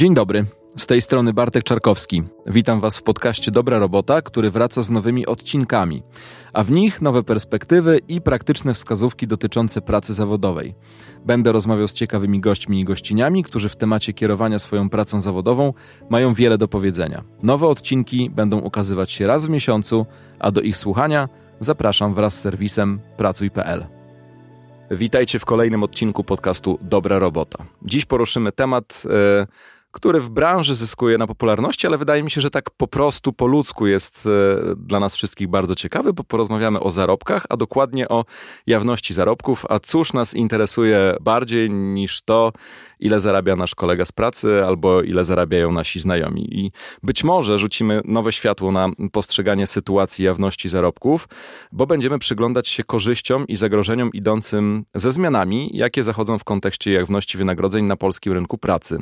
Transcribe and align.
Dzień 0.00 0.14
dobry. 0.14 0.44
Z 0.76 0.86
tej 0.86 1.02
strony 1.02 1.32
Bartek 1.32 1.64
Czarkowski. 1.64 2.22
Witam 2.46 2.80
Was 2.80 2.98
w 2.98 3.02
podcaście 3.02 3.50
Dobra 3.50 3.78
Robota, 3.78 4.22
który 4.22 4.50
wraca 4.50 4.82
z 4.82 4.90
nowymi 4.90 5.26
odcinkami, 5.26 6.02
a 6.52 6.64
w 6.64 6.70
nich 6.70 7.02
nowe 7.02 7.22
perspektywy 7.22 8.00
i 8.08 8.20
praktyczne 8.20 8.74
wskazówki 8.74 9.26
dotyczące 9.26 9.80
pracy 9.80 10.14
zawodowej. 10.14 10.74
Będę 11.24 11.52
rozmawiał 11.52 11.88
z 11.88 11.92
ciekawymi 11.92 12.40
gośćmi 12.40 12.80
i 12.80 12.84
gościniami, 12.84 13.44
którzy 13.44 13.68
w 13.68 13.76
temacie 13.76 14.12
kierowania 14.12 14.58
swoją 14.58 14.90
pracą 14.90 15.20
zawodową 15.20 15.72
mają 16.10 16.34
wiele 16.34 16.58
do 16.58 16.68
powiedzenia. 16.68 17.24
Nowe 17.42 17.66
odcinki 17.66 18.30
będą 18.30 18.58
ukazywać 18.58 19.12
się 19.12 19.26
raz 19.26 19.46
w 19.46 19.50
miesiącu, 19.50 20.06
a 20.38 20.50
do 20.50 20.60
ich 20.60 20.76
słuchania 20.76 21.28
zapraszam 21.60 22.14
wraz 22.14 22.34
z 22.34 22.40
serwisem 22.40 23.00
pracuj.pl. 23.16 23.86
Witajcie 24.90 25.38
w 25.38 25.44
kolejnym 25.44 25.82
odcinku 25.82 26.24
podcastu 26.24 26.78
Dobra 26.82 27.18
Robota. 27.18 27.64
Dziś 27.82 28.04
poruszymy 28.04 28.52
temat. 28.52 29.02
Yy, 29.04 29.46
który 29.92 30.20
w 30.20 30.28
branży 30.28 30.74
zyskuje 30.74 31.18
na 31.18 31.26
popularności, 31.26 31.86
ale 31.86 31.98
wydaje 31.98 32.22
mi 32.22 32.30
się, 32.30 32.40
że 32.40 32.50
tak 32.50 32.70
po 32.70 32.86
prostu 32.86 33.32
po 33.32 33.46
ludzku 33.46 33.86
jest 33.86 34.26
e, 34.26 34.30
dla 34.76 35.00
nas 35.00 35.14
wszystkich 35.14 35.48
bardzo 35.48 35.74
ciekawy, 35.74 36.12
bo 36.12 36.24
porozmawiamy 36.24 36.80
o 36.80 36.90
zarobkach, 36.90 37.46
a 37.48 37.56
dokładnie 37.56 38.08
o 38.08 38.24
jawności 38.66 39.14
zarobków. 39.14 39.66
A 39.68 39.78
cóż 39.78 40.12
nas 40.12 40.34
interesuje 40.34 41.16
bardziej 41.20 41.70
niż 41.70 42.22
to, 42.22 42.52
ile 43.00 43.20
zarabia 43.20 43.56
nasz 43.56 43.74
kolega 43.74 44.04
z 44.04 44.12
pracy 44.12 44.64
albo 44.64 45.02
ile 45.02 45.24
zarabiają 45.24 45.72
nasi 45.72 46.00
znajomi. 46.00 46.58
I 46.58 46.72
być 47.02 47.24
może 47.24 47.58
rzucimy 47.58 48.00
nowe 48.04 48.32
światło 48.32 48.72
na 48.72 48.88
postrzeganie 49.12 49.66
sytuacji 49.66 50.24
jawności 50.24 50.68
zarobków, 50.68 51.28
bo 51.72 51.86
będziemy 51.86 52.18
przyglądać 52.18 52.68
się 52.68 52.84
korzyściom 52.84 53.46
i 53.46 53.56
zagrożeniom 53.56 54.10
idącym 54.12 54.84
ze 54.94 55.10
zmianami, 55.10 55.70
jakie 55.72 56.02
zachodzą 56.02 56.38
w 56.38 56.44
kontekście 56.44 56.92
jawności 56.92 57.38
wynagrodzeń 57.38 57.84
na 57.84 57.96
polskim 57.96 58.32
rynku 58.32 58.58
pracy. 58.58 58.98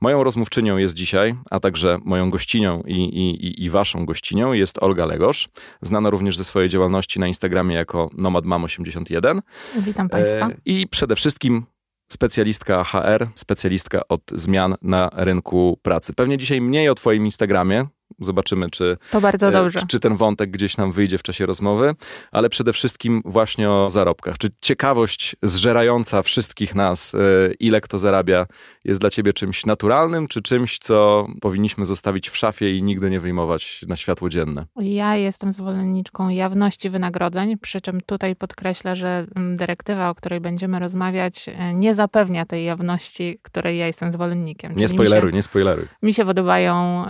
Moją 0.00 0.24
rozmówczynią 0.24 0.76
jest 0.76 0.94
dzisiaj, 0.94 1.34
a 1.50 1.60
także 1.60 1.98
moją 2.04 2.30
gościnią 2.30 2.82
i, 2.86 2.94
i, 2.94 3.64
i 3.64 3.70
waszą 3.70 4.06
gościnią 4.06 4.52
jest 4.52 4.82
Olga 4.82 5.06
Legosz, 5.06 5.48
znana 5.82 6.10
również 6.10 6.36
ze 6.36 6.44
swojej 6.44 6.68
działalności 6.68 7.20
na 7.20 7.26
Instagramie 7.26 7.74
jako 7.74 8.06
nomadmam81. 8.18 9.40
Witam 9.76 10.08
Państwa. 10.08 10.48
E, 10.48 10.56
I 10.64 10.88
przede 10.88 11.16
wszystkim 11.16 11.66
specjalistka 12.14 12.84
HR, 12.84 13.28
specjalistka 13.34 14.08
od 14.08 14.22
zmian 14.32 14.74
na 14.82 15.10
rynku 15.12 15.78
pracy. 15.82 16.12
Pewnie 16.14 16.38
dzisiaj 16.38 16.60
mniej 16.60 16.88
o 16.88 16.94
Twoim 16.94 17.24
Instagramie, 17.24 17.86
Zobaczymy, 18.20 18.70
czy, 18.70 18.96
to 19.10 19.20
bardzo 19.20 19.48
e, 19.48 19.52
dobrze. 19.52 19.80
Czy, 19.80 19.86
czy, 19.86 20.00
ten 20.00 20.16
wątek 20.16 20.50
gdzieś 20.50 20.76
nam 20.76 20.92
wyjdzie 20.92 21.18
w 21.18 21.22
czasie 21.22 21.46
rozmowy, 21.46 21.94
ale 22.32 22.48
przede 22.48 22.72
wszystkim 22.72 23.22
właśnie 23.24 23.70
o 23.70 23.90
zarobkach. 23.90 24.38
Czy 24.38 24.48
ciekawość 24.60 25.36
zżerająca 25.42 26.22
wszystkich 26.22 26.74
nas, 26.74 27.14
e, 27.14 27.18
ile 27.60 27.80
kto 27.80 27.98
zarabia, 27.98 28.46
jest 28.84 29.00
dla 29.00 29.10
ciebie 29.10 29.32
czymś 29.32 29.66
naturalnym, 29.66 30.28
czy 30.28 30.42
czymś, 30.42 30.78
co 30.78 31.26
powinniśmy 31.40 31.84
zostawić 31.84 32.28
w 32.28 32.36
szafie 32.36 32.76
i 32.76 32.82
nigdy 32.82 33.10
nie 33.10 33.20
wyjmować 33.20 33.84
na 33.88 33.96
światło 33.96 34.28
dzienne? 34.28 34.66
Ja 34.76 35.16
jestem 35.16 35.52
zwolenniczką 35.52 36.28
jawności 36.28 36.90
wynagrodzeń, 36.90 37.58
przy 37.58 37.80
czym 37.80 38.00
tutaj 38.00 38.36
podkreślę, 38.36 38.96
że 38.96 39.26
mm, 39.36 39.56
dyrektywa, 39.56 40.10
o 40.10 40.14
której 40.14 40.40
będziemy 40.40 40.78
rozmawiać, 40.78 41.48
e, 41.48 41.74
nie 41.74 41.94
zapewnia 41.94 42.46
tej 42.46 42.64
jawności, 42.64 43.38
której 43.42 43.78
ja 43.78 43.86
jestem 43.86 44.12
zwolennikiem. 44.12 44.76
Nie 44.76 44.88
spoileruj, 44.88 45.30
się, 45.30 45.36
nie 45.36 45.42
spoileruj. 45.42 45.84
Mi 46.02 46.14
się 46.14 46.24
podobają 46.24 47.04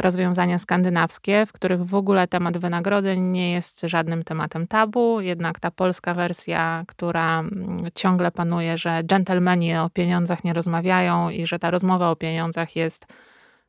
rozwiązania 0.00 0.58
skandynawskie, 0.58 1.46
w 1.46 1.52
których 1.52 1.84
w 1.84 1.94
ogóle 1.94 2.28
temat 2.28 2.58
wynagrodzeń 2.58 3.20
nie 3.20 3.52
jest 3.52 3.80
żadnym 3.80 4.24
tematem 4.24 4.66
tabu, 4.66 5.20
jednak 5.20 5.60
ta 5.60 5.70
polska 5.70 6.14
wersja, 6.14 6.84
która 6.88 7.40
mm, 7.40 7.84
ciągle 7.94 8.30
panuje, 8.30 8.78
że 8.78 9.02
dżentelmeni 9.04 9.76
o 9.76 9.90
pieniądzach 9.90 10.44
nie 10.44 10.52
rozmawiają 10.52 11.30
i 11.30 11.46
że 11.46 11.58
ta 11.58 11.70
rozmowa 11.70 12.10
o 12.10 12.16
pieniądzach 12.16 12.76
jest 12.76 13.06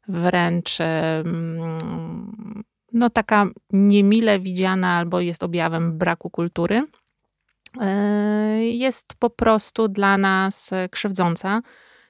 wręcz 0.08 0.78
no 2.94 3.10
taka 3.10 3.46
niemile 3.72 4.40
widziana 4.40 4.98
albo 4.98 5.20
jest 5.20 5.44
objawem 5.44 5.98
braku 5.98 6.30
kultury, 6.30 6.84
e, 7.82 8.64
jest 8.64 9.14
po 9.20 9.30
prostu 9.30 9.88
dla 9.88 10.18
nas 10.18 10.72
krzywdząca 10.92 11.62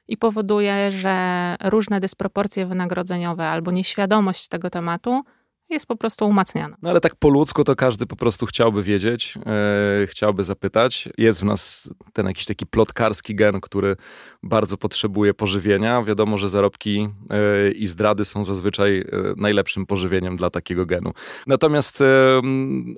i 0.07 0.17
powoduje, 0.17 0.91
że 0.91 1.55
różne 1.63 1.99
dysproporcje 1.99 2.65
wynagrodzeniowe 2.65 3.47
albo 3.47 3.71
nieświadomość 3.71 4.47
tego 4.47 4.69
tematu 4.69 5.23
jest 5.69 5.87
po 5.87 5.95
prostu 5.95 6.27
umacniana. 6.27 6.77
No 6.81 6.89
ale 6.89 7.01
tak 7.01 7.15
po 7.15 7.29
ludzku 7.29 7.63
to 7.63 7.75
każdy 7.75 8.05
po 8.05 8.15
prostu 8.15 8.45
chciałby 8.45 8.83
wiedzieć, 8.83 9.37
e, 9.45 10.07
chciałby 10.07 10.43
zapytać. 10.43 11.09
Jest 11.17 11.41
w 11.41 11.43
nas 11.43 11.89
ten 12.13 12.25
jakiś 12.25 12.45
taki 12.45 12.65
plotkarski 12.65 13.35
gen, 13.35 13.61
który 13.61 13.95
bardzo 14.43 14.77
potrzebuje 14.77 15.33
pożywienia. 15.33 16.03
Wiadomo, 16.03 16.37
że 16.37 16.49
zarobki 16.49 17.09
e, 17.29 17.71
i 17.71 17.87
zdrady 17.87 18.25
są 18.25 18.43
zazwyczaj 18.43 18.99
e, 18.99 19.05
najlepszym 19.37 19.85
pożywieniem 19.85 20.37
dla 20.37 20.49
takiego 20.49 20.85
genu. 20.85 21.11
Natomiast 21.47 22.03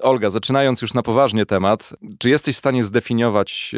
Olga, 0.02 0.30
zaczynając 0.30 0.82
już 0.82 0.94
na 0.94 1.02
poważnie 1.02 1.46
temat, 1.46 1.94
czy 2.20 2.30
jesteś 2.30 2.56
w 2.56 2.60
stanie 2.60 2.84
zdefiniować 2.84 3.76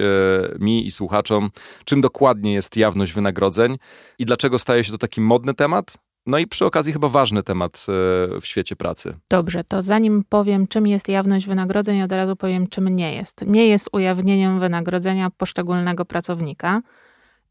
mi 0.59 0.87
i 0.87 0.91
słuchaczom, 0.91 1.49
czym 1.85 2.01
dokładnie 2.01 2.53
jest 2.53 2.77
jawność 2.77 3.13
wynagrodzeń 3.13 3.77
i 4.19 4.25
dlaczego 4.25 4.59
staje 4.59 4.83
się 4.83 4.91
to 4.91 4.97
taki 4.97 5.21
modny 5.21 5.53
temat? 5.53 5.97
No 6.27 6.38
i 6.38 6.47
przy 6.47 6.65
okazji 6.65 6.93
chyba 6.93 7.07
ważny 7.07 7.43
temat 7.43 7.85
e, 7.89 8.41
w 8.41 8.45
świecie 8.45 8.75
pracy. 8.75 9.13
Dobrze, 9.29 9.63
to 9.63 9.81
zanim 9.81 10.23
powiem, 10.29 10.67
czym 10.67 10.88
jest 10.88 11.09
jawność 11.09 11.47
wynagrodzeń, 11.47 12.01
od 12.01 12.11
razu 12.11 12.35
powiem, 12.35 12.67
czym 12.67 12.95
nie 12.95 13.15
jest. 13.15 13.43
Nie 13.47 13.67
jest 13.67 13.89
ujawnieniem 13.91 14.59
wynagrodzenia 14.59 15.29
poszczególnego 15.37 16.05
pracownika. 16.05 16.81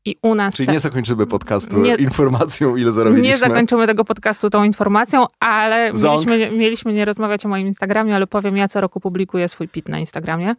I 0.04 0.16
u 0.22 0.34
nas. 0.34 0.56
Czyli 0.56 0.66
te... 0.66 0.72
nie 0.72 0.78
zakończymy 0.78 1.26
podcastu 1.26 1.80
nie, 1.80 1.94
informacją, 1.94 2.76
ile 2.76 2.92
zarobiliśmy. 2.92 3.28
Nie 3.28 3.38
zakończymy 3.38 3.86
tego 3.86 4.04
podcastu 4.04 4.50
tą 4.50 4.64
informacją, 4.64 5.26
ale 5.40 5.92
mieliśmy, 5.92 6.50
mieliśmy 6.50 6.92
nie 6.92 7.04
rozmawiać 7.04 7.46
o 7.46 7.48
moim 7.48 7.66
Instagramie, 7.66 8.14
ale 8.14 8.26
powiem, 8.26 8.56
ja 8.56 8.68
co 8.68 8.80
roku 8.80 9.00
publikuję 9.00 9.48
swój 9.48 9.68
pit 9.68 9.88
na 9.88 9.98
Instagramie 9.98 10.54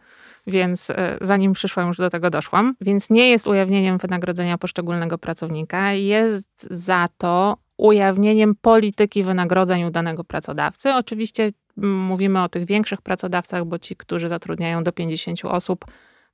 więc 0.47 0.89
e, 0.89 1.17
zanim 1.21 1.53
przyszłam, 1.53 1.87
już 1.87 1.97
do 1.97 2.09
tego 2.09 2.29
doszłam. 2.29 2.75
Więc 2.81 3.09
nie 3.09 3.29
jest 3.29 3.47
ujawnieniem 3.47 3.97
wynagrodzenia 3.97 4.57
poszczególnego 4.57 5.17
pracownika, 5.17 5.93
jest 5.93 6.67
za 6.71 7.07
to 7.17 7.57
ujawnieniem 7.77 8.55
polityki 8.61 9.23
wynagrodzeń 9.23 9.83
u 9.83 9.91
danego 9.91 10.23
pracodawcy. 10.23 10.93
Oczywiście 10.93 11.51
mówimy 11.77 12.43
o 12.43 12.49
tych 12.49 12.65
większych 12.65 13.01
pracodawcach, 13.01 13.65
bo 13.65 13.79
ci, 13.79 13.95
którzy 13.95 14.29
zatrudniają 14.29 14.83
do 14.83 14.91
50 14.91 15.45
osób, 15.45 15.85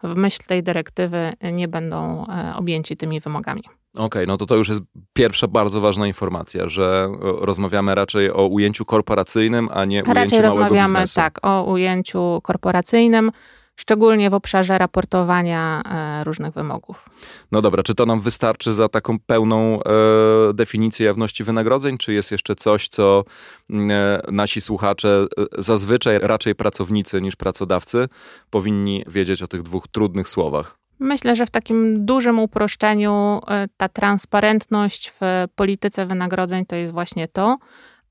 w 0.03 0.15
myśl 0.15 0.39
tej 0.47 0.63
dyrektywy 0.63 1.33
nie 1.53 1.67
będą 1.67 2.25
e, 2.27 2.55
objęci 2.55 2.97
tymi 2.97 3.19
wymogami. 3.19 3.61
Okej, 3.93 4.05
okay, 4.05 4.25
no 4.25 4.37
to 4.37 4.45
to 4.45 4.55
już 4.55 4.69
jest 4.69 4.81
pierwsza 5.13 5.47
bardzo 5.47 5.81
ważna 5.81 6.07
informacja, 6.07 6.69
że 6.69 7.09
rozmawiamy 7.21 7.95
raczej 7.95 8.31
o 8.31 8.47
ujęciu 8.47 8.85
korporacyjnym, 8.85 9.69
a 9.71 9.85
nie 9.85 10.01
raczej 10.01 10.15
ujęciu 10.17 10.35
małego 10.35 10.59
rozmawiamy, 10.59 10.93
biznesu. 10.93 11.15
tak, 11.15 11.39
o 11.41 11.63
ujęciu 11.63 12.39
korporacyjnym 12.43 13.31
szczególnie 13.75 14.29
w 14.29 14.33
obszarze 14.33 14.77
raportowania 14.77 15.81
e, 15.85 16.23
różnych 16.23 16.53
wymogów. 16.53 17.09
No 17.51 17.61
dobra, 17.61 17.83
czy 17.83 17.95
to 17.95 18.05
nam 18.05 18.21
wystarczy 18.21 18.71
za 18.71 18.89
taką 18.89 19.19
pełną 19.19 19.79
e, 19.83 20.53
definicję 20.53 21.05
jawności 21.05 21.43
wynagrodzeń, 21.43 21.97
czy 21.97 22.13
jest 22.13 22.31
jeszcze 22.31 22.55
coś, 22.55 22.87
co 22.87 23.23
mm, 23.69 23.91
e, 23.91 24.21
nasi 24.31 24.61
słuchacze, 24.61 25.27
zazwyczaj 25.57 26.19
raczej 26.19 26.55
pracownicy 26.55 27.21
niż 27.21 27.35
pracodawcy, 27.35 28.07
powinni 28.49 29.03
wiedzieć 29.07 29.43
o 29.43 29.47
tych 29.47 29.61
dwóch 29.61 29.87
trudnych 29.87 30.29
słowach? 30.29 30.77
Myślę, 30.99 31.35
że 31.35 31.45
w 31.45 31.49
takim 31.49 32.05
dużym 32.05 32.39
uproszczeniu 32.39 33.41
ta 33.77 33.89
transparentność 33.89 35.11
w 35.11 35.45
polityce 35.55 36.05
wynagrodzeń 36.05 36.65
to 36.65 36.75
jest 36.75 36.93
właśnie 36.93 37.27
to, 37.27 37.57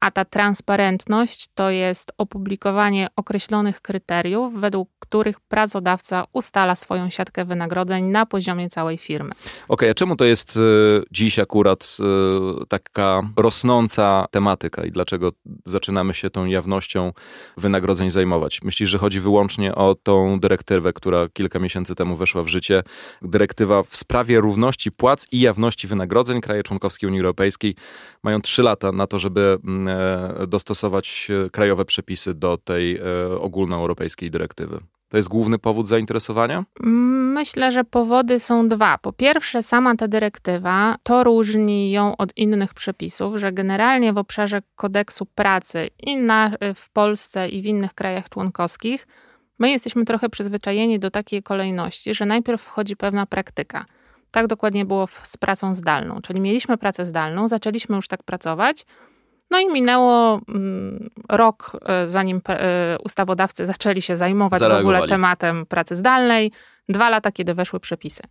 a 0.03 0.11
ta 0.11 0.25
transparentność 0.25 1.47
to 1.55 1.71
jest 1.71 2.13
opublikowanie 2.19 3.09
określonych 3.17 3.81
kryteriów, 3.81 4.55
według 4.61 4.89
których 4.99 5.41
pracodawca 5.41 6.25
ustala 6.33 6.75
swoją 6.75 7.11
siatkę 7.11 7.45
wynagrodzeń 7.45 8.05
na 8.05 8.27
poziomie 8.27 8.69
całej 8.69 8.99
firmy. 8.99 9.31
Okej, 9.31 9.65
okay, 9.69 9.91
a 9.91 9.95
czemu 9.95 10.17
to 10.17 10.25
jest 10.25 10.57
y, 10.57 10.61
dziś 11.11 11.39
akurat 11.39 11.97
y, 12.63 12.67
taka 12.67 13.23
rosnąca 13.37 14.27
tematyka 14.31 14.85
i 14.85 14.91
dlaczego 14.91 15.33
zaczynamy 15.65 16.15
się 16.15 16.31
tą 16.31 16.45
jawnością 16.45 17.13
wynagrodzeń 17.57 18.11
zajmować? 18.11 18.63
Myślisz, 18.63 18.91
że 18.91 18.99
chodzi 18.99 19.21
wyłącznie 19.21 19.75
o 19.75 19.95
tą 19.95 20.41
dyrektywę, 20.41 20.93
która 20.93 21.29
kilka 21.29 21.59
miesięcy 21.59 21.95
temu 21.95 22.17
weszła 22.17 22.43
w 22.43 22.49
życie? 22.49 22.83
Dyrektywa 23.23 23.83
w 23.83 23.97
sprawie 23.97 24.41
równości 24.41 24.93
płac 24.93 25.27
i 25.33 25.41
jawności 25.41 25.89
wynagrodzeń. 25.89 26.41
Kraje 26.41 26.63
członkowskie 26.63 27.07
Unii 27.07 27.21
Europejskiej 27.21 27.75
mają 28.23 28.41
trzy 28.41 28.63
lata 28.63 28.93
na 28.93 29.07
to, 29.07 29.19
żeby 29.19 29.59
mm, 29.65 29.92
E, 29.92 29.92
dostosować 30.49 31.29
e, 31.47 31.51
krajowe 31.51 31.85
przepisy 31.85 32.35
do 32.35 32.59
tej 32.59 32.97
e, 32.97 33.03
ogólnoeuropejskiej 33.41 34.31
dyrektywy. 34.31 34.81
To 35.09 35.17
jest 35.17 35.29
główny 35.29 35.59
powód 35.59 35.89
zainteresowania? 35.89 36.65
Myślę, 37.35 37.73
że 37.73 37.85
powody 37.85 38.41
są 38.41 38.69
dwa. 38.69 38.99
Po 38.99 39.13
pierwsze, 39.13 39.63
sama 39.63 39.97
ta 39.97 40.09
dyrektywa 40.09 40.97
to 41.03 41.25
różni 41.25 41.91
ją 41.91 42.17
od 42.17 42.37
innych 42.37 42.75
przepisów, 42.75 43.37
że 43.37 43.53
generalnie 43.53 44.13
w 44.13 44.19
obszarze 44.19 44.63
kodeksu 44.75 45.27
pracy 45.27 45.89
i 46.01 46.17
na, 46.17 46.51
w 46.75 46.91
Polsce 46.91 47.49
i 47.49 47.63
w 47.63 47.65
innych 47.65 47.95
krajach 47.95 48.29
członkowskich 48.29 49.07
my 49.59 49.71
jesteśmy 49.71 50.05
trochę 50.05 50.29
przyzwyczajeni 50.29 50.99
do 50.99 51.11
takiej 51.11 51.43
kolejności, 51.43 52.15
że 52.15 52.27
najpierw 52.27 52.63
wchodzi 52.63 52.97
pewna 52.97 53.27
praktyka. 53.27 53.85
Tak 54.31 54.47
dokładnie 54.47 54.85
było 54.85 55.09
z 55.23 55.37
pracą 55.37 55.75
zdalną. 55.75 56.21
Czyli 56.23 56.41
mieliśmy 56.41 56.79
pracę 56.79 57.05
zdalną, 57.05 57.49
zaczęliśmy 57.49 57.97
już 57.97 58.09
tak 58.09 58.23
pracować. 58.23 58.87
No 59.53 59.61
i 59.61 59.73
minęło 59.73 60.41
mm, 60.49 61.11
rok, 61.29 61.77
e, 61.87 62.09
zanim 62.09 62.41
e, 62.49 62.97
ustawodawcy 63.05 63.67
zaczęli 63.67 64.03
się 64.03 64.17
zajmować 64.17 64.63
w 64.63 64.65
ogóle 64.65 65.09
tematem 65.09 65.67
pracy 65.67 65.97
zdalnej. 65.97 66.53
Dwa 66.89 67.11
lata, 67.11 67.33
kiedy 67.33 67.55
weszły 67.55 67.81
przepisy. 67.81 68.23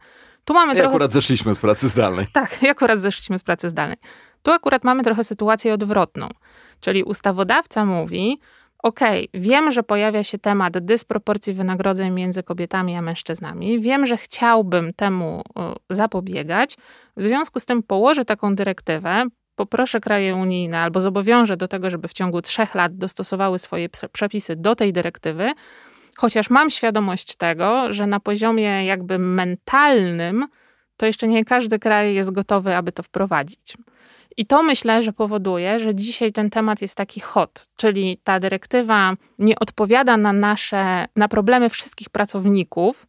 Tu 0.45 0.53
mamy 0.53 0.73
I 0.73 0.75
trochę... 0.75 0.89
akurat 0.89 1.11
zeszliśmy 1.11 1.55
z 1.55 1.59
pracy 1.59 1.87
zdalnej. 1.87 2.27
Tak, 2.33 2.63
i 2.63 2.69
akurat 2.69 2.99
zeszliśmy 2.99 3.37
z 3.37 3.43
pracy 3.43 3.69
zdalnej. 3.69 3.97
Tu 4.43 4.51
akurat 4.51 4.83
mamy 4.83 5.03
trochę 5.03 5.23
sytuację 5.23 5.73
odwrotną. 5.73 6.27
Czyli 6.79 7.03
ustawodawca 7.03 7.85
mówi, 7.85 8.39
okej, 8.83 9.29
okay, 9.29 9.41
wiem, 9.41 9.71
że 9.71 9.83
pojawia 9.83 10.23
się 10.23 10.37
temat 10.37 10.77
dysproporcji 10.77 11.53
wynagrodzeń 11.53 12.13
między 12.13 12.43
kobietami 12.43 12.95
a 12.95 13.01
mężczyznami, 13.01 13.79
wiem, 13.79 14.05
że 14.05 14.17
chciałbym 14.17 14.93
temu 14.93 15.41
zapobiegać, 15.89 16.77
w 17.17 17.23
związku 17.23 17.59
z 17.59 17.65
tym 17.65 17.83
położę 17.83 18.25
taką 18.25 18.55
dyrektywę, 18.55 19.25
poproszę 19.65 19.99
kraje 19.99 20.35
unijne 20.35 20.79
albo 20.79 20.99
zobowiążę 20.99 21.57
do 21.57 21.67
tego, 21.67 21.89
żeby 21.89 22.07
w 22.07 22.13
ciągu 22.13 22.41
trzech 22.41 22.75
lat 22.75 22.97
dostosowały 22.97 23.59
swoje 23.59 23.89
przepisy 24.11 24.55
do 24.55 24.75
tej 24.75 24.93
dyrektywy, 24.93 25.51
chociaż 26.17 26.49
mam 26.49 26.69
świadomość 26.69 27.35
tego, 27.35 27.93
że 27.93 28.07
na 28.07 28.19
poziomie 28.19 28.85
jakby 28.85 29.19
mentalnym 29.19 30.47
to 30.97 31.05
jeszcze 31.05 31.27
nie 31.27 31.45
każdy 31.45 31.79
kraj 31.79 32.13
jest 32.13 32.31
gotowy, 32.31 32.75
aby 32.75 32.91
to 32.91 33.03
wprowadzić. 33.03 33.77
I 34.37 34.45
to 34.45 34.63
myślę, 34.63 35.03
że 35.03 35.13
powoduje, 35.13 35.79
że 35.79 35.95
dzisiaj 35.95 36.31
ten 36.31 36.49
temat 36.49 36.81
jest 36.81 36.95
taki 36.95 37.19
hot, 37.19 37.67
czyli 37.75 38.17
ta 38.23 38.39
dyrektywa 38.39 39.13
nie 39.39 39.59
odpowiada 39.59 40.17
na 40.17 40.33
nasze, 40.33 41.05
na 41.15 41.27
problemy 41.27 41.69
wszystkich 41.69 42.09
pracowników, 42.09 43.07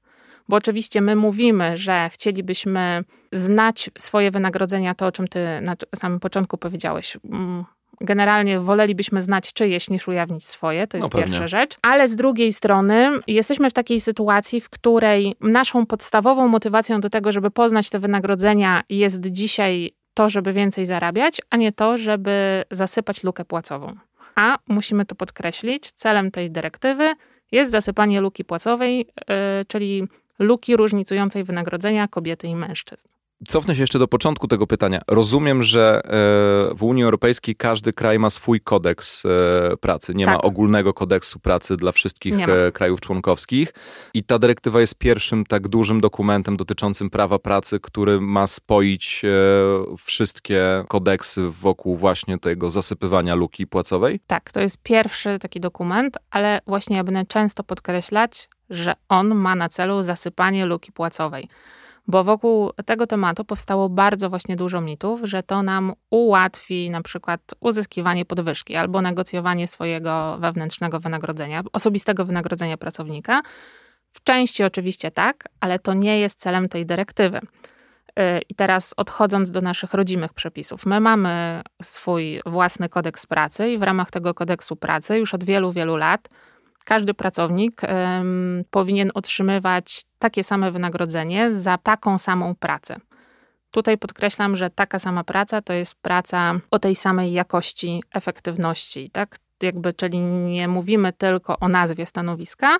bo 0.52 0.56
oczywiście 0.56 1.00
my 1.00 1.16
mówimy, 1.16 1.76
że 1.76 2.08
chcielibyśmy 2.12 3.04
znać 3.32 3.90
swoje 3.98 4.30
wynagrodzenia, 4.30 4.94
to 4.94 5.06
o 5.06 5.12
czym 5.12 5.28
ty 5.28 5.40
na 5.62 5.76
samym 5.94 6.20
początku 6.20 6.58
powiedziałeś. 6.58 7.16
Mm, 7.24 7.64
generalnie 8.00 8.60
wolelibyśmy 8.60 9.22
znać 9.22 9.52
czyjeś 9.52 9.90
niż 9.90 10.08
ujawnić 10.08 10.46
swoje, 10.46 10.86
to 10.86 10.96
jest 10.96 11.14
no 11.14 11.18
pierwsza 11.20 11.46
rzecz. 11.46 11.76
Ale 11.82 12.08
z 12.08 12.16
drugiej 12.16 12.52
strony 12.52 13.10
jesteśmy 13.26 13.70
w 13.70 13.72
takiej 13.72 14.00
sytuacji, 14.00 14.60
w 14.60 14.70
której 14.70 15.36
naszą 15.40 15.86
podstawową 15.86 16.48
motywacją 16.48 17.00
do 17.00 17.10
tego, 17.10 17.32
żeby 17.32 17.50
poznać 17.50 17.90
te 17.90 17.98
wynagrodzenia 17.98 18.82
jest 18.88 19.26
dzisiaj 19.26 19.94
to, 20.14 20.30
żeby 20.30 20.52
więcej 20.52 20.86
zarabiać, 20.86 21.40
a 21.50 21.56
nie 21.56 21.72
to, 21.72 21.98
żeby 21.98 22.64
zasypać 22.70 23.24
lukę 23.24 23.44
płacową. 23.44 23.96
A 24.34 24.58
musimy 24.68 25.06
to 25.06 25.14
podkreślić, 25.14 25.92
celem 25.92 26.30
tej 26.30 26.50
dyrektywy 26.50 27.14
jest 27.52 27.70
zasypanie 27.70 28.20
luki 28.20 28.44
płacowej, 28.44 28.98
yy, 28.98 29.34
czyli 29.68 30.08
luki 30.38 30.76
różnicującej 30.76 31.44
wynagrodzenia 31.44 32.08
kobiety 32.08 32.46
i 32.46 32.56
mężczyzn. 32.56 33.08
Cofnę 33.46 33.74
się 33.74 33.82
jeszcze 33.82 33.98
do 33.98 34.08
początku 34.08 34.48
tego 34.48 34.66
pytania. 34.66 35.00
Rozumiem, 35.08 35.62
że 35.62 36.00
e, 36.04 36.74
w 36.74 36.82
Unii 36.82 37.04
Europejskiej 37.04 37.56
każdy 37.56 37.92
kraj 37.92 38.18
ma 38.18 38.30
swój 38.30 38.60
kodeks 38.60 39.22
e, 39.26 39.76
pracy. 39.76 40.14
Nie 40.14 40.24
tak. 40.24 40.34
ma 40.34 40.42
ogólnego 40.42 40.94
kodeksu 40.94 41.40
pracy 41.40 41.76
dla 41.76 41.92
wszystkich 41.92 42.48
e, 42.48 42.72
krajów 42.72 43.00
członkowskich. 43.00 43.72
I 44.14 44.24
ta 44.24 44.38
dyrektywa 44.38 44.80
jest 44.80 44.94
pierwszym 44.94 45.46
tak 45.46 45.68
dużym 45.68 46.00
dokumentem 46.00 46.56
dotyczącym 46.56 47.10
prawa 47.10 47.38
pracy, 47.38 47.80
który 47.80 48.20
ma 48.20 48.46
spoić 48.46 49.22
wszystkie 49.98 50.84
kodeksy 50.88 51.48
wokół 51.48 51.96
właśnie 51.96 52.38
tego 52.38 52.70
zasypywania 52.70 53.34
luki 53.34 53.66
płacowej. 53.66 54.20
Tak, 54.26 54.52
to 54.52 54.60
jest 54.60 54.76
pierwszy 54.82 55.38
taki 55.38 55.60
dokument, 55.60 56.18
ale 56.30 56.60
właśnie 56.66 56.96
ja 56.96 57.04
będę 57.04 57.24
często 57.26 57.64
podkreślać, 57.64 58.48
że 58.72 58.94
on 59.08 59.34
ma 59.34 59.54
na 59.54 59.68
celu 59.68 60.02
zasypanie 60.02 60.66
luki 60.66 60.92
płacowej 60.92 61.48
bo 62.06 62.24
wokół 62.24 62.72
tego 62.86 63.06
tematu 63.06 63.44
powstało 63.44 63.88
bardzo 63.88 64.30
właśnie 64.30 64.56
dużo 64.56 64.80
mitów, 64.80 65.20
że 65.24 65.42
to 65.42 65.62
nam 65.62 65.92
ułatwi 66.10 66.90
na 66.90 67.02
przykład 67.02 67.40
uzyskiwanie 67.60 68.24
podwyżki 68.24 68.76
albo 68.76 69.02
negocjowanie 69.02 69.68
swojego 69.68 70.38
wewnętrznego 70.38 71.00
wynagrodzenia, 71.00 71.62
osobistego 71.72 72.24
wynagrodzenia 72.24 72.76
pracownika. 72.76 73.42
W 74.12 74.24
części 74.24 74.64
oczywiście 74.64 75.10
tak, 75.10 75.44
ale 75.60 75.78
to 75.78 75.94
nie 75.94 76.20
jest 76.20 76.40
celem 76.40 76.68
tej 76.68 76.86
dyrektywy. 76.86 77.38
Y, 77.38 77.42
I 78.48 78.54
teraz 78.54 78.94
odchodząc 78.96 79.50
do 79.50 79.60
naszych 79.60 79.94
rodzimych 79.94 80.34
przepisów, 80.34 80.86
my 80.86 81.00
mamy 81.00 81.62
swój 81.82 82.40
własny 82.46 82.88
kodeks 82.88 83.26
pracy 83.26 83.70
i 83.70 83.78
w 83.78 83.82
ramach 83.82 84.10
tego 84.10 84.34
kodeksu 84.34 84.76
pracy 84.76 85.18
już 85.18 85.34
od 85.34 85.44
wielu, 85.44 85.72
wielu 85.72 85.96
lat 85.96 86.28
każdy 86.84 87.14
pracownik 87.14 87.82
um, 87.82 88.64
powinien 88.70 89.10
otrzymywać 89.14 90.02
takie 90.18 90.44
same 90.44 90.72
wynagrodzenie 90.72 91.52
za 91.52 91.78
taką 91.78 92.18
samą 92.18 92.54
pracę. 92.54 92.96
Tutaj 93.70 93.98
podkreślam, 93.98 94.56
że 94.56 94.70
taka 94.70 94.98
sama 94.98 95.24
praca 95.24 95.62
to 95.62 95.72
jest 95.72 95.94
praca 95.94 96.54
o 96.70 96.78
tej 96.78 96.96
samej 96.96 97.32
jakości, 97.32 98.02
efektywności, 98.14 99.10
tak? 99.10 99.38
Jakby, 99.62 99.92
czyli 99.92 100.18
nie 100.20 100.68
mówimy 100.68 101.12
tylko 101.12 101.58
o 101.58 101.68
nazwie 101.68 102.06
stanowiska, 102.06 102.76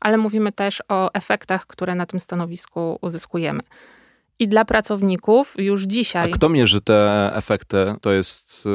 ale 0.00 0.16
mówimy 0.16 0.52
też 0.52 0.82
o 0.88 1.12
efektach, 1.12 1.66
które 1.66 1.94
na 1.94 2.06
tym 2.06 2.20
stanowisku 2.20 2.98
uzyskujemy 3.00 3.60
i 4.38 4.48
dla 4.48 4.64
pracowników 4.64 5.54
już 5.58 5.82
dzisiaj. 5.82 6.30
A 6.30 6.34
kto 6.34 6.48
mierzy 6.48 6.80
te 6.80 7.30
efekty? 7.34 7.94
To 8.00 8.12
jest 8.12 8.66
y, 8.66 8.70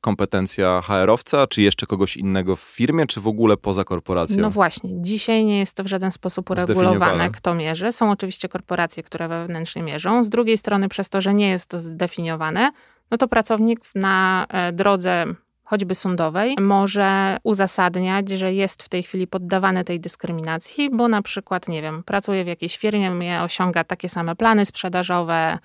kompetencja 0.00 0.80
HR-owca, 0.80 1.46
czy 1.46 1.62
jeszcze 1.62 1.86
kogoś 1.86 2.16
innego 2.16 2.56
w 2.56 2.60
firmie, 2.60 3.06
czy 3.06 3.20
w 3.20 3.28
ogóle 3.28 3.56
poza 3.56 3.84
korporacją? 3.84 4.42
No 4.42 4.50
właśnie, 4.50 4.90
dzisiaj 5.02 5.44
nie 5.44 5.58
jest 5.58 5.76
to 5.76 5.84
w 5.84 5.86
żaden 5.86 6.12
sposób 6.12 6.50
uregulowane, 6.50 7.30
kto 7.30 7.54
mierzy. 7.54 7.92
Są 7.92 8.10
oczywiście 8.10 8.48
korporacje, 8.48 9.02
które 9.02 9.28
wewnętrznie 9.28 9.82
mierzą. 9.82 10.24
Z 10.24 10.28
drugiej 10.28 10.58
strony, 10.58 10.88
przez 10.88 11.08
to, 11.08 11.20
że 11.20 11.34
nie 11.34 11.50
jest 11.50 11.70
to 11.70 11.78
zdefiniowane, 11.78 12.72
no 13.10 13.18
to 13.18 13.28
pracownik 13.28 13.80
na 13.94 14.46
e, 14.48 14.72
drodze 14.72 15.26
choćby 15.72 15.94
sądowej, 15.94 16.56
może 16.60 17.36
uzasadniać, 17.42 18.30
że 18.30 18.52
jest 18.52 18.82
w 18.82 18.88
tej 18.88 19.02
chwili 19.02 19.26
poddawany 19.26 19.84
tej 19.84 20.00
dyskryminacji, 20.00 20.90
bo 20.92 21.08
na 21.08 21.22
przykład, 21.22 21.68
nie 21.68 21.82
wiem, 21.82 22.02
pracuje 22.02 22.44
w 22.44 22.46
jakiejś 22.46 22.76
firmie, 22.76 23.42
osiąga 23.42 23.84
takie 23.84 24.08
same 24.08 24.36
plany 24.36 24.66
sprzedażowe, 24.66 25.58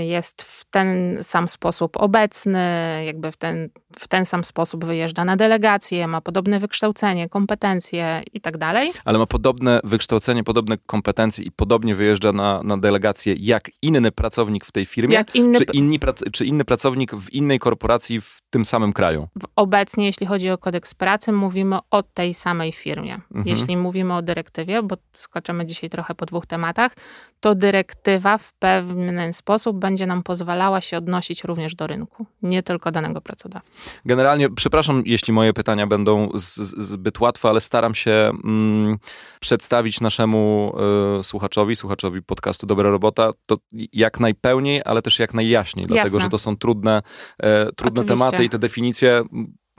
jest 0.00 0.42
w 0.42 0.64
ten 0.70 1.18
sam 1.22 1.48
sposób 1.48 1.96
obecny, 1.96 2.64
jakby 3.06 3.32
w 3.32 3.36
ten, 3.36 3.68
w 3.98 4.08
ten 4.08 4.24
sam 4.24 4.44
sposób 4.44 4.84
wyjeżdża 4.84 5.24
na 5.24 5.36
delegacje, 5.36 6.06
ma 6.06 6.20
podobne 6.20 6.60
wykształcenie, 6.60 7.28
kompetencje 7.28 8.22
i 8.32 8.40
tak 8.40 8.58
dalej. 8.58 8.92
Ale 9.04 9.18
ma 9.18 9.26
podobne 9.26 9.80
wykształcenie, 9.84 10.44
podobne 10.44 10.78
kompetencje 10.86 11.44
i 11.44 11.50
podobnie 11.50 11.94
wyjeżdża 11.94 12.32
na, 12.32 12.62
na 12.62 12.76
delegację 12.76 13.34
jak 13.38 13.70
inny 13.82 14.12
pracownik 14.12 14.64
w 14.64 14.72
tej 14.72 14.86
firmie, 14.86 15.14
jak 15.14 15.34
inny... 15.34 15.58
Czy, 15.58 15.64
inni, 15.72 16.00
czy 16.32 16.46
inny 16.46 16.64
pracownik 16.64 17.14
w 17.14 17.32
innej 17.32 17.58
korporacji 17.58 18.20
w 18.20 18.38
tym 18.50 18.64
samym 18.64 18.92
kraju? 18.92 19.28
Obecnie, 19.56 20.06
jeśli 20.06 20.26
chodzi 20.26 20.50
o 20.50 20.58
kodeks 20.58 20.94
pracy, 20.94 21.32
mówimy 21.32 21.78
o 21.90 22.02
tej 22.02 22.34
samej 22.34 22.72
firmie. 22.72 23.14
Mhm. 23.14 23.46
Jeśli 23.46 23.76
mówimy 23.76 24.14
o 24.14 24.22
dyrektywie, 24.22 24.82
bo 24.82 24.96
skoczymy 25.12 25.66
dzisiaj 25.66 25.90
trochę 25.90 26.14
po 26.14 26.26
dwóch 26.26 26.46
tematach, 26.46 26.92
to 27.40 27.54
dyrektywa 27.54 28.38
w 28.38 28.52
pewien 28.52 29.32
sposób 29.32 29.47
sposób 29.48 29.78
będzie 29.78 30.06
nam 30.06 30.22
pozwalała 30.22 30.80
się 30.80 30.96
odnosić 30.96 31.44
również 31.44 31.74
do 31.74 31.86
rynku, 31.86 32.26
nie 32.42 32.62
tylko 32.62 32.90
danego 32.90 33.20
pracodawcy. 33.20 33.80
Generalnie, 34.04 34.50
przepraszam, 34.50 35.02
jeśli 35.06 35.32
moje 35.32 35.52
pytania 35.52 35.86
będą 35.86 36.28
z, 36.34 36.56
zbyt 36.78 37.20
łatwe, 37.20 37.48
ale 37.48 37.60
staram 37.60 37.94
się 37.94 38.30
mm, 38.44 38.98
przedstawić 39.40 40.00
naszemu 40.00 40.72
y, 41.20 41.22
słuchaczowi, 41.22 41.76
słuchaczowi 41.76 42.22
podcastu 42.22 42.66
Dobra 42.66 42.90
Robota, 42.90 43.32
to 43.46 43.56
jak 43.92 44.20
najpełniej, 44.20 44.82
ale 44.84 45.02
też 45.02 45.18
jak 45.18 45.34
najjaśniej, 45.34 45.82
Jasne. 45.82 45.94
dlatego 45.94 46.20
że 46.20 46.28
to 46.28 46.38
są 46.38 46.56
trudne, 46.56 47.02
e, 47.42 47.72
trudne 47.72 48.04
tematy 48.04 48.44
i 48.44 48.48
te 48.48 48.58
definicje 48.58 49.22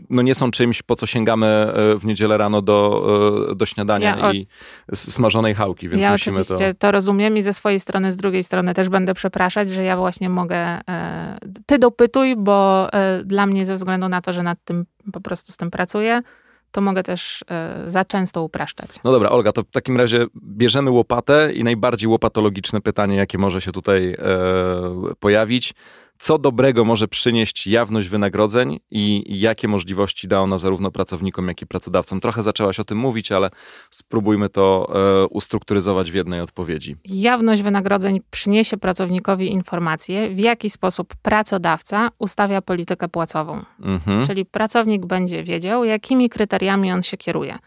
no 0.09 0.21
nie 0.21 0.35
są 0.35 0.51
czymś, 0.51 0.81
po 0.81 0.95
co 0.95 1.05
sięgamy 1.05 1.47
e, 1.47 1.97
w 1.97 2.05
niedzielę 2.05 2.37
rano 2.37 2.61
do, 2.61 3.07
e, 3.51 3.55
do 3.55 3.65
śniadania 3.65 4.17
ja 4.17 4.31
i 4.31 4.47
smażonej 4.93 5.55
chałki, 5.55 5.89
więc 5.89 6.03
ja 6.03 6.11
musimy 6.11 6.39
oczywiście 6.39 6.73
to... 6.73 6.79
to 6.79 6.91
rozumiem 6.91 7.37
i 7.37 7.41
ze 7.41 7.53
swojej 7.53 7.79
strony, 7.79 8.11
z 8.11 8.17
drugiej 8.17 8.43
strony 8.43 8.73
też 8.73 8.89
będę 8.89 9.13
przepraszać, 9.13 9.69
że 9.69 9.83
ja 9.83 9.97
właśnie 9.97 10.29
mogę, 10.29 10.57
e, 10.57 11.37
ty 11.65 11.79
dopytuj, 11.79 12.35
bo 12.35 12.89
dla 13.23 13.45
mnie 13.45 13.65
ze 13.65 13.73
względu 13.73 14.09
na 14.09 14.21
to, 14.21 14.33
że 14.33 14.43
nad 14.43 14.63
tym 14.63 14.85
po 15.13 15.21
prostu 15.21 15.51
z 15.51 15.57
tym 15.57 15.71
pracuję, 15.71 16.21
to 16.71 16.81
mogę 16.81 17.03
też 17.03 17.43
za 17.85 18.05
często 18.05 18.43
upraszczać. 18.43 18.89
No 19.03 19.11
dobra, 19.11 19.29
Olga, 19.29 19.51
to 19.51 19.63
w 19.63 19.71
takim 19.71 19.97
razie 19.97 20.25
bierzemy 20.43 20.91
łopatę 20.91 21.53
i 21.53 21.63
najbardziej 21.63 22.09
łopatologiczne 22.09 22.81
pytanie, 22.81 23.15
jakie 23.15 23.37
może 23.37 23.61
się 23.61 23.71
tutaj 23.71 24.15
pojawić 25.19 25.73
co 26.19 26.37
dobrego 26.37 26.85
może 26.85 27.07
przynieść 27.07 27.67
jawność 27.67 28.09
wynagrodzeń 28.09 28.79
i 28.91 29.23
jakie 29.39 29.67
możliwości 29.67 30.27
da 30.27 30.39
ona 30.39 30.57
zarówno 30.57 30.91
pracownikom, 30.91 31.47
jak 31.47 31.61
i 31.61 31.67
pracodawcom. 31.67 32.19
Trochę 32.19 32.41
zaczęłaś 32.41 32.79
o 32.79 32.83
tym 32.83 32.97
mówić, 32.97 33.31
ale 33.31 33.49
spróbujmy 33.89 34.49
to 34.49 34.91
e, 35.23 35.27
ustrukturyzować 35.27 36.11
w 36.11 36.15
jednej 36.15 36.41
odpowiedzi. 36.41 36.95
Jawność 37.05 37.61
wynagrodzeń 37.61 38.21
przyniesie 38.31 38.77
pracownikowi 38.77 39.51
informację, 39.51 40.29
w 40.29 40.39
jaki 40.39 40.69
sposób 40.69 41.15
pracodawca 41.21 42.09
ustawia 42.17 42.61
politykę 42.61 43.09
płacową. 43.09 43.63
Mhm. 43.81 44.25
Czyli 44.25 44.45
pracownik 44.45 45.05
będzie 45.05 45.43
wiedział, 45.43 45.85
jakimi 45.85 46.29
kryteriami 46.29 46.91
on 46.91 47.03
się 47.03 47.17
kieruje. 47.17 47.59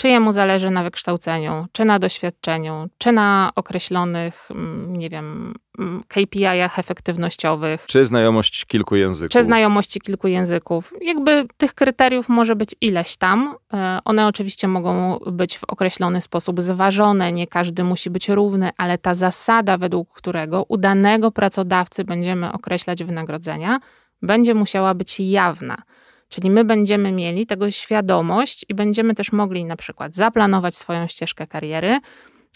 Czy 0.00 0.08
jemu 0.08 0.32
zależy 0.32 0.70
na 0.70 0.82
wykształceniu, 0.82 1.66
czy 1.72 1.84
na 1.84 1.98
doświadczeniu, 1.98 2.88
czy 2.98 3.12
na 3.12 3.52
określonych, 3.56 4.48
mm, 4.50 4.96
nie 4.96 5.08
wiem, 5.08 5.54
mm, 5.78 6.02
KPI-ach 6.08 6.78
efektywnościowych. 6.78 7.84
Czy 7.86 8.04
znajomość 8.04 8.64
kilku 8.64 8.96
języków. 8.96 9.32
Czy 9.32 9.42
znajomości 9.42 10.00
kilku 10.00 10.28
języków. 10.28 10.92
Jakby 11.00 11.46
tych 11.56 11.74
kryteriów 11.74 12.28
może 12.28 12.56
być 12.56 12.74
ileś 12.80 13.16
tam. 13.16 13.54
E, 13.72 13.98
one 14.04 14.26
oczywiście 14.26 14.68
mogą 14.68 15.18
być 15.26 15.58
w 15.58 15.64
określony 15.64 16.20
sposób 16.20 16.60
zważone, 16.60 17.32
nie 17.32 17.46
każdy 17.46 17.84
musi 17.84 18.10
być 18.10 18.28
równy, 18.28 18.70
ale 18.76 18.98
ta 18.98 19.14
zasada, 19.14 19.78
według 19.78 20.12
którego 20.12 20.64
u 20.68 20.76
danego 20.76 21.30
pracodawcy 21.30 22.04
będziemy 22.04 22.52
określać 22.52 23.04
wynagrodzenia, 23.04 23.80
będzie 24.22 24.54
musiała 24.54 24.94
być 24.94 25.20
jawna. 25.20 25.82
Czyli 26.30 26.50
my 26.50 26.64
będziemy 26.64 27.12
mieli 27.12 27.46
tego 27.46 27.70
świadomość 27.70 28.64
i 28.68 28.74
będziemy 28.74 29.14
też 29.14 29.32
mogli 29.32 29.64
na 29.64 29.76
przykład 29.76 30.14
zaplanować 30.14 30.76
swoją 30.76 31.06
ścieżkę 31.06 31.46
kariery, 31.46 32.00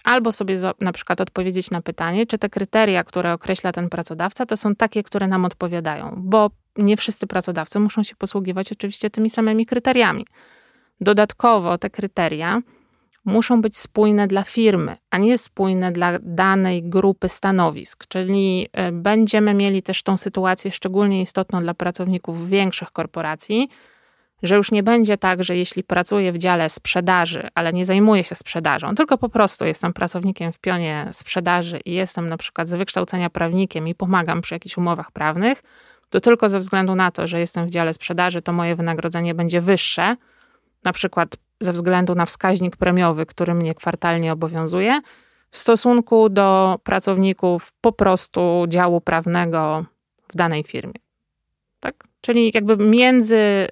albo 0.04 0.32
sobie 0.32 0.56
na 0.80 0.92
przykład 0.92 1.20
odpowiedzieć 1.20 1.70
na 1.70 1.82
pytanie, 1.82 2.26
czy 2.26 2.38
te 2.38 2.48
kryteria, 2.48 3.04
które 3.04 3.32
określa 3.32 3.72
ten 3.72 3.88
pracodawca, 3.88 4.46
to 4.46 4.56
są 4.56 4.74
takie, 4.74 5.02
które 5.02 5.28
nam 5.28 5.44
odpowiadają, 5.44 6.14
bo 6.16 6.50
nie 6.76 6.96
wszyscy 6.96 7.26
pracodawcy 7.26 7.80
muszą 7.80 8.02
się 8.02 8.16
posługiwać 8.16 8.72
oczywiście 8.72 9.10
tymi 9.10 9.30
samymi 9.30 9.66
kryteriami. 9.66 10.26
Dodatkowo 11.00 11.78
te 11.78 11.90
kryteria 11.90 12.62
muszą 13.24 13.62
być 13.62 13.78
spójne 13.78 14.26
dla 14.26 14.42
firmy, 14.42 14.96
a 15.10 15.18
nie 15.18 15.38
spójne 15.38 15.92
dla 15.92 16.18
danej 16.22 16.82
grupy 16.82 17.28
stanowisk. 17.28 18.06
Czyli 18.08 18.68
e, 18.72 18.92
będziemy 18.92 19.54
mieli 19.54 19.82
też 19.82 20.02
tą 20.02 20.16
sytuację 20.16 20.72
szczególnie 20.72 21.22
istotną 21.22 21.60
dla 21.60 21.74
pracowników 21.74 22.48
większych 22.48 22.90
korporacji, 22.90 23.68
że 24.42 24.56
już 24.56 24.72
nie 24.72 24.82
będzie 24.82 25.18
tak, 25.18 25.44
że 25.44 25.56
jeśli 25.56 25.84
pracuję 25.84 26.32
w 26.32 26.38
dziale 26.38 26.70
sprzedaży, 26.70 27.48
ale 27.54 27.72
nie 27.72 27.84
zajmuję 27.84 28.24
się 28.24 28.34
sprzedażą, 28.34 28.94
tylko 28.94 29.18
po 29.18 29.28
prostu 29.28 29.64
jestem 29.64 29.92
pracownikiem 29.92 30.52
w 30.52 30.58
pionie 30.58 31.08
sprzedaży 31.12 31.80
i 31.84 31.92
jestem 31.92 32.28
na 32.28 32.36
przykład 32.36 32.68
z 32.68 32.74
wykształcenia 32.74 33.30
prawnikiem 33.30 33.88
i 33.88 33.94
pomagam 33.94 34.40
przy 34.40 34.54
jakichś 34.54 34.76
umowach 34.76 35.12
prawnych, 35.12 35.62
to 36.10 36.20
tylko 36.20 36.48
ze 36.48 36.58
względu 36.58 36.94
na 36.94 37.10
to, 37.10 37.26
że 37.26 37.40
jestem 37.40 37.66
w 37.66 37.70
dziale 37.70 37.94
sprzedaży, 37.94 38.42
to 38.42 38.52
moje 38.52 38.76
wynagrodzenie 38.76 39.34
będzie 39.34 39.60
wyższe, 39.60 40.16
na 40.84 40.92
przykład 40.92 41.36
ze 41.60 41.72
względu 41.72 42.14
na 42.14 42.26
wskaźnik 42.26 42.76
premiowy, 42.76 43.26
który 43.26 43.54
mnie 43.54 43.74
kwartalnie 43.74 44.32
obowiązuje, 44.32 45.00
w 45.50 45.58
stosunku 45.58 46.28
do 46.28 46.78
pracowników 46.82 47.72
po 47.80 47.92
prostu 47.92 48.64
działu 48.68 49.00
prawnego 49.00 49.84
w 50.28 50.36
danej 50.36 50.64
firmie. 50.64 50.94
Tak? 51.80 51.94
Czyli 52.20 52.50
jakby 52.54 52.76
między 52.76 53.36
y, 53.36 53.68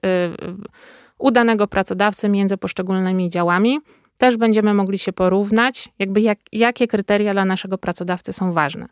pracodawcy, 1.67 2.29
między 2.29 2.57
poszczególnymi 2.57 3.29
działami, 3.29 3.81
też 4.19 4.37
będziemy 4.37 4.75
mogli 4.75 4.99
się 4.99 5.13
porównać, 5.13 5.89
jakby 5.99 6.21
jak, 6.21 6.39
jakie 6.53 6.87
kryteria 6.87 7.33
dla 7.33 7.45
naszego 7.45 7.79
pracodawcy 7.79 8.33
są 8.33 8.53
ważne. 8.53 8.87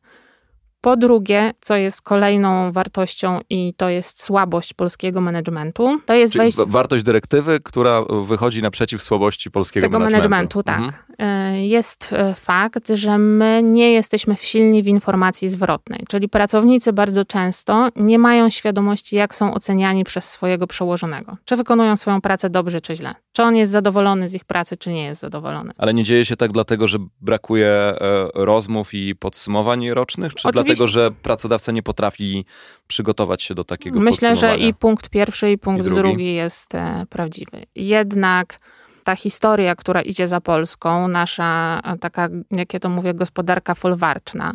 Po 0.81 0.97
drugie, 0.97 1.53
co 1.61 1.77
jest 1.77 2.03
kolejną 2.03 2.73
wartością 2.73 3.41
i 3.51 3.75
to 3.77 3.89
jest 3.89 4.23
słabość 4.23 4.75
polskiego 4.75 5.21
managementu, 5.21 6.01
to 6.07 6.15
jest 6.15 6.37
wejście... 6.37 6.63
Wartość 6.67 7.05
dyrektywy, 7.05 7.61
która 7.61 8.03
wychodzi 8.23 8.63
naprzeciw 8.63 9.03
słabości 9.03 9.51
polskiego 9.51 9.87
tego 9.87 9.99
managementu. 9.99 10.29
managementu 10.29 10.63
tak. 10.63 10.81
Mhm. 10.81 11.10
E, 11.21 11.67
jest 11.67 12.13
e, 12.13 12.35
fakt, 12.35 12.89
że 12.95 13.19
my 13.19 13.61
nie 13.63 13.93
jesteśmy 13.93 14.37
silni 14.37 14.83
w 14.83 14.87
informacji 14.87 15.49
zwrotnej, 15.49 16.05
czyli 16.09 16.29
pracownicy 16.29 16.93
bardzo 16.93 17.25
często 17.25 17.89
nie 17.97 18.19
mają 18.19 18.51
świadomości, 18.51 19.17
jak 19.17 19.35
są 19.35 19.55
oceniani 19.55 20.05
przez 20.05 20.31
swojego 20.31 20.67
przełożonego. 20.67 21.37
Czy 21.45 21.57
wykonują 21.57 21.97
swoją 21.97 22.21
pracę 22.21 22.51
dobrze, 22.51 22.81
czy 22.81 22.95
źle. 22.95 23.15
Czy 23.33 23.43
on 23.43 23.57
jest 23.57 23.73
zadowolony 23.73 24.29
z 24.29 24.35
ich 24.35 24.45
pracy, 24.45 24.77
czy 24.77 24.91
nie 24.91 25.05
jest 25.05 25.21
zadowolony. 25.21 25.73
Ale 25.79 25.95
nie 25.95 26.05
dzieje 26.05 26.25
się 26.25 26.37
tak 26.37 26.53
dlatego, 26.53 26.87
że 26.87 26.99
brakuje 27.21 27.69
e, 27.69 27.97
rozmów 28.35 28.95
i 28.95 29.15
podsumowań 29.15 29.91
rocznych, 29.91 30.35
czy 30.35 30.49
Oczywiście 30.49 30.65
dlatego, 30.65 30.87
że 30.87 31.11
pracodawca 31.11 31.73
nie 31.73 31.83
potrafi 31.83 32.45
przygotować 32.87 33.43
się 33.43 33.55
do 33.55 33.65
takiego 33.65 34.01
Myślę, 34.01 34.37
że 34.37 34.57
i 34.57 34.75
punkt 34.75 35.09
pierwszy, 35.09 35.51
i 35.51 35.59
punkt 35.59 35.81
I 35.81 35.85
drugi. 35.85 36.03
drugi 36.03 36.35
jest 36.35 36.73
prawdziwy. 37.09 37.67
Jednak 37.75 38.59
ta 39.05 39.17
historia, 39.17 39.75
która 39.75 40.03
idzie 40.03 40.27
za 40.27 40.41
Polską, 40.41 41.09
nasza 41.09 41.81
e, 41.85 41.99
taka, 41.99 42.29
jak 42.51 42.75
ja 42.75 42.81
to 42.81 42.89
mówię, 42.89 43.15
gospodarka 43.15 43.75
folwarczna, 43.75 44.55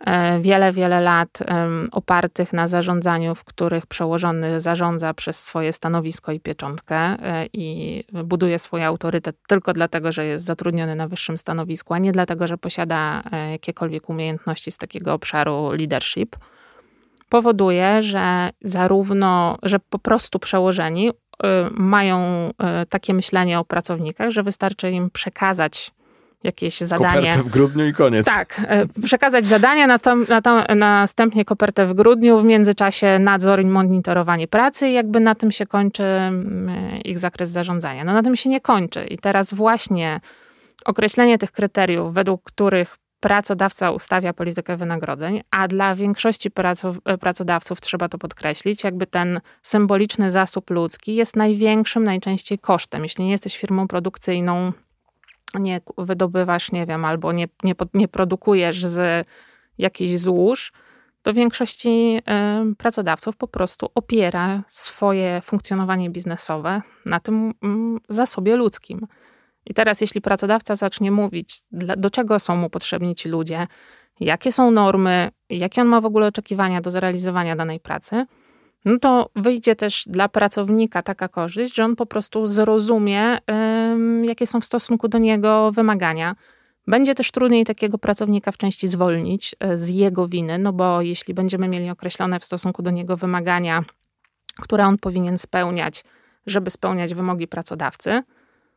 e, 0.00 0.40
wiele, 0.40 0.72
wiele 0.72 1.00
lat 1.00 1.38
opartych 1.92 2.52
na 2.52 2.68
zarządzaniu, 2.68 3.34
w 3.34 3.44
których 3.44 3.86
przełożony 3.86 4.60
zarządza 4.60 5.14
przez 5.14 5.44
swoje 5.44 5.72
stanowisko 5.72 6.32
i 6.32 6.40
pieczątkę 6.40 7.16
i 7.52 8.04
buduje 8.24 8.58
swój 8.58 8.84
autorytet 8.84 9.36
tylko 9.48 9.72
dlatego, 9.72 10.12
że 10.12 10.26
jest 10.26 10.44
zatrudniony 10.44 10.96
na 10.96 11.08
wyższym 11.08 11.38
stanowisku, 11.38 11.94
a 11.94 11.98
nie 11.98 12.12
dlatego, 12.12 12.46
że 12.46 12.58
posiada 12.58 13.22
jakiekolwiek 13.50 14.08
umiejętności 14.08 14.70
z 14.70 14.78
takiego 14.78 15.12
obszaru 15.12 15.70
leadership. 15.70 16.36
Powoduje, 17.28 18.02
że 18.02 18.50
zarówno, 18.60 19.58
że 19.62 19.78
po 19.78 19.98
prostu 19.98 20.38
przełożeni 20.38 21.10
mają 21.70 22.48
y, 22.82 22.86
takie 22.86 23.14
myślenie 23.14 23.58
o 23.58 23.64
pracownikach, 23.64 24.30
że 24.30 24.42
wystarczy 24.42 24.90
im 24.90 25.10
przekazać 25.10 25.90
jakieś 26.44 26.80
zadanie. 26.80 27.14
Kopertę 27.14 27.42
w 27.42 27.48
grudniu 27.48 27.86
i 27.86 27.92
koniec. 27.92 28.26
Tak, 28.26 28.60
y, 28.98 29.02
przekazać 29.02 29.46
zadanie, 29.46 29.86
następnie 30.76 31.44
kopertę 31.44 31.86
w 31.86 31.94
grudniu, 31.94 32.40
w 32.40 32.44
międzyczasie 32.44 33.18
nadzór 33.18 33.62
i 33.62 33.66
monitorowanie 33.66 34.48
pracy 34.48 34.88
i 34.88 34.92
jakby 34.92 35.20
na 35.20 35.34
tym 35.34 35.52
się 35.52 35.66
kończy 35.66 36.04
ich 37.04 37.18
zakres 37.18 37.50
zarządzania. 37.50 38.04
No 38.04 38.12
na 38.12 38.22
tym 38.22 38.36
się 38.36 38.50
nie 38.50 38.60
kończy 38.60 39.04
i 39.04 39.18
teraz 39.18 39.54
właśnie 39.54 40.20
określenie 40.84 41.38
tych 41.38 41.52
kryteriów, 41.52 42.14
według 42.14 42.42
których 42.42 42.96
pracodawca 43.20 43.90
ustawia 43.90 44.32
politykę 44.32 44.76
wynagrodzeń, 44.76 45.42
a 45.50 45.68
dla 45.68 45.94
większości 45.94 46.50
pracodawców, 47.20 47.80
trzeba 47.80 48.08
to 48.08 48.18
podkreślić, 48.18 48.84
jakby 48.84 49.06
ten 49.06 49.40
symboliczny 49.62 50.30
zasób 50.30 50.70
ludzki 50.70 51.14
jest 51.14 51.36
największym 51.36 52.04
najczęściej 52.04 52.58
kosztem. 52.58 53.02
Jeśli 53.02 53.24
nie 53.24 53.30
jesteś 53.30 53.58
firmą 53.58 53.88
produkcyjną, 53.88 54.72
nie 55.54 55.80
wydobywasz, 55.98 56.72
nie 56.72 56.86
wiem, 56.86 57.04
albo 57.04 57.32
nie, 57.32 57.48
nie, 57.62 57.74
nie 57.94 58.08
produkujesz 58.08 58.86
z 58.86 59.26
jakichś 59.78 60.16
złóż, 60.16 60.72
to 61.22 61.32
większości 61.32 62.20
pracodawców 62.78 63.36
po 63.36 63.48
prostu 63.48 63.88
opiera 63.94 64.62
swoje 64.68 65.40
funkcjonowanie 65.40 66.10
biznesowe 66.10 66.82
na 67.04 67.20
tym 67.20 67.54
mm, 67.62 68.00
zasobie 68.08 68.56
ludzkim. 68.56 69.06
I 69.66 69.74
teraz, 69.74 70.00
jeśli 70.00 70.20
pracodawca 70.20 70.76
zacznie 70.76 71.10
mówić, 71.10 71.62
do 71.72 72.10
czego 72.10 72.38
są 72.40 72.56
mu 72.56 72.70
potrzebni 72.70 73.14
ci 73.14 73.28
ludzie, 73.28 73.66
jakie 74.20 74.52
są 74.52 74.70
normy, 74.70 75.30
jakie 75.50 75.80
on 75.80 75.88
ma 75.88 76.00
w 76.00 76.06
ogóle 76.06 76.26
oczekiwania 76.26 76.80
do 76.80 76.90
zrealizowania 76.90 77.56
danej 77.56 77.80
pracy, 77.80 78.26
no 78.84 78.98
to 78.98 79.30
wyjdzie 79.36 79.76
też 79.76 80.04
dla 80.06 80.28
pracownika 80.28 81.02
taka 81.02 81.28
korzyść, 81.28 81.74
że 81.74 81.84
on 81.84 81.96
po 81.96 82.06
prostu 82.06 82.46
zrozumie, 82.46 83.38
jakie 84.22 84.46
są 84.46 84.60
w 84.60 84.64
stosunku 84.64 85.08
do 85.08 85.18
niego 85.18 85.72
wymagania. 85.72 86.36
Będzie 86.86 87.14
też 87.14 87.30
trudniej 87.30 87.64
takiego 87.64 87.98
pracownika 87.98 88.52
w 88.52 88.56
części 88.56 88.88
zwolnić 88.88 89.56
e, 89.60 89.76
z 89.76 89.88
jego 89.88 90.28
winy, 90.28 90.58
no 90.58 90.72
bo 90.72 91.02
jeśli 91.02 91.34
będziemy 91.34 91.68
mieli 91.68 91.90
określone 91.90 92.40
w 92.40 92.44
stosunku 92.44 92.82
do 92.82 92.90
niego 92.90 93.16
wymagania, 93.16 93.84
które 94.60 94.86
on 94.86 94.98
powinien 94.98 95.38
spełniać, 95.38 96.04
żeby 96.46 96.70
spełniać 96.70 97.14
wymogi 97.14 97.48
pracodawcy, 97.48 98.22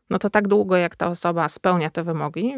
no 0.10 0.20
to 0.20 0.30
tak 0.30 0.48
długo 0.48 0.76
jak 0.76 0.96
ta 0.96 1.08
osoba 1.08 1.50
spełnia 1.50 1.90
te 1.90 2.04
wymogi, 2.04 2.54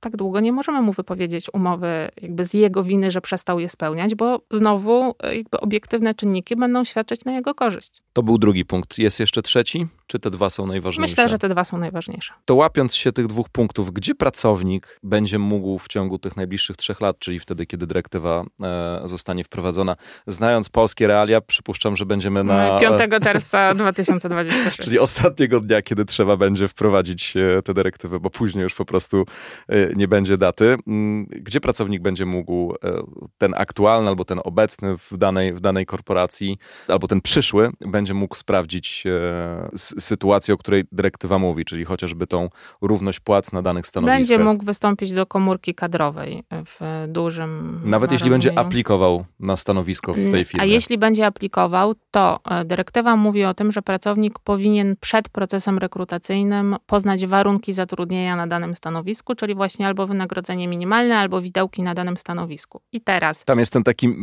tak 0.00 0.16
długo 0.16 0.40
nie 0.40 0.52
możemy 0.52 0.82
mu 0.82 0.92
wypowiedzieć 0.92 1.46
umowy 1.52 2.08
jakby 2.22 2.44
z 2.44 2.54
jego 2.54 2.84
winy, 2.84 3.10
że 3.10 3.20
przestał 3.20 3.60
je 3.60 3.68
spełniać, 3.68 4.14
bo 4.14 4.40
znowu 4.50 5.14
jakby 5.36 5.60
obiektywne 5.60 6.14
czynniki 6.14 6.56
będą 6.56 6.84
świadczyć 6.84 7.24
na 7.24 7.32
jego 7.32 7.54
korzyść. 7.54 8.02
To 8.12 8.22
był 8.22 8.38
drugi 8.38 8.64
punkt. 8.64 8.98
Jest 8.98 9.20
jeszcze 9.20 9.42
trzeci? 9.42 9.86
Czy 10.06 10.18
te 10.18 10.30
dwa 10.30 10.50
są 10.50 10.66
najważniejsze? 10.66 11.12
Myślę, 11.12 11.28
że 11.28 11.38
te 11.38 11.48
dwa 11.48 11.64
są 11.64 11.78
najważniejsze. 11.78 12.34
To 12.44 12.54
łapiąc 12.54 12.94
się 12.94 13.12
tych 13.12 13.26
dwóch 13.26 13.48
punktów, 13.48 13.92
gdzie 13.92 14.14
pracownik 14.14 14.98
będzie 15.02 15.38
mógł 15.38 15.78
w 15.78 15.88
ciągu 15.88 16.18
tych 16.18 16.36
najbliższych 16.36 16.76
trzech 16.76 17.00
lat, 17.00 17.18
czyli 17.18 17.38
wtedy, 17.38 17.66
kiedy 17.66 17.86
dyrektywa 17.86 18.44
e, 18.62 19.00
zostanie 19.04 19.44
wprowadzona, 19.44 19.96
znając 20.26 20.68
polskie 20.68 21.06
realia, 21.06 21.40
przypuszczam, 21.40 21.96
że 21.96 22.06
będziemy 22.06 22.44
na... 22.44 22.78
5 22.80 22.92
czerwca 23.24 23.74
2026. 23.74 24.78
czyli 24.78 24.98
ostatniego 24.98 25.60
dnia, 25.60 25.82
kiedy 25.82 26.04
trzeba 26.04 26.36
będzie 26.36 26.61
wprowadzić 26.68 27.36
e, 27.36 27.62
tę 27.62 27.74
dyrektywę, 27.74 28.20
bo 28.20 28.30
później 28.30 28.62
już 28.62 28.74
po 28.74 28.84
prostu 28.84 29.24
e, 29.68 29.94
nie 29.94 30.08
będzie 30.08 30.38
daty. 30.38 30.76
Mm, 30.86 31.26
gdzie 31.26 31.60
pracownik 31.60 32.02
będzie 32.02 32.26
mógł 32.26 32.74
ten 33.38 33.54
aktualny 33.56 34.08
albo 34.08 34.24
ten 34.24 34.40
obecny 34.44 34.98
w 34.98 35.16
danej, 35.16 35.54
w 35.54 35.60
danej 35.60 35.86
korporacji, 35.86 36.58
albo 36.88 37.08
ten 37.08 37.20
przyszły, 37.20 37.70
będzie 37.80 38.14
mógł 38.14 38.34
sprawdzić 38.34 39.04
sytuacji, 39.76 40.54
o 40.54 40.56
której 40.56 40.84
dyrektywa 40.92 41.38
mówi, 41.38 41.64
czyli 41.64 41.84
chociażby 41.84 42.26
tą 42.26 42.48
równość 42.80 43.20
płac 43.20 43.52
na 43.52 43.62
danych 43.62 43.86
stanowiskach. 43.86 44.18
Będzie 44.18 44.38
mógł 44.38 44.64
wystąpić 44.64 45.12
do 45.12 45.26
komórki 45.26 45.74
kadrowej 45.74 46.42
w 46.50 47.06
dużym. 47.08 47.80
Nawet 47.84 48.12
jeśli 48.12 48.30
będzie 48.30 48.58
aplikował 48.58 49.24
na 49.40 49.56
stanowisko 49.56 50.14
w 50.14 50.30
tej 50.30 50.44
firmie. 50.44 50.62
A 50.62 50.66
jeśli 50.66 50.98
będzie 50.98 51.26
aplikował, 51.26 51.94
to 52.10 52.40
e, 52.50 52.64
dyrektywa 52.64 53.16
mówi 53.16 53.44
o 53.44 53.54
tym, 53.54 53.72
że 53.72 53.82
pracownik 53.82 54.38
powinien 54.38 54.96
przed 55.00 55.28
procesem 55.28 55.78
rekrutacyjnym 55.78 56.51
poznać 56.86 57.26
warunki 57.26 57.72
zatrudnienia 57.72 58.36
na 58.36 58.46
danym 58.46 58.74
stanowisku, 58.74 59.34
czyli 59.34 59.54
właśnie 59.54 59.86
albo 59.86 60.06
wynagrodzenie 60.06 60.68
minimalne, 60.68 61.18
albo 61.18 61.42
widełki 61.42 61.82
na 61.82 61.94
danym 61.94 62.16
stanowisku. 62.16 62.80
I 62.92 63.00
teraz. 63.00 63.44
Tam 63.44 63.58
jest 63.58 63.72
ten 63.72 63.82
taki 63.82 64.16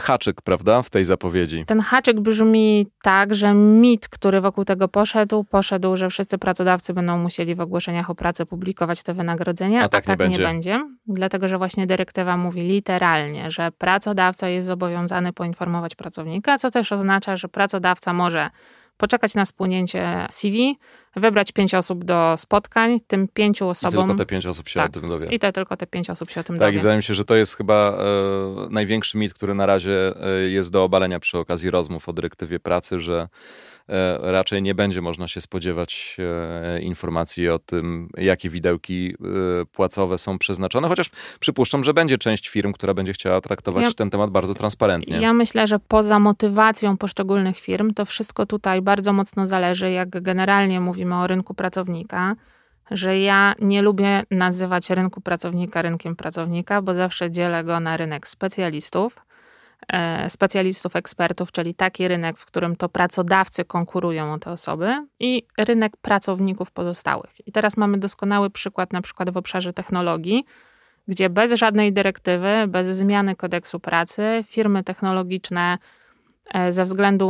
haczyk, 0.00 0.42
prawda, 0.42 0.82
w 0.82 0.90
tej 0.90 1.04
zapowiedzi. 1.04 1.64
Ten 1.66 1.80
haczyk 1.80 2.20
brzmi 2.20 2.86
tak, 3.02 3.34
że 3.34 3.54
mit, 3.54 4.08
który 4.08 4.40
wokół 4.40 4.64
tego 4.64 4.88
poszedł, 4.88 5.44
poszedł, 5.44 5.96
że 5.96 6.10
wszyscy 6.10 6.38
pracodawcy 6.38 6.94
będą 6.94 7.18
musieli 7.18 7.54
w 7.54 7.60
ogłoszeniach 7.60 8.10
o 8.10 8.14
pracę 8.14 8.46
publikować 8.46 9.02
te 9.02 9.14
wynagrodzenia, 9.14 9.82
a 9.82 9.88
tak, 9.88 10.04
a 10.04 10.06
tak 10.06 10.18
nie, 10.18 10.28
nie, 10.28 10.38
będzie. 10.38 10.72
nie 10.72 10.78
będzie. 10.78 10.96
Dlatego, 11.06 11.48
że 11.48 11.58
właśnie 11.58 11.86
dyrektywa 11.86 12.36
mówi 12.36 12.62
literalnie, 12.62 13.50
że 13.50 13.72
pracodawca 13.72 14.48
jest 14.48 14.66
zobowiązany 14.66 15.32
poinformować 15.32 15.94
pracownika, 15.94 16.58
co 16.58 16.70
też 16.70 16.92
oznacza, 16.92 17.36
że 17.36 17.48
pracodawca 17.48 18.12
może 18.12 18.50
poczekać 18.96 19.34
na 19.34 19.44
spłynięcie 19.44 20.26
CV, 20.30 20.78
wybrać 21.16 21.52
pięć 21.52 21.74
osób 21.74 22.04
do 22.04 22.34
spotkań, 22.36 23.00
tym 23.06 23.28
pięciu 23.28 23.68
osobom... 23.68 24.04
I 24.04 24.08
tylko 24.08 24.18
te 24.18 24.26
pięć 24.26 24.46
osób 24.46 24.68
się 24.68 24.80
tak, 24.80 24.90
o 24.90 25.00
tym 25.00 25.08
dowie. 25.08 25.26
I 25.26 25.38
te, 25.38 25.52
tylko 25.52 25.76
te 25.76 25.86
pięć 25.86 26.10
osób 26.10 26.30
się 26.30 26.40
o 26.40 26.44
tym 26.44 26.56
tak, 26.56 26.60
dowie. 26.60 26.72
Tak, 26.72 26.82
wydaje 26.82 26.96
mi 26.96 27.02
się, 27.02 27.14
że 27.14 27.24
to 27.24 27.36
jest 27.36 27.56
chyba 27.56 27.98
e, 27.98 28.70
największy 28.70 29.18
mit, 29.18 29.34
który 29.34 29.54
na 29.54 29.66
razie 29.66 30.14
e, 30.26 30.40
jest 30.40 30.72
do 30.72 30.84
obalenia 30.84 31.20
przy 31.20 31.38
okazji 31.38 31.70
rozmów 31.70 32.08
o 32.08 32.12
dyrektywie 32.12 32.60
pracy, 32.60 33.00
że 33.00 33.28
raczej 34.20 34.62
nie 34.62 34.74
będzie 34.74 35.00
można 35.00 35.28
się 35.28 35.40
spodziewać 35.40 36.16
e, 36.18 36.80
informacji 36.80 37.48
o 37.48 37.58
tym, 37.58 38.08
jakie 38.18 38.50
widełki 38.50 39.14
e, 39.14 39.64
płacowe 39.64 40.18
są 40.18 40.38
przeznaczone, 40.38 40.88
chociaż 40.88 41.10
przypuszczam, 41.40 41.84
że 41.84 41.94
będzie 41.94 42.18
część 42.18 42.48
firm, 42.48 42.72
która 42.72 42.94
będzie 42.94 43.12
chciała 43.12 43.40
traktować 43.40 43.84
ja, 43.84 43.92
ten 43.92 44.10
temat 44.10 44.30
bardzo 44.30 44.54
transparentnie. 44.54 45.20
Ja 45.20 45.32
myślę, 45.32 45.66
że 45.66 45.78
poza 45.78 46.18
motywacją 46.18 46.96
poszczególnych 46.96 47.58
firm, 47.58 47.94
to 47.94 48.04
wszystko 48.04 48.46
tutaj 48.46 48.82
bardzo 48.82 49.12
mocno 49.12 49.46
zależy, 49.46 49.90
jak 49.90 50.22
generalnie 50.22 50.80
mówimy 50.80 51.16
o 51.16 51.26
rynku 51.26 51.54
pracownika 51.54 52.36
że 52.90 53.18
ja 53.18 53.54
nie 53.60 53.82
lubię 53.82 54.22
nazywać 54.30 54.90
rynku 54.90 55.20
pracownika 55.20 55.82
rynkiem 55.82 56.16
pracownika, 56.16 56.82
bo 56.82 56.94
zawsze 56.94 57.30
dzielę 57.30 57.64
go 57.64 57.80
na 57.80 57.96
rynek 57.96 58.28
specjalistów, 58.28 59.25
E, 59.25 59.25
specjalistów, 60.28 60.96
ekspertów, 60.96 61.52
czyli 61.52 61.74
taki 61.74 62.08
rynek, 62.08 62.38
w 62.38 62.44
którym 62.44 62.76
to 62.76 62.88
pracodawcy 62.88 63.64
konkurują 63.64 64.32
o 64.32 64.38
te 64.38 64.50
osoby 64.50 65.06
i 65.20 65.42
rynek 65.58 65.96
pracowników 65.96 66.70
pozostałych. 66.70 67.48
I 67.48 67.52
teraz 67.52 67.76
mamy 67.76 67.98
doskonały 67.98 68.50
przykład 68.50 68.92
na 68.92 69.02
przykład 69.02 69.30
w 69.30 69.36
obszarze 69.36 69.72
technologii, 69.72 70.44
gdzie 71.08 71.30
bez 71.30 71.52
żadnej 71.52 71.92
dyrektywy, 71.92 72.64
bez 72.68 72.88
zmiany 72.88 73.36
kodeksu 73.36 73.80
pracy, 73.80 74.44
firmy 74.46 74.84
technologiczne 74.84 75.78
e, 76.54 76.72
ze 76.72 76.84
względu 76.84 77.28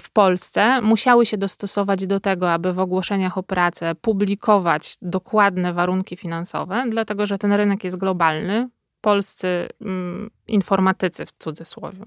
w 0.00 0.10
Polsce 0.10 0.80
musiały 0.80 1.26
się 1.26 1.38
dostosować 1.38 2.06
do 2.06 2.20
tego, 2.20 2.52
aby 2.52 2.72
w 2.72 2.78
ogłoszeniach 2.78 3.38
o 3.38 3.42
pracę 3.42 3.94
publikować 3.94 4.96
dokładne 5.02 5.72
warunki 5.72 6.16
finansowe, 6.16 6.84
dlatego 6.90 7.26
że 7.26 7.38
ten 7.38 7.52
rynek 7.52 7.84
jest 7.84 7.96
globalny 7.96 8.68
polscy 9.06 9.68
mm, 9.80 10.30
informatycy 10.48 11.26
w 11.26 11.32
cudzysłowie 11.32 12.04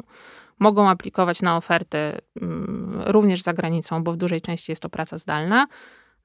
mogą 0.60 0.90
aplikować 0.90 1.42
na 1.42 1.58
oferty 1.58 1.98
mm, 2.42 3.02
również 3.06 3.42
za 3.42 3.54
granicą, 3.54 4.04
bo 4.04 4.14
w 4.14 4.18
dużej 4.18 4.42
części 4.42 4.72
jest 4.72 4.82
to 4.82 4.90
praca 4.90 5.18
zdalna. 5.18 5.68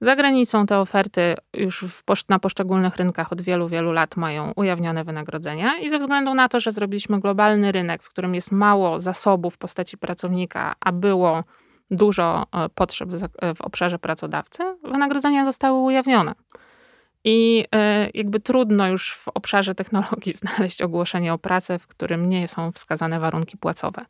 Za 0.01 0.17
granicą 0.17 0.67
te 0.67 0.79
oferty 0.79 1.37
już 1.55 1.85
na 2.29 2.39
poszczególnych 2.39 2.97
rynkach 2.97 3.33
od 3.33 3.43
wielu, 3.43 3.69
wielu 3.69 3.93
lat 3.93 4.17
mają 4.17 4.53
ujawnione 4.57 5.05
wynagrodzenia 5.05 5.79
i 5.79 5.91
ze 5.91 5.99
względu 5.99 6.35
na 6.35 6.49
to, 6.49 6.61
że 6.61 6.73
zrobiliśmy 6.73 7.21
globalny 7.21 7.73
rynek, 7.73 8.03
w 8.03 8.09
którym 8.09 8.35
jest 8.35 8.53
mało 8.53 9.01
zasobów 9.01 9.55
w 9.55 9.59
postaci 9.59 9.99
pracownika, 9.99 10.75
a 10.81 10.93
było 10.93 11.45
dużo 11.91 12.47
e, 12.53 12.69
potrzeb 12.69 13.09
w 13.57 13.61
obszarze 13.61 13.99
pracodawcy, 13.99 14.63
wynagrodzenia 14.83 15.45
zostały 15.45 15.79
ujawnione. 15.79 16.35
I 17.25 17.65
e, 17.75 18.09
jakby 18.15 18.41
trudno 18.41 18.89
już 18.89 19.15
w 19.15 19.29
obszarze 19.29 19.75
technologii 19.75 20.33
znaleźć 20.43 20.83
ogłoszenie 20.83 21.33
o 21.33 21.39
pracę, 21.39 21.79
w 21.79 21.87
którym 21.87 22.29
nie 22.29 22.49
są 22.49 22.73
wskazane 22.73 23.21
warunki 23.21 23.57
płacowe. 23.57 24.05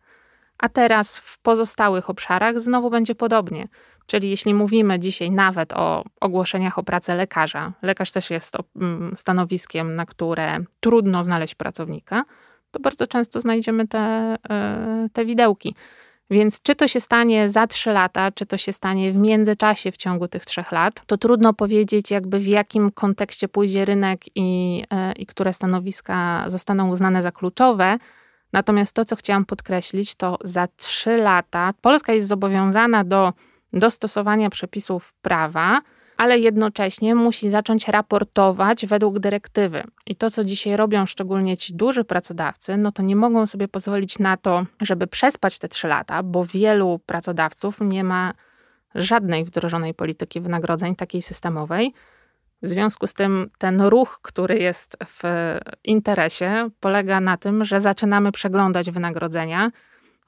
A 0.59 0.68
teraz 0.68 1.18
w 1.18 1.38
pozostałych 1.38 2.11
obszarach 2.11 2.61
znowu 2.61 2.90
będzie 2.90 3.14
podobnie. 3.14 3.68
Czyli 4.07 4.31
jeśli 4.31 4.55
mówimy 4.55 4.98
dzisiaj 4.98 5.31
nawet 5.31 5.72
o 5.72 6.05
ogłoszeniach 6.20 6.79
o 6.79 6.83
pracę 6.83 7.14
lekarza, 7.14 7.72
lekarz 7.83 8.11
też 8.11 8.31
jest 8.31 8.57
mm, 8.77 9.16
stanowiskiem, 9.16 9.96
na 9.96 10.07
które 10.07 10.59
trudno 10.81 11.22
znaleźć 11.22 11.55
pracownika, 11.55 12.24
to 12.70 12.81
bardzo 12.81 13.07
często 13.07 13.40
znajdziemy 13.40 13.88
te, 13.88 14.37
e, 14.50 15.09
te 15.12 15.24
widełki. 15.24 15.74
Więc 16.30 16.62
czy 16.62 16.74
to 16.74 16.88
się 16.88 17.00
stanie 17.00 17.48
za 17.48 17.66
trzy 17.66 17.90
lata, 17.90 18.32
czy 18.32 18.46
to 18.46 18.58
się 18.58 18.72
stanie 18.72 19.12
w 19.12 19.16
międzyczasie 19.16 19.92
w 19.92 19.96
ciągu 19.96 20.28
tych 20.28 20.44
trzech 20.44 20.72
lat, 20.72 21.00
to 21.06 21.16
trudno 21.18 21.52
powiedzieć, 21.54 22.10
jakby 22.10 22.38
w 22.38 22.46
jakim 22.46 22.90
kontekście 22.90 23.48
pójdzie 23.48 23.84
rynek 23.84 24.20
i, 24.34 24.82
e, 24.90 25.12
i 25.12 25.26
które 25.26 25.52
stanowiska 25.52 26.44
zostaną 26.46 26.90
uznane 26.90 27.22
za 27.22 27.32
kluczowe. 27.32 27.98
Natomiast 28.52 28.92
to, 28.92 29.04
co 29.04 29.16
chciałam 29.16 29.44
podkreślić, 29.44 30.14
to 30.14 30.38
za 30.44 30.68
trzy 30.76 31.16
lata 31.16 31.74
Polska 31.80 32.12
jest 32.12 32.28
zobowiązana 32.28 33.04
do 33.04 33.32
dostosowania 33.72 34.50
przepisów 34.50 35.14
prawa 35.22 35.80
ale 36.16 36.38
jednocześnie 36.38 37.14
musi 37.14 37.50
zacząć 37.50 37.88
raportować 37.88 38.87
według 38.87 39.18
dyrektywy. 39.18 39.85
I 40.07 40.16
to, 40.16 40.31
co 40.31 40.44
dzisiaj 40.44 40.77
robią 40.77 41.07
szczególnie 41.07 41.57
ci 41.57 41.74
duży 41.74 42.05
pracodawcy, 42.05 42.77
no 42.77 42.92
to 42.92 43.03
nie 43.03 43.16
mogą 43.16 43.46
sobie 43.46 43.68
pozwolić 43.68 44.18
na 44.18 44.37
to, 44.37 44.66
żeby 44.81 45.07
przespać 45.07 45.59
te 45.59 45.68
trzy 45.68 45.88
lata, 45.88 46.22
bo 46.22 46.44
wielu 46.44 47.00
pracodawców 47.07 47.81
nie 47.81 48.05
ma 48.05 48.33
żadnej 48.94 49.44
wdrożonej 49.44 49.94
polityki 49.94 50.40
wynagrodzeń, 50.40 50.96
takiej 50.96 51.22
systemowej. 51.22 51.94
W 52.62 52.68
związku 52.68 53.07
z 53.07 53.14
tym 53.14 53.50
ten 53.59 53.83
ruch, 53.83 54.18
który 54.22 54.59
jest 54.59 54.96
w 55.07 55.22
interesie, 55.85 56.68
polega 56.81 57.20
na 57.20 57.37
tym, 57.37 57.64
że 57.64 57.81
zaczynamy 57.81 58.33
przeglądać 58.33 58.90
wynagrodzenia 58.90 59.70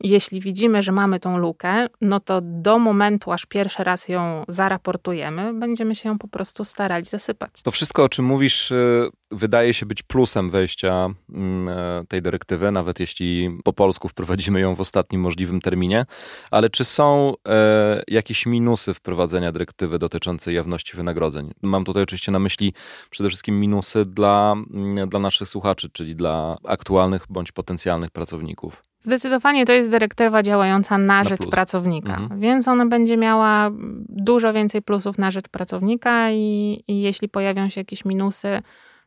jeśli 0.00 0.40
widzimy, 0.40 0.82
że 0.82 0.92
mamy 0.92 1.20
tą 1.20 1.38
lukę, 1.38 1.86
no 2.00 2.20
to 2.20 2.40
do 2.42 2.78
momentu, 2.78 3.32
aż 3.32 3.46
pierwszy 3.46 3.84
raz 3.84 4.08
ją 4.08 4.44
zaraportujemy, 4.48 5.54
będziemy 5.54 5.94
się 5.94 6.08
ją 6.08 6.18
po 6.18 6.28
prostu 6.28 6.64
starali 6.64 7.04
zasypać. 7.04 7.50
To 7.62 7.70
wszystko, 7.70 8.04
o 8.04 8.08
czym 8.08 8.24
mówisz, 8.24 8.70
y, 8.70 9.10
wydaje 9.30 9.74
się 9.74 9.86
być 9.86 10.02
plusem 10.02 10.50
wejścia 10.50 11.08
mm, 11.30 11.68
e, 11.68 12.04
tej 12.08 12.22
dyrektywy, 12.22 12.70
nawet 12.70 13.00
jeśli 13.00 13.58
po 13.64 13.72
polsku 13.72 14.08
wprowadzimy 14.08 14.60
ją 14.60 14.74
w 14.74 14.80
ostatnim 14.80 15.20
możliwym 15.20 15.60
terminie. 15.60 16.06
Ale 16.50 16.70
czy 16.70 16.84
są 16.84 17.34
e, 17.48 18.02
jakieś 18.08 18.46
minusy 18.46 18.94
wprowadzenia 18.94 19.52
dyrektywy 19.52 19.98
dotyczącej 19.98 20.54
jawności 20.54 20.96
wynagrodzeń? 20.96 21.52
Mam 21.62 21.84
tutaj 21.84 22.02
oczywiście 22.02 22.32
na 22.32 22.38
myśli 22.38 22.74
przede 23.10 23.28
wszystkim 23.28 23.60
minusy 23.60 24.04
dla, 24.04 24.52
mm, 24.52 25.08
dla 25.08 25.20
naszych 25.20 25.48
słuchaczy, 25.48 25.90
czyli 25.92 26.16
dla 26.16 26.56
aktualnych 26.64 27.24
bądź 27.28 27.52
potencjalnych 27.52 28.10
pracowników. 28.10 28.85
Zdecydowanie 29.00 29.66
to 29.66 29.72
jest 29.72 29.90
dyrektywa 29.90 30.42
działająca 30.42 30.98
na, 30.98 31.04
na 31.04 31.24
rzecz 31.24 31.40
plus. 31.40 31.50
pracownika, 31.50 32.16
mhm. 32.16 32.40
więc 32.40 32.68
ona 32.68 32.86
będzie 32.86 33.16
miała 33.16 33.70
dużo 34.08 34.52
więcej 34.52 34.82
plusów 34.82 35.18
na 35.18 35.30
rzecz 35.30 35.48
pracownika 35.48 36.30
i, 36.30 36.84
i 36.88 37.00
jeśli 37.00 37.28
pojawią 37.28 37.68
się 37.68 37.80
jakieś 37.80 38.04
minusy, 38.04 38.62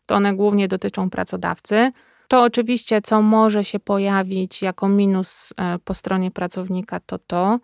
to 0.05 0.15
one 0.15 0.35
głównie 0.35 0.67
dotyczą 0.67 1.09
pracodawcy. 1.09 1.91
To 2.27 2.43
oczywiście, 2.43 3.01
co 3.01 3.21
może 3.21 3.63
się 3.63 3.79
pojawić 3.79 4.61
jako 4.61 4.89
minus 4.89 5.53
e, 5.57 5.79
po 5.79 5.93
stronie 5.93 6.31
pracownika, 6.31 6.99
to 6.99 7.19
to, 7.19 7.59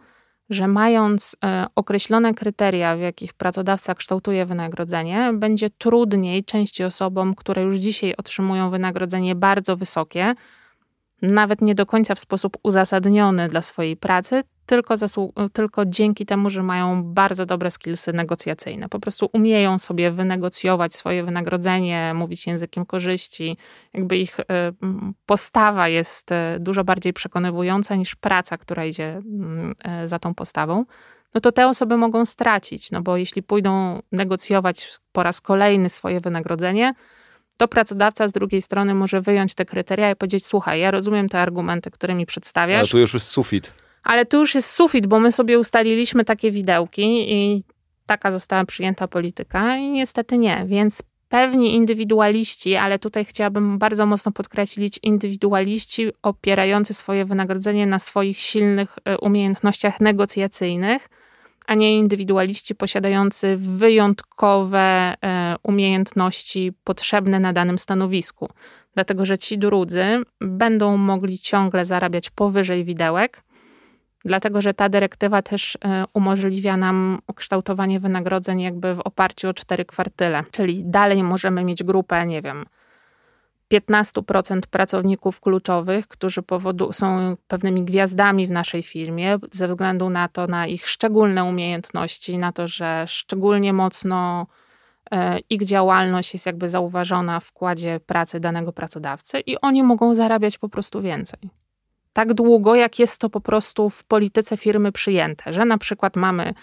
że 0.50 0.68
mając 0.68 1.36
e, 1.46 1.66
określone 1.76 2.34
kryteria, 2.34 2.96
w 2.96 3.00
jakich 3.00 3.34
pracodawca 3.34 3.96
kształtuje 3.96 4.46
wynagrodzenie, 4.46 5.32
będzie 5.34 5.70
trudniej 5.70 6.44
części 6.44 6.84
osobom, 6.84 7.36
które 7.36 7.62
już 7.62 7.78
dzisiaj 7.78 8.14
otrzymują 8.18 8.70
wynagrodzenie 8.70 9.36
bardzo 9.36 9.78
wysokie, 9.78 10.36
nawet 11.22 11.62
nie 11.62 11.76
do 11.76 11.86
końca 11.86 12.16
w 12.16 12.20
sposób 12.20 12.58
uzasadniony 12.64 13.50
dla 13.50 13.62
swojej 13.62 13.98
pracy, 13.98 14.44
tylko, 14.66 14.96
tylko 15.54 15.86
dzięki 15.86 16.26
temu, 16.26 16.50
że 16.50 16.64
mają 16.64 17.04
bardzo 17.04 17.46
dobre 17.46 17.72
skillsy 17.72 18.14
negocjacyjne. 18.14 18.90
Po 18.90 19.00
prostu 19.00 19.30
umieją 19.34 19.80
sobie 19.80 20.12
wynegocjować 20.12 20.96
swoje 20.96 21.24
wynagrodzenie, 21.24 22.14
mówić 22.16 22.48
językiem 22.48 22.86
korzyści. 22.86 23.58
Jakby 23.94 24.18
ich 24.18 24.40
y, 24.40 24.44
postawa 25.26 25.88
jest 25.88 26.32
y, 26.32 26.36
dużo 26.60 26.84
bardziej 26.84 27.14
przekonywująca 27.14 27.96
niż 27.96 28.16
praca, 28.16 28.58
która 28.58 28.86
idzie 28.86 29.22
mm, 29.26 29.76
y, 30.04 30.08
za 30.08 30.20
tą 30.20 30.34
postawą. 30.34 30.86
No 31.34 31.42
to 31.42 31.52
te 31.52 31.68
osoby 31.68 31.98
mogą 31.98 32.26
stracić, 32.26 32.92
no 32.92 33.02
bo 33.02 33.18
jeśli 33.18 33.44
pójdą 33.44 34.02
negocjować 34.12 35.00
po 35.12 35.24
raz 35.24 35.42
kolejny 35.42 35.90
swoje 35.90 36.20
wynagrodzenie, 36.20 36.94
to 37.58 37.68
pracodawca 37.68 38.28
z 38.28 38.32
drugiej 38.32 38.62
strony 38.62 38.94
może 38.94 39.22
wyjąć 39.22 39.56
te 39.56 39.66
kryteria 39.66 40.12
i 40.12 40.16
powiedzieć: 40.16 40.46
Słuchaj, 40.46 40.80
ja 40.80 40.92
rozumiem 40.92 41.30
te 41.30 41.40
argumenty, 41.40 41.92
które 41.92 42.16
mi 42.16 42.26
przedstawiasz. 42.26 42.80
Ale 42.80 42.88
tu 42.88 42.98
już 42.98 43.14
jest 43.14 43.28
sufit. 43.28 43.74
Ale 44.04 44.26
tu 44.26 44.40
już 44.40 44.56
jest 44.56 44.72
sufit, 44.72 45.08
bo 45.08 45.20
my 45.20 45.32
sobie 45.32 45.60
ustaliliśmy 45.60 46.26
takie 46.26 46.52
widełki 46.52 47.34
i 47.34 47.64
taka 48.06 48.32
została 48.32 48.66
przyjęta 48.66 49.08
polityka, 49.08 49.78
i 49.78 49.90
niestety 49.90 50.38
nie. 50.38 50.66
Więc 50.68 51.04
pewni 51.30 51.76
indywidualiści, 51.76 52.76
ale 52.76 53.00
tutaj 53.00 53.26
chciałabym 53.26 53.78
bardzo 53.78 54.06
mocno 54.06 54.32
podkreślić, 54.32 55.00
indywidualiści 55.04 56.12
opierający 56.22 56.94
swoje 56.94 57.26
wynagrodzenie 57.26 57.86
na 57.88 58.00
swoich 58.00 58.38
silnych 58.38 58.98
e, 59.06 59.18
umiejętnościach 59.18 60.02
negocjacyjnych, 60.02 61.10
a 61.68 61.76
nie 61.76 61.98
indywidualiści 61.98 62.76
posiadający 62.76 63.58
wyjątkowe 63.58 64.80
e, 64.80 65.56
umiejętności 65.64 66.74
potrzebne 66.84 67.40
na 67.40 67.54
danym 67.54 67.80
stanowisku. 67.80 68.50
Dlatego, 68.94 69.26
że 69.26 69.38
ci 69.38 69.58
drudzy 69.58 70.04
będą 70.42 70.98
mogli 70.98 71.40
ciągle 71.40 71.86
zarabiać 71.86 72.30
powyżej 72.30 72.86
widełek, 72.86 73.42
dlatego 74.26 74.62
że 74.62 74.74
ta 74.74 74.90
dyrektywa 74.90 75.42
też 75.42 75.78
e, 75.86 76.06
umożliwia 76.14 76.78
nam 76.78 77.20
ukształtowanie 77.28 78.00
wynagrodzeń 78.00 78.62
jakby 78.62 78.96
w 78.96 79.00
oparciu 79.00 79.50
o 79.50 79.54
cztery 79.54 79.86
kwartyle, 79.86 80.44
czyli 80.52 80.84
dalej 80.86 81.24
możemy 81.24 81.64
mieć 81.64 81.84
grupę, 81.84 82.26
nie 82.26 82.42
wiem, 82.42 82.66
15% 83.74 84.60
pracowników 84.62 85.40
kluczowych, 85.40 86.08
którzy 86.08 86.42
powodu, 86.42 86.94
są 86.94 87.36
pewnymi 87.48 87.84
gwiazdami 87.84 88.48
w 88.48 88.52
naszej 88.52 88.84
firmie, 88.84 89.38
ze 89.52 89.68
względu 89.68 90.10
na 90.10 90.28
to, 90.28 90.48
na 90.48 90.68
ich 90.68 90.88
szczególne 90.88 91.44
umiejętności, 91.44 92.38
na 92.38 92.52
to, 92.52 92.68
że 92.68 93.06
szczególnie 93.08 93.74
mocno 93.74 94.48
e, 95.12 95.40
ich 95.50 95.64
działalność 95.64 96.34
jest 96.34 96.46
jakby 96.46 96.70
zauważona 96.70 97.40
w 97.40 97.46
wkładzie 97.46 98.00
pracy 98.00 98.40
danego 98.40 98.74
pracodawcy 98.74 99.40
i 99.40 99.62
oni 99.62 99.84
mogą 99.84 100.16
zarabiać 100.16 100.58
po 100.58 100.70
prostu 100.70 101.02
więcej. 101.02 101.40
Tak 102.14 102.34
długo, 102.34 102.76
jak 102.76 103.00
jest 103.00 103.22
to 103.22 103.30
po 103.30 103.42
prostu 103.42 103.90
w 103.90 104.04
polityce 104.04 104.58
firmy 104.58 104.92
przyjęte, 104.92 105.54
że 105.54 105.66
na 105.66 105.78
przykład 105.78 106.16
mamy 106.16 106.54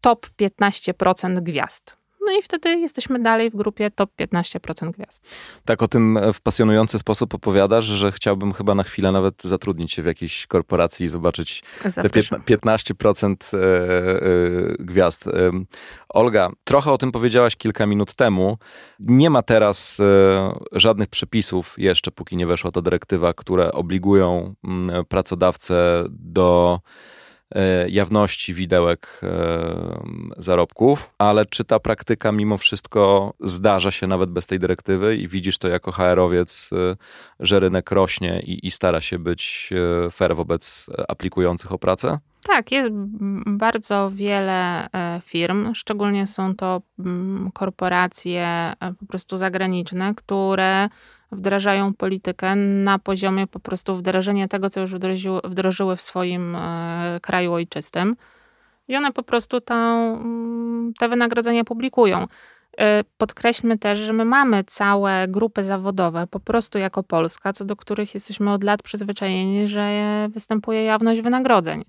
top 0.00 0.26
15% 0.40 1.40
gwiazd. 1.40 2.01
No 2.26 2.32
i 2.38 2.42
wtedy 2.42 2.76
jesteśmy 2.78 3.18
dalej 3.18 3.50
w 3.50 3.56
grupie 3.56 3.90
top 3.90 4.10
15% 4.20 4.90
gwiazd. 4.90 5.26
Tak 5.64 5.82
o 5.82 5.88
tym 5.88 6.18
w 6.32 6.40
pasjonujący 6.40 6.98
sposób 6.98 7.34
opowiadasz, 7.34 7.84
że 7.84 8.12
chciałbym 8.12 8.52
chyba 8.52 8.74
na 8.74 8.82
chwilę 8.82 9.12
nawet 9.12 9.42
zatrudnić 9.42 9.92
się 9.92 10.02
w 10.02 10.06
jakiejś 10.06 10.46
korporacji 10.46 11.06
i 11.06 11.08
zobaczyć 11.08 11.62
Zapraszam. 11.84 12.42
te 12.42 12.56
15% 12.56 13.56
e, 13.56 13.58
e, 13.58 14.20
gwiazd. 14.78 15.24
Olga, 16.08 16.50
trochę 16.64 16.92
o 16.92 16.98
tym 16.98 17.12
powiedziałaś 17.12 17.56
kilka 17.56 17.86
minut 17.86 18.14
temu. 18.14 18.58
Nie 18.98 19.30
ma 19.30 19.42
teraz 19.42 20.00
e, 20.00 20.58
żadnych 20.72 21.08
przepisów 21.08 21.74
jeszcze, 21.78 22.10
póki 22.10 22.36
nie 22.36 22.46
weszła 22.46 22.70
ta 22.70 22.82
dyrektywa, 22.82 23.34
które 23.34 23.72
obligują 23.72 24.54
mm, 24.64 25.04
pracodawcę 25.04 26.04
do 26.10 26.80
E, 26.82 27.21
jawności 27.88 28.54
widełek 28.54 29.20
e, 29.22 30.02
zarobków, 30.36 31.10
ale 31.18 31.46
czy 31.46 31.64
ta 31.64 31.80
praktyka 31.80 32.32
mimo 32.32 32.58
wszystko 32.58 33.34
zdarza 33.40 33.90
się 33.90 34.06
nawet 34.06 34.30
bez 34.30 34.46
tej 34.46 34.58
dyrektywy 34.58 35.16
i 35.16 35.28
widzisz 35.28 35.58
to 35.58 35.68
jako 35.68 35.92
HR-owiec, 35.92 36.70
e, 36.72 36.96
że 37.40 37.60
rynek 37.60 37.90
rośnie 37.90 38.40
i, 38.40 38.66
i 38.66 38.70
stara 38.70 39.00
się 39.00 39.18
być 39.18 39.70
fair 40.12 40.36
wobec 40.36 40.90
aplikujących 41.08 41.72
o 41.72 41.78
pracę? 41.78 42.18
Tak, 42.46 42.72
jest 42.72 42.90
bardzo 43.46 44.10
wiele 44.14 44.88
firm, 45.22 45.74
szczególnie 45.74 46.26
są 46.26 46.54
to 46.54 46.82
korporacje 47.54 48.72
po 49.00 49.06
prostu 49.06 49.36
zagraniczne, 49.36 50.14
które 50.14 50.88
wdrażają 51.32 51.94
politykę 51.94 52.56
na 52.56 52.98
poziomie 52.98 53.46
po 53.46 53.60
prostu 53.60 53.96
wdrożenia 53.96 54.48
tego, 54.48 54.70
co 54.70 54.80
już 54.80 54.94
wdrożyły, 54.94 55.40
wdrożyły 55.44 55.96
w 55.96 56.02
swoim 56.02 56.56
e, 56.56 57.18
kraju 57.22 57.52
ojczystym. 57.52 58.16
I 58.88 58.96
one 58.96 59.12
po 59.12 59.22
prostu 59.22 59.58
mm, 59.70 60.92
te 60.98 61.08
wynagrodzenia 61.08 61.64
publikują. 61.64 62.26
E, 62.78 63.04
podkreślmy 63.18 63.78
też, 63.78 63.98
że 63.98 64.12
my 64.12 64.24
mamy 64.24 64.64
całe 64.64 65.28
grupy 65.28 65.62
zawodowe, 65.62 66.26
po 66.26 66.40
prostu 66.40 66.78
jako 66.78 67.02
Polska, 67.02 67.52
co 67.52 67.64
do 67.64 67.76
których 67.76 68.14
jesteśmy 68.14 68.52
od 68.52 68.64
lat 68.64 68.82
przyzwyczajeni, 68.82 69.68
że 69.68 70.28
występuje 70.30 70.84
jawność 70.84 71.20
wynagrodzeń 71.20 71.84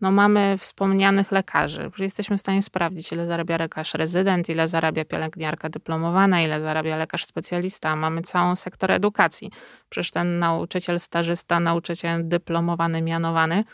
no 0.00 0.10
mamy 0.10 0.58
wspomnianych 0.58 1.32
lekarzy, 1.32 1.90
że 1.94 2.04
jesteśmy 2.04 2.38
w 2.38 2.40
stanie 2.40 2.62
sprawdzić, 2.62 3.12
ile 3.12 3.26
zarabia 3.26 3.56
lekarz 3.56 3.94
rezydent, 3.94 4.48
ile 4.48 4.68
zarabia 4.68 5.04
pielęgniarka 5.04 5.68
dyplomowana, 5.68 6.42
ile 6.42 6.60
zarabia 6.60 6.96
lekarz 6.96 7.24
specjalista. 7.24 7.96
Mamy 7.96 8.22
całą 8.22 8.56
sektor 8.56 8.90
edukacji. 8.90 9.50
Przecież 9.90 10.10
ten 10.10 10.38
nauczyciel 10.38 11.00
stażysta, 11.00 11.60
nauczyciel 11.60 12.28
dyplomowany, 12.28 13.02
mianowany. 13.02 13.64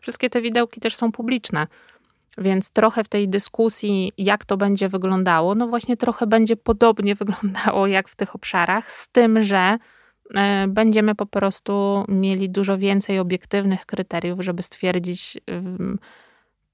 Wszystkie 0.00 0.30
te 0.30 0.42
widełki 0.42 0.80
też 0.80 0.96
są 0.96 1.12
publiczne. 1.12 1.66
Więc 2.38 2.70
trochę 2.70 3.04
w 3.04 3.08
tej 3.08 3.28
dyskusji, 3.28 4.12
jak 4.18 4.44
to 4.44 4.56
będzie 4.56 4.88
wyglądało, 4.88 5.54
no 5.54 5.68
właśnie 5.68 5.96
trochę 5.96 6.26
będzie 6.26 6.56
podobnie 6.56 7.14
wyglądało 7.24 7.86
jak 7.86 8.08
w 8.08 8.16
tych 8.16 8.34
obszarach, 8.34 8.92
z 8.92 9.08
tym, 9.08 9.44
że 9.44 9.78
będziemy 10.68 11.14
po 11.14 11.26
prostu 11.26 12.04
mieli 12.08 12.50
dużo 12.50 12.78
więcej 12.78 13.18
obiektywnych 13.18 13.86
kryteriów, 13.86 14.40
żeby 14.40 14.62
stwierdzić, 14.62 15.38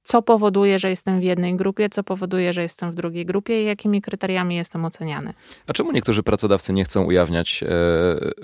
co 0.02 0.22
powoduje, 0.22 0.78
że 0.78 0.90
jestem 0.90 1.20
w 1.20 1.22
jednej 1.22 1.56
grupie, 1.56 1.88
co 1.88 2.02
powoduje, 2.02 2.52
że 2.52 2.62
jestem 2.62 2.90
w 2.90 2.94
drugiej 2.94 3.26
grupie 3.26 3.62
i 3.62 3.66
jakimi 3.66 4.02
kryteriami 4.02 4.56
jestem 4.56 4.84
oceniany. 4.84 5.34
A 5.66 5.72
czemu 5.72 5.92
niektórzy 5.92 6.22
pracodawcy 6.22 6.72
nie 6.72 6.84
chcą 6.84 7.04
ujawniać 7.04 7.62
e, 7.62 7.68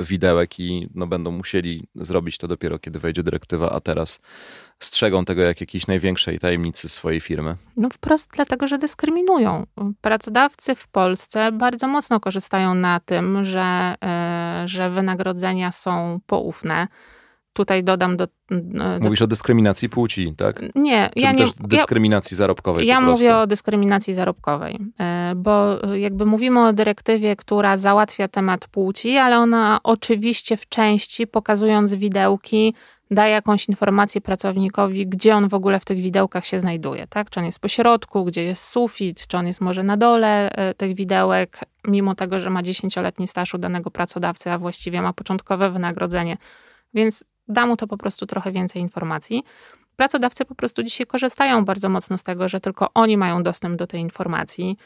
widełek 0.05 0.61
i 0.61 0.89
no, 0.95 1.07
będą 1.07 1.31
musieli 1.31 1.89
zrobić 1.95 2.39
to 2.39 2.49
dopiero, 2.49 2.79
kiedy 2.79 2.99
wejdzie 2.99 3.23
dyrektywa, 3.23 3.71
a 3.71 3.81
teraz 3.81 4.21
strzegą 4.79 5.25
tego 5.25 5.43
jak 5.43 5.61
jakiejś 5.61 5.87
największej 5.87 6.39
tajemnicy 6.39 6.89
swojej 6.89 7.21
firmy? 7.21 7.57
No 7.77 7.89
wprost 7.91 8.31
dlatego, 8.35 8.69
że 8.69 8.79
dyskryminują. 8.79 9.67
Pracodawcy 10.01 10.75
w 10.75 10.89
Polsce 10.89 11.53
bardzo 11.53 11.89
mocno 11.89 12.21
korzystają 12.21 12.75
na 12.75 13.01
tym, 13.01 13.45
że, 13.45 13.95
e, 14.05 14.63
że 14.67 14.91
wynagrodzenia 14.91 15.73
są 15.73 16.21
poufne 16.27 16.89
tutaj 17.59 17.85
dodam 17.85 18.17
do, 18.17 18.29
do... 18.51 18.85
Mówisz 19.01 19.23
o 19.23 19.27
dyskryminacji 19.27 19.89
płci, 19.89 20.35
tak? 20.37 20.63
Nie, 20.75 21.11
ja 21.17 21.33
nie... 21.33 21.39
też 21.39 21.53
dyskryminacji 21.53 22.35
ja, 22.35 22.39
zarobkowej 22.39 22.87
Ja 22.87 23.01
mówię 23.01 23.37
o 23.37 23.47
dyskryminacji 23.47 24.15
zarobkowej, 24.15 24.79
e, 25.01 25.33
bo 25.37 25.87
jakby 25.95 26.27
mówimy 26.27 26.67
o 26.67 26.73
dyrektywie, 26.73 27.37
która 27.37 27.77
załatwia 27.77 28.29
temat 28.29 28.69
płci, 28.69 29.17
ale 29.17 29.39
ona 29.39 29.81
oczywiście 29.83 30.57
w 30.57 30.69
części, 30.69 31.27
pokazując 31.27 31.95
widełki, 31.95 32.75
daje 33.11 33.33
jakąś 33.33 33.69
informację 33.69 34.21
pracownikowi, 34.21 35.07
gdzie 35.07 35.37
on 35.37 35.49
w 35.49 35.55
ogóle 35.55 35.81
w 35.81 35.85
tych 35.85 35.99
widełkach 35.99 36.47
się 36.47 36.61
znajduje, 36.61 37.07
tak? 37.07 37.31
Czy 37.31 37.41
on 37.41 37.47
jest 37.47 37.61
po 37.61 37.69
środku, 37.69 38.25
gdzie 38.25 38.43
jest 38.43 38.69
sufit, 38.69 39.27
czy 39.27 39.37
on 39.37 39.47
jest 39.47 39.61
może 39.61 39.83
na 39.83 39.97
dole 39.97 40.51
e, 40.51 40.75
tych 40.75 40.95
widełek, 40.95 41.61
mimo 41.85 42.15
tego, 42.15 42.41
że 42.41 42.51
ma 42.51 42.63
10-letni 42.63 43.29
staż 43.29 43.55
u 43.55 43.59
danego 43.59 43.91
pracodawcy, 43.91 44.51
a 44.51 44.59
właściwie 44.59 45.03
ma 45.03 45.13
początkowe 45.13 45.71
wynagrodzenie. 45.71 46.37
Więc 46.95 47.25
da 47.49 47.67
mu 47.67 47.77
to 47.77 47.87
po 47.87 47.97
prostu 47.97 48.27
trochę 48.27 48.53
więcej 48.53 48.83
informacji. 48.83 49.45
Pracodawcy 49.97 50.45
po 50.45 50.55
prostu 50.55 50.83
dzisiaj 50.83 51.07
korzystają 51.07 51.65
bardzo 51.65 51.89
mocno 51.89 52.19
z 52.19 52.23
tego, 52.23 52.49
że 52.49 52.61
tylko 52.61 52.89
oni 52.95 53.17
mają 53.17 53.43
dostęp 53.43 53.77
do 53.77 53.87
tej 53.87 54.01
informacji. 54.01 54.79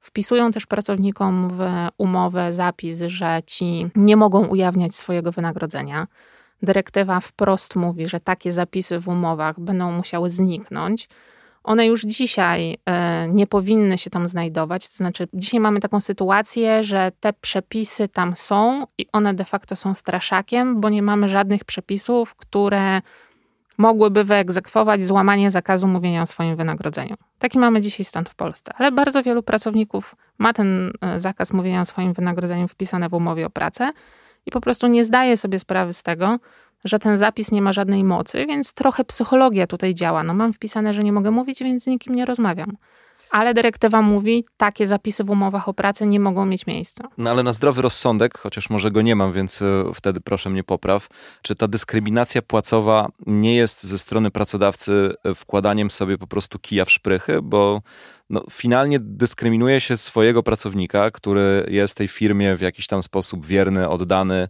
Wpisują 0.00 0.50
też 0.50 0.66
pracownikom 0.66 1.48
w 1.48 1.62
umowę 1.98 2.52
zapis, 2.52 3.02
że 3.06 3.40
ci 3.46 3.90
nie 3.96 4.16
mogą 4.16 4.46
ujawniać 4.46 4.96
swojego 4.96 5.32
wynagrodzenia. 5.32 6.06
Dyrektywa 6.62 7.20
wprost 7.20 7.76
mówi, 7.76 8.08
że 8.08 8.20
takie 8.20 8.52
zapisy 8.52 8.98
w 8.98 9.08
umowach 9.08 9.60
będą 9.60 9.92
musiały 9.92 10.30
zniknąć 10.30 11.08
one 11.64 11.86
już 11.86 12.02
dzisiaj 12.02 12.78
e, 12.86 13.28
nie 13.28 13.46
powinny 13.46 13.98
się 13.98 14.10
tam 14.10 14.28
znajdować. 14.28 14.88
To 14.88 14.94
znaczy, 14.94 15.28
dzisiaj 15.34 15.60
mamy 15.60 15.80
taką 15.80 16.00
sytuację, 16.00 16.84
że 16.84 17.12
te 17.20 17.32
przepisy 17.32 18.08
tam 18.08 18.36
są 18.36 18.86
i 18.98 19.06
one 19.12 19.34
de 19.34 19.44
facto 19.44 19.76
są 19.76 19.94
straszakiem, 19.94 20.80
bo 20.80 20.88
nie 20.88 21.02
mamy 21.02 21.28
żadnych 21.28 21.64
przepisów, 21.64 22.34
które 22.34 23.02
mogłyby 23.78 24.24
wyegzekwować 24.24 25.02
złamanie 25.02 25.50
zakazu 25.50 25.86
mówienia 25.86 26.22
o 26.22 26.26
swoim 26.26 26.56
wynagrodzeniu. 26.56 27.16
Taki 27.38 27.58
mamy 27.58 27.80
dzisiaj 27.80 28.04
stan 28.04 28.24
w 28.24 28.34
Polsce, 28.34 28.72
ale 28.76 28.92
bardzo 28.92 29.22
wielu 29.22 29.42
pracowników 29.42 30.16
ma 30.38 30.52
ten 30.52 30.92
e, 31.00 31.18
zakaz 31.18 31.52
mówienia 31.52 31.80
o 31.80 31.84
swoim 31.84 32.12
wynagrodzeniu 32.12 32.68
wpisany 32.68 33.08
w 33.08 33.14
umowie 33.14 33.46
o 33.46 33.50
pracę 33.50 33.90
i 34.46 34.50
po 34.50 34.60
prostu 34.60 34.86
nie 34.86 35.04
zdaje 35.04 35.36
sobie 35.36 35.58
sprawy 35.58 35.92
z 35.92 36.02
tego, 36.02 36.38
że 36.84 36.98
ten 36.98 37.18
zapis 37.18 37.52
nie 37.52 37.62
ma 37.62 37.72
żadnej 37.72 38.04
mocy, 38.04 38.46
więc 38.46 38.72
trochę 38.72 39.04
psychologia 39.04 39.66
tutaj 39.66 39.94
działa. 39.94 40.22
No 40.22 40.34
mam 40.34 40.52
wpisane, 40.52 40.94
że 40.94 41.04
nie 41.04 41.12
mogę 41.12 41.30
mówić, 41.30 41.58
więc 41.62 41.82
z 41.82 41.86
nikim 41.86 42.14
nie 42.14 42.26
rozmawiam. 42.26 42.76
Ale 43.30 43.54
dyrektywa 43.54 44.02
mówi, 44.02 44.44
takie 44.56 44.86
zapisy 44.86 45.24
w 45.24 45.30
umowach 45.30 45.68
o 45.68 45.74
pracę 45.74 46.06
nie 46.06 46.20
mogą 46.20 46.46
mieć 46.46 46.66
miejsca. 46.66 47.08
No 47.18 47.30
ale 47.30 47.42
na 47.42 47.52
zdrowy 47.52 47.82
rozsądek, 47.82 48.38
chociaż 48.38 48.70
może 48.70 48.90
go 48.90 49.02
nie 49.02 49.16
mam, 49.16 49.32
więc 49.32 49.62
e, 49.62 49.66
wtedy 49.94 50.20
proszę 50.20 50.50
mnie 50.50 50.64
popraw, 50.64 51.08
czy 51.42 51.56
ta 51.56 51.68
dyskryminacja 51.68 52.42
płacowa 52.42 53.08
nie 53.26 53.56
jest 53.56 53.82
ze 53.82 53.98
strony 53.98 54.30
pracodawcy 54.30 55.14
e, 55.24 55.34
wkładaniem 55.34 55.90
sobie 55.90 56.18
po 56.18 56.26
prostu 56.26 56.58
kija 56.58 56.84
w 56.84 56.90
szprychy, 56.90 57.42
bo 57.42 57.82
no, 58.30 58.44
finalnie 58.50 58.98
dyskryminuje 59.00 59.80
się 59.80 59.96
swojego 59.96 60.42
pracownika, 60.42 61.10
który 61.10 61.66
jest 61.68 61.96
tej 61.96 62.08
firmie 62.08 62.56
w 62.56 62.60
jakiś 62.60 62.86
tam 62.86 63.02
sposób 63.02 63.46
wierny, 63.46 63.88
oddany 63.88 64.48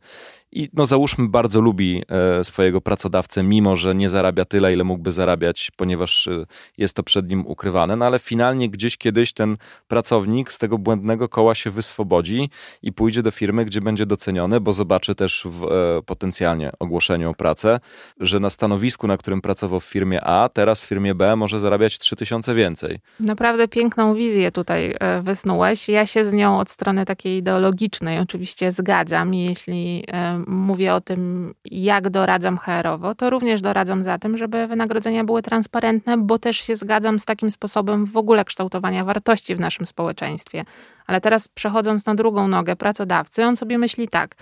i 0.52 0.68
no 0.72 0.86
załóżmy 0.86 1.28
bardzo 1.28 1.60
lubi 1.60 2.02
e, 2.08 2.44
swojego 2.44 2.80
pracodawcę, 2.80 3.42
mimo 3.42 3.76
że 3.76 3.94
nie 3.94 4.08
zarabia 4.08 4.44
tyle, 4.44 4.72
ile 4.72 4.84
mógłby 4.84 5.12
zarabiać, 5.12 5.70
ponieważ 5.76 6.26
e, 6.26 6.46
jest 6.78 6.96
to 6.96 7.02
przed 7.02 7.28
nim 7.28 7.46
ukrywane, 7.46 7.96
no 7.96 8.06
ale 8.06 8.18
finalnie 8.18 8.70
gdzieś 8.70 8.96
kiedyś 8.96 9.32
ten 9.32 9.56
pracownik 9.88 10.52
z 10.52 10.58
tego 10.58 10.78
błędnego 10.78 11.28
koła 11.28 11.54
się 11.54 11.70
wyswobodzi 11.70 12.50
i 12.82 12.92
pójdzie 12.92 13.22
do 13.22 13.30
firmy, 13.30 13.64
gdzie 13.64 13.80
będzie 13.80 14.06
doceniony, 14.06 14.60
bo 14.60 14.72
zobaczy 14.72 15.14
też 15.14 15.42
w 15.44 15.64
e, 15.64 16.02
potencjalnie 16.02 16.72
ogłoszeniu 16.78 17.30
o 17.30 17.34
pracę, 17.34 17.80
że 18.20 18.40
na 18.40 18.50
stanowisku, 18.50 19.06
na 19.06 19.16
którym 19.16 19.40
pracował 19.40 19.80
w 19.80 19.84
firmie 19.84 20.24
A, 20.24 20.48
teraz 20.48 20.84
w 20.84 20.88
firmie 20.88 21.14
B 21.14 21.36
może 21.36 21.60
zarabiać 21.60 21.98
3000 21.98 22.54
więcej. 22.54 22.98
Naprawdę 23.20 23.68
piękną 23.70 24.14
wizję 24.14 24.52
tutaj 24.52 24.94
wysnułeś. 25.22 25.88
Ja 25.88 26.06
się 26.06 26.24
z 26.24 26.33
nią 26.33 26.59
od 26.59 26.70
strony 26.70 27.04
takiej 27.04 27.37
ideologicznej 27.37 28.18
oczywiście 28.18 28.72
zgadzam, 28.72 29.35
jeśli 29.35 30.04
mówię 30.46 30.94
o 30.94 31.00
tym, 31.00 31.54
jak 31.64 32.11
doradzam 32.11 32.59
HR-owo, 32.59 33.14
to 33.14 33.30
również 33.30 33.61
doradzam 33.61 34.04
za 34.04 34.18
tym, 34.18 34.38
żeby 34.38 34.66
wynagrodzenia 34.66 35.24
były 35.24 35.42
transparentne, 35.42 36.18
bo 36.18 36.38
też 36.38 36.56
się 36.56 36.76
zgadzam 36.76 37.18
z 37.18 37.24
takim 37.24 37.50
sposobem 37.50 38.06
w 38.06 38.16
ogóle 38.16 38.44
kształtowania 38.44 39.04
wartości 39.04 39.56
w 39.56 39.61
naszym 39.61 39.87
społeczeństwie. 39.87 40.64
Ale 41.06 41.20
teraz 41.20 41.48
przechodząc 41.48 42.06
na 42.06 42.14
drugą 42.14 42.48
nogę 42.48 42.76
pracodawcy, 42.76 43.44
on 43.44 43.56
sobie 43.56 43.78
myśli 43.78 44.09
tak, 44.09 44.35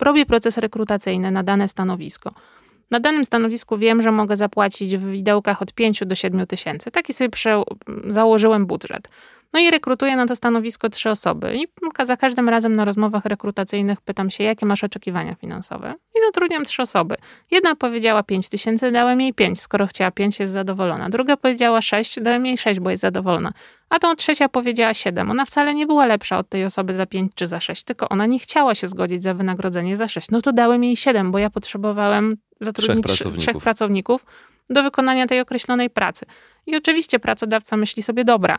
robię 0.00 0.26
proces 0.26 0.58
rekrutacyjny 0.58 1.30
na 1.30 1.42
dane 1.42 1.68
stanowisko. 1.68 2.30
Na 2.92 3.00
danym 3.00 3.24
stanowisku 3.24 3.78
wiem, 3.78 4.02
że 4.02 4.12
mogę 4.12 4.36
zapłacić 4.36 4.96
w 4.96 5.10
widełkach 5.10 5.62
od 5.62 5.72
5 5.72 6.02
do 6.06 6.14
7 6.14 6.46
tysięcy. 6.46 6.90
Taki 6.90 7.12
sobie 7.12 7.30
założyłem 8.06 8.66
budżet. 8.66 9.08
No 9.52 9.60
i 9.60 9.70
rekrutuję 9.70 10.16
na 10.16 10.26
to 10.26 10.36
stanowisko 10.36 10.88
trzy 10.88 11.10
osoby. 11.10 11.56
I 11.56 11.66
za 12.04 12.16
każdym 12.16 12.48
razem 12.48 12.76
na 12.76 12.84
rozmowach 12.84 13.24
rekrutacyjnych 13.24 14.00
pytam 14.00 14.30
się, 14.30 14.44
jakie 14.44 14.66
masz 14.66 14.84
oczekiwania 14.84 15.34
finansowe. 15.34 15.94
I 16.16 16.20
zatrudniam 16.26 16.64
trzy 16.64 16.82
osoby. 16.82 17.16
Jedna 17.50 17.74
powiedziała 17.76 18.22
5 18.22 18.48
tysięcy, 18.48 18.92
dałem 18.92 19.20
jej 19.20 19.34
5. 19.34 19.60
Skoro 19.60 19.86
chciała 19.86 20.10
5, 20.10 20.40
jest 20.40 20.52
zadowolona. 20.52 21.08
Druga 21.10 21.36
powiedziała 21.36 21.82
6, 21.82 22.20
dałem 22.20 22.46
jej 22.46 22.58
6, 22.58 22.80
bo 22.80 22.90
jest 22.90 23.00
zadowolona. 23.00 23.52
A 23.90 23.98
tą 23.98 24.16
trzecia 24.16 24.48
powiedziała 24.48 24.94
7. 24.94 25.30
Ona 25.30 25.44
wcale 25.44 25.74
nie 25.74 25.86
była 25.86 26.06
lepsza 26.06 26.38
od 26.38 26.48
tej 26.48 26.64
osoby 26.64 26.92
za 26.92 27.06
5 27.06 27.32
czy 27.34 27.46
za 27.46 27.60
6, 27.60 27.84
tylko 27.84 28.08
ona 28.08 28.26
nie 28.26 28.38
chciała 28.38 28.74
się 28.74 28.86
zgodzić 28.86 29.22
za 29.22 29.34
wynagrodzenie 29.34 29.96
za 29.96 30.08
6. 30.08 30.30
No 30.30 30.42
to 30.42 30.52
dałem 30.52 30.84
jej 30.84 30.96
7, 30.96 31.32
bo 31.32 31.38
ja 31.38 31.50
potrzebowałem 31.50 32.36
zatrudnić 32.60 33.06
trzech 33.06 33.16
pracowników. 33.16 33.42
trzech 33.42 33.62
pracowników 33.62 34.26
do 34.70 34.82
wykonania 34.82 35.26
tej 35.26 35.40
określonej 35.40 35.90
pracy. 35.90 36.26
I 36.66 36.76
oczywiście 36.76 37.18
pracodawca 37.18 37.76
myśli 37.76 38.02
sobie, 38.02 38.24
dobra, 38.24 38.58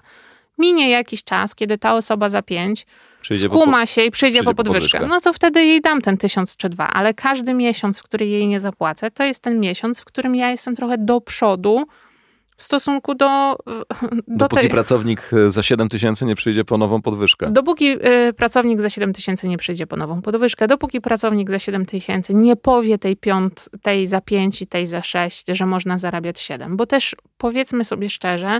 minie 0.57 0.89
jakiś 0.89 1.23
czas, 1.23 1.55
kiedy 1.55 1.77
ta 1.77 1.95
osoba 1.95 2.29
za 2.29 2.41
pięć 2.41 2.85
przyjdzie 3.21 3.49
skuma 3.49 3.79
po, 3.79 3.85
się 3.85 4.01
i 4.03 4.11
przyjdzie, 4.11 4.43
po 4.43 4.53
podwyżkę. 4.53 4.99
podwyżkę. 4.99 5.07
No 5.07 5.21
to 5.21 5.33
wtedy 5.33 5.65
jej 5.65 5.81
dam 5.81 6.01
ten 6.01 6.17
tysiąc 6.17 6.57
czy 6.57 6.69
dwa, 6.69 6.87
ale 6.87 7.13
każdy 7.13 7.53
miesiąc, 7.53 7.99
w 7.99 8.03
który 8.03 8.25
jej 8.25 8.47
nie 8.47 8.59
zapłacę, 8.59 9.11
to 9.11 9.23
jest 9.23 9.43
ten 9.43 9.59
miesiąc, 9.59 9.99
w 9.99 10.05
którym 10.05 10.35
ja 10.35 10.51
jestem 10.51 10.75
trochę 10.75 10.97
do 10.97 11.21
przodu 11.21 11.85
w 12.57 12.63
stosunku 12.63 13.15
do. 13.15 13.25
do 13.67 14.23
Dopóki 14.27 14.61
tej... 14.61 14.69
pracownik 14.69 15.29
za 15.47 15.63
7 15.63 15.89
tysięcy 15.89 16.25
nie 16.25 16.35
przyjdzie 16.35 16.65
po 16.65 16.77
nową 16.77 17.01
podwyżkę. 17.01 17.51
Dopóki 17.51 17.91
y, 18.29 18.33
pracownik 18.33 18.81
za 18.81 18.89
7 18.89 19.13
tysięcy 19.13 19.47
nie 19.47 19.57
przyjdzie 19.57 19.87
po 19.87 19.97
nową 19.97 20.21
podwyżkę, 20.21 20.67
dopóki 20.67 21.01
pracownik 21.01 21.49
za 21.49 21.59
7 21.59 21.85
tysięcy 21.85 22.33
nie 22.33 22.55
powie 22.55 22.97
tej 22.97 23.17
piąt, 23.17 23.69
tej 23.81 24.07
za 24.07 24.21
5 24.21 24.61
i 24.61 24.67
tej 24.67 24.85
za 24.85 25.03
6, 25.03 25.45
że 25.47 25.65
można 25.65 25.97
zarabiać 25.97 26.39
7. 26.39 26.77
Bo 26.77 26.85
też 26.85 27.15
powiedzmy 27.37 27.85
sobie 27.85 28.09
szczerze, 28.09 28.59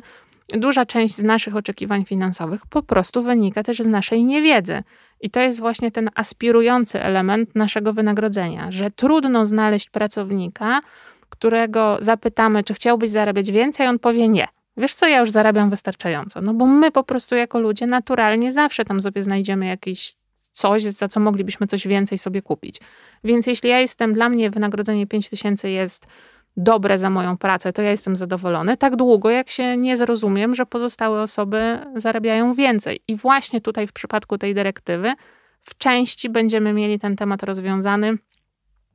duża 0.49 0.85
część 0.85 1.15
z 1.15 1.23
naszych 1.23 1.55
oczekiwań 1.55 2.05
finansowych 2.05 2.61
po 2.69 2.83
prostu 2.83 3.23
wynika 3.23 3.63
też 3.63 3.77
z 3.77 3.87
naszej 3.87 4.23
niewiedzy. 4.23 4.83
I 5.21 5.29
to 5.29 5.39
jest 5.39 5.59
właśnie 5.59 5.91
ten 5.91 6.09
aspirujący 6.15 7.01
element 7.01 7.55
naszego 7.55 7.93
wynagrodzenia, 7.93 8.71
że 8.71 8.91
trudno 8.91 9.45
znaleźć 9.45 9.89
pracownika, 9.89 10.81
którego 11.29 11.97
zapytamy, 11.99 12.63
czy 12.63 12.73
chciałbyś 12.73 13.09
zarabiać 13.09 13.51
więcej, 13.51 13.87
on 13.87 13.99
powie 13.99 14.27
nie. 14.27 14.47
Wiesz 14.77 14.95
co, 14.95 15.07
ja 15.07 15.19
już 15.19 15.31
zarabiam 15.31 15.69
wystarczająco. 15.69 16.41
No 16.41 16.53
bo 16.53 16.65
my 16.65 16.91
po 16.91 17.03
prostu 17.03 17.35
jako 17.35 17.59
ludzie 17.59 17.87
naturalnie 17.87 18.53
zawsze 18.53 18.85
tam 18.85 19.01
sobie 19.01 19.21
znajdziemy 19.21 19.65
jakieś 19.65 20.13
coś, 20.53 20.83
za 20.83 21.07
co 21.07 21.19
moglibyśmy 21.19 21.67
coś 21.67 21.87
więcej 21.87 22.17
sobie 22.17 22.41
kupić. 22.41 22.79
Więc 23.23 23.47
jeśli 23.47 23.69
ja 23.69 23.79
jestem, 23.79 24.13
dla 24.13 24.29
mnie 24.29 24.49
wynagrodzenie 24.49 25.07
5000 25.07 25.69
jest 25.69 26.07
dobre 26.57 26.97
za 26.97 27.09
moją 27.09 27.37
pracę, 27.37 27.73
to 27.73 27.81
ja 27.81 27.91
jestem 27.91 28.15
zadowolony, 28.15 28.77
tak 28.77 28.95
długo 28.95 29.29
jak 29.29 29.49
się 29.49 29.77
nie 29.77 29.97
zrozumiem, 29.97 30.55
że 30.55 30.65
pozostałe 30.65 31.21
osoby 31.21 31.79
zarabiają 31.95 32.53
więcej. 32.53 32.99
I 33.07 33.15
właśnie 33.15 33.61
tutaj 33.61 33.87
w 33.87 33.93
przypadku 33.93 34.37
tej 34.37 34.55
dyrektywy 34.55 35.13
w 35.61 35.77
części 35.77 36.29
będziemy 36.29 36.73
mieli 36.73 36.99
ten 36.99 37.15
temat 37.15 37.43
rozwiązany 37.43 38.17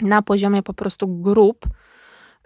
na 0.01 0.23
poziomie 0.23 0.63
po 0.63 0.75
prostu 0.75 1.09
grup, 1.09 1.67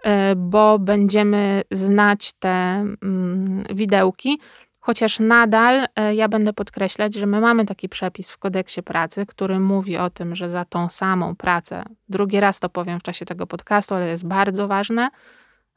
e, 0.03 0.35
bo 0.35 0.79
będziemy 0.79 1.61
znać 1.71 2.33
te 2.33 2.49
mm, 2.49 3.63
widełki, 3.73 4.39
Chociaż 4.85 5.19
nadal 5.19 5.87
e, 5.95 6.15
ja 6.15 6.27
będę 6.27 6.53
podkreślać, 6.53 7.15
że 7.15 7.25
my 7.25 7.41
mamy 7.41 7.65
taki 7.65 7.89
przepis 7.89 8.31
w 8.31 8.37
kodeksie 8.37 8.83
pracy, 8.83 9.25
który 9.25 9.59
mówi 9.59 9.97
o 9.97 10.09
tym, 10.09 10.35
że 10.35 10.49
za 10.49 10.65
tą 10.65 10.89
samą 10.89 11.35
pracę, 11.35 11.83
drugi 12.09 12.39
raz 12.39 12.59
to 12.59 12.69
powiem 12.69 12.99
w 12.99 13.03
czasie 13.03 13.25
tego 13.25 13.47
podcastu, 13.47 13.95
ale 13.95 14.07
jest 14.07 14.27
bardzo 14.27 14.67
ważne, 14.67 15.09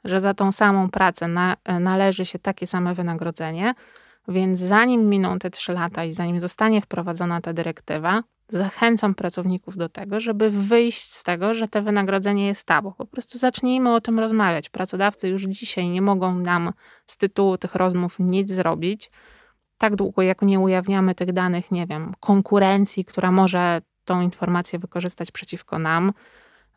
że 0.04 0.20
za 0.20 0.34
tą 0.34 0.52
samą 0.52 0.90
pracę 0.90 1.28
na, 1.28 1.56
e, 1.64 1.80
należy 1.80 2.26
się 2.26 2.38
takie 2.38 2.66
same 2.66 2.94
wynagrodzenie. 2.94 3.74
Więc 4.28 4.60
zanim 4.60 5.08
miną 5.08 5.38
te 5.38 5.50
trzy 5.50 5.72
lata 5.72 6.04
i 6.04 6.12
zanim 6.12 6.40
zostanie 6.40 6.80
wprowadzona 6.82 7.40
ta 7.40 7.52
dyrektywa, 7.52 8.22
zachęcam 8.48 9.14
pracowników 9.14 9.76
do 9.76 9.88
tego, 9.88 10.20
żeby 10.20 10.50
wyjść 10.50 11.12
z 11.12 11.22
tego, 11.22 11.54
że 11.54 11.68
te 11.68 11.82
wynagrodzenie 11.82 12.46
jest 12.46 12.64
tabu. 12.64 12.92
Po 12.92 13.06
prostu 13.06 13.38
zacznijmy 13.38 13.94
o 13.94 14.00
tym 14.00 14.18
rozmawiać. 14.18 14.68
Pracodawcy 14.68 15.28
już 15.28 15.42
dzisiaj 15.42 15.88
nie 15.88 16.02
mogą 16.02 16.38
nam 16.38 16.72
z 17.06 17.16
tytułu 17.16 17.58
tych 17.58 17.74
rozmów 17.74 18.16
nic 18.18 18.50
zrobić. 18.50 19.10
Tak 19.78 19.96
długo, 19.96 20.22
jak 20.22 20.42
nie 20.42 20.60
ujawniamy 20.60 21.14
tych 21.14 21.32
danych, 21.32 21.70
nie 21.70 21.86
wiem, 21.86 22.14
konkurencji, 22.20 23.04
która 23.04 23.30
może 23.30 23.80
tą 24.04 24.20
informację 24.20 24.78
wykorzystać 24.78 25.30
przeciwko 25.30 25.78
nam. 25.78 26.12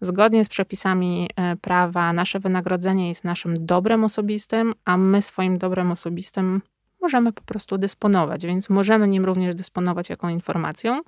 Zgodnie 0.02 0.46
z 0.46 0.50
przepisami 0.50 1.30
e, 1.36 1.56
prawa, 1.56 2.14
nasze 2.14 2.40
wynagrodzenie 2.40 3.10
jest 3.10 3.24
naszym 3.24 3.66
dobrem 3.66 4.04
osobistym, 4.04 4.74
a 4.86 4.98
my 4.98 5.22
swoim 5.22 5.58
dobrem 5.58 5.92
osobistym 5.92 6.62
możemy 7.02 7.34
po 7.34 7.42
prostu 7.42 7.78
dysponować, 7.78 8.46
więc 8.46 8.70
możemy 8.70 9.08
nim 9.08 9.26
również 9.26 9.56
dysponować 9.56 10.10
jako 10.10 10.30
informacją 10.30 11.02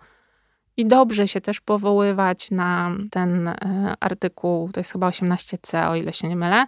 i 0.77 0.86
dobrze 0.86 1.27
się 1.27 1.41
też 1.41 1.62
powoływać 1.62 2.51
na 2.51 2.91
ten 3.12 3.47
e, 3.47 3.93
artykuł, 3.99 4.69
to 4.73 4.79
jest 4.79 4.91
chyba 4.91 5.10
18c, 5.10 5.89
o 5.89 5.95
ile 5.95 6.13
się 6.13 6.27
nie 6.27 6.36
mylę, 6.36 6.65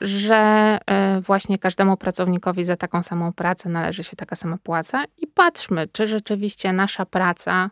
że 0.00 0.78
e, 0.86 1.20
właśnie 1.20 1.58
każdemu 1.58 1.96
pracownikowi 1.96 2.64
za 2.64 2.76
taką 2.76 3.02
samą 3.02 3.32
pracę 3.32 3.68
należy 3.68 4.04
się 4.04 4.16
taka 4.16 4.36
sama 4.36 4.58
płaca 4.62 5.04
i 5.18 5.26
patrzmy, 5.26 5.88
czy 5.92 6.06
rzeczywiście 6.06 6.72
nasza 6.72 7.06
praca 7.06 7.70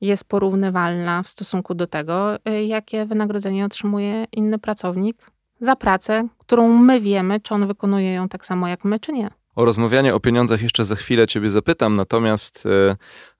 jest 0.00 0.24
porównywalna 0.24 1.22
w 1.22 1.28
stosunku 1.28 1.74
do 1.74 1.86
tego, 1.86 2.44
e, 2.44 2.64
jakie 2.64 3.06
wynagrodzenie 3.06 3.64
otrzymuje 3.64 4.24
inny 4.32 4.58
pracownik 4.58 5.30
za 5.60 5.76
pracę, 5.76 6.28
którą 6.38 6.68
my 6.68 7.00
wiemy, 7.00 7.40
czy 7.40 7.54
on 7.54 7.66
wykonuje 7.66 8.12
ją 8.12 8.28
tak 8.28 8.46
samo 8.46 8.68
jak 8.68 8.84
my, 8.84 9.00
czy 9.00 9.12
nie. 9.12 9.30
O 9.56 9.64
rozmawianie 9.64 10.14
o 10.14 10.20
pieniądzach 10.20 10.62
jeszcze 10.62 10.84
za 10.84 10.96
chwilę 10.96 11.26
Ciebie 11.26 11.50
zapytam, 11.50 11.94
natomiast 11.94 12.68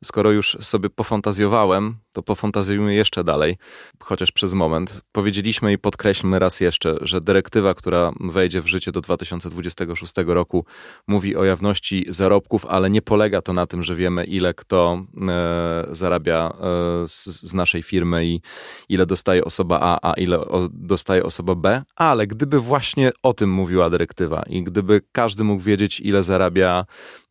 skoro 0.05 0.31
już 0.31 0.57
sobie 0.61 0.91
pofantazjowałem, 0.91 1.97
to 2.13 2.23
pofantazjujmy 2.23 2.95
jeszcze 2.95 3.25
dalej, 3.25 3.57
chociaż 4.03 4.33
przez 4.33 4.55
moment. 4.55 5.03
Powiedzieliśmy 5.13 5.73
i 5.73 5.79
podkreślmy 5.79 6.39
raz 6.39 6.61
jeszcze, 6.61 6.97
że 7.01 7.21
dyrektywa, 7.21 7.75
która 7.75 8.13
wejdzie 8.21 8.61
w 8.61 8.67
życie 8.67 8.93
do 8.93 9.01
2026 9.01 10.13
roku, 10.27 10.65
mówi 11.07 11.37
o 11.37 11.45
jawności 11.45 12.07
zarobków, 12.09 12.67
ale 12.67 12.91
nie 12.91 13.03
polega 13.03 13.43
to 13.43 13.53
na 13.53 13.67
tym, 13.67 13.83
że 13.83 13.97
wiemy, 13.97 14.25
ile 14.25 14.55
kto 14.55 15.05
e, 15.29 15.87
zarabia 15.91 16.53
e, 16.61 17.09
z, 17.09 17.25
z, 17.27 17.55
naszej 17.55 17.83
firmy 17.83 18.27
i 18.27 18.41
ile 18.89 19.07
dostaje 19.07 19.45
osoba 19.45 19.79
A, 19.83 20.11
a 20.11 20.15
ile 20.15 20.41
o, 20.41 20.69
dostaje 20.73 21.25
osoba 21.25 21.55
B, 21.55 21.83
ale 21.97 22.27
gdyby 22.27 22.61
właśnie 22.61 23.11
o 23.23 23.33
tym 23.33 23.51
mówiła 23.51 23.91
dyrektywa 23.91 24.43
i 24.49 24.63
gdyby 24.63 25.01
każdy 25.13 25.45
mógł 25.45 25.63
wiedzieć, 25.63 26.01
ile 26.01 26.23
zarabia 26.23 26.85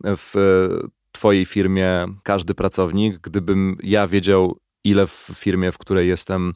w 0.03 0.33
Twojej 1.19 1.45
firmie 1.45 2.05
każdy 2.23 2.53
pracownik, 2.53 3.19
gdybym 3.19 3.77
ja 3.83 4.07
wiedział, 4.07 4.59
ile 4.83 5.07
w 5.07 5.29
firmie, 5.35 5.71
w 5.71 5.77
której 5.77 6.07
jestem 6.07 6.53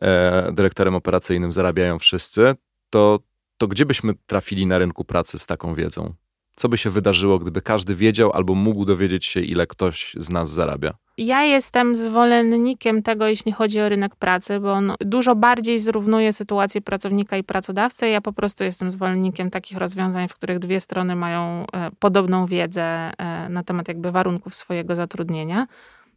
e, 0.00 0.52
dyrektorem 0.52 0.94
operacyjnym, 0.94 1.52
zarabiają 1.52 1.98
wszyscy, 1.98 2.54
to, 2.90 3.20
to 3.58 3.68
gdzie 3.68 3.86
byśmy 3.86 4.14
trafili 4.26 4.66
na 4.66 4.78
rynku 4.78 5.04
pracy 5.04 5.38
z 5.38 5.46
taką 5.46 5.74
wiedzą? 5.74 6.14
Co 6.56 6.68
by 6.68 6.78
się 6.78 6.90
wydarzyło, 6.90 7.38
gdyby 7.38 7.62
każdy 7.62 7.94
wiedział 7.94 8.32
albo 8.32 8.54
mógł 8.54 8.84
dowiedzieć 8.84 9.26
się, 9.26 9.40
ile 9.40 9.66
ktoś 9.66 10.14
z 10.16 10.30
nas 10.30 10.50
zarabia? 10.50 10.94
Ja 11.18 11.44
jestem 11.44 11.96
zwolennikiem 11.96 13.02
tego, 13.02 13.26
jeśli 13.26 13.52
chodzi 13.52 13.80
o 13.80 13.88
rynek 13.88 14.16
pracy, 14.16 14.60
bo 14.60 14.72
on 14.72 14.92
dużo 15.00 15.34
bardziej 15.34 15.78
zrównuje 15.78 16.32
sytuację 16.32 16.80
pracownika 16.80 17.36
i 17.36 17.44
pracodawcy. 17.44 18.08
Ja 18.08 18.20
po 18.20 18.32
prostu 18.32 18.64
jestem 18.64 18.92
zwolennikiem 18.92 19.50
takich 19.50 19.78
rozwiązań, 19.78 20.28
w 20.28 20.34
których 20.34 20.58
dwie 20.58 20.80
strony 20.80 21.16
mają 21.16 21.64
e, 21.72 21.90
podobną 21.98 22.46
wiedzę 22.46 22.82
e, 22.82 23.48
na 23.48 23.62
temat 23.62 23.88
jakby 23.88 24.12
warunków 24.12 24.54
swojego 24.54 24.96
zatrudnienia. 24.96 25.66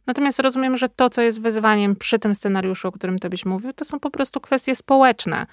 Natomiast 0.06 0.38
rozumiem, 0.38 0.76
że 0.76 0.88
to, 0.88 1.10
co 1.10 1.22
jest 1.22 1.40
wyzwaniem 1.40 1.96
przy 1.96 2.18
tym 2.18 2.34
scenariuszu, 2.34 2.88
o 2.88 2.92
którym 2.92 3.18
to 3.18 3.28
byś 3.28 3.46
mówił, 3.46 3.72
to 3.72 3.84
są 3.84 4.00
po 4.00 4.10
prostu 4.10 4.40
kwestie 4.40 4.74
społeczne, 4.74 5.46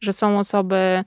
że 0.00 0.12
są 0.12 0.38
osoby 0.38 1.04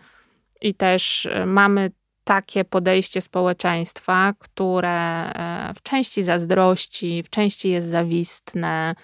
i 0.61 0.73
też 0.73 1.25
e, 1.25 1.45
mamy 1.45 1.91
takie 2.23 2.65
podejście 2.65 3.21
społeczeństwa, 3.21 4.33
które 4.39 5.33
e, 5.33 5.73
w 5.73 5.83
części 5.83 6.23
zazdrości, 6.23 7.23
w 7.23 7.29
części 7.29 7.69
jest 7.69 7.87
zawistne, 7.87 8.95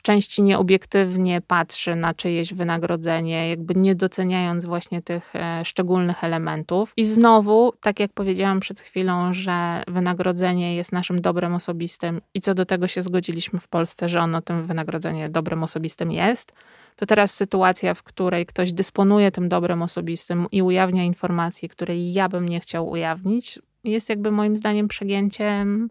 w 0.00 0.02
części 0.02 0.42
nieobiektywnie 0.42 1.40
patrzy 1.40 1.94
na 1.94 2.14
czyjeś 2.14 2.54
wynagrodzenie, 2.54 3.48
jakby 3.48 3.74
nie 3.74 3.94
doceniając 3.94 4.64
właśnie 4.64 5.02
tych 5.02 5.36
e, 5.36 5.64
szczególnych 5.64 6.24
elementów. 6.24 6.92
I 6.96 7.04
znowu, 7.04 7.72
tak 7.80 8.00
jak 8.00 8.12
powiedziałam 8.12 8.60
przed 8.60 8.80
chwilą, 8.80 9.34
że 9.34 9.82
wynagrodzenie 9.88 10.76
jest 10.76 10.92
naszym 10.92 11.20
dobrem 11.20 11.54
osobistym 11.54 12.20
i 12.34 12.40
co 12.40 12.54
do 12.54 12.66
tego 12.66 12.88
się 12.88 13.02
zgodziliśmy 13.02 13.60
w 13.60 13.68
Polsce, 13.68 14.08
że 14.08 14.20
ono 14.20 14.42
tym 14.42 14.66
wynagrodzenie 14.66 15.28
dobrem 15.28 15.62
osobistym 15.62 16.12
jest 16.12 16.52
to 17.00 17.06
teraz 17.06 17.34
sytuacja, 17.34 17.94
w 17.94 18.02
której 18.02 18.46
ktoś 18.46 18.72
dysponuje 18.72 19.30
tym 19.30 19.48
dobrem 19.48 19.82
osobistym 19.82 20.46
i 20.52 20.62
ujawnia 20.62 21.04
informacje, 21.04 21.68
której 21.68 22.12
ja 22.12 22.28
bym 22.28 22.48
nie 22.48 22.60
chciał 22.60 22.90
ujawnić, 22.90 23.58
jest 23.84 24.08
jakby 24.08 24.30
moim 24.30 24.56
zdaniem 24.56 24.88
przegięciem 24.88 25.90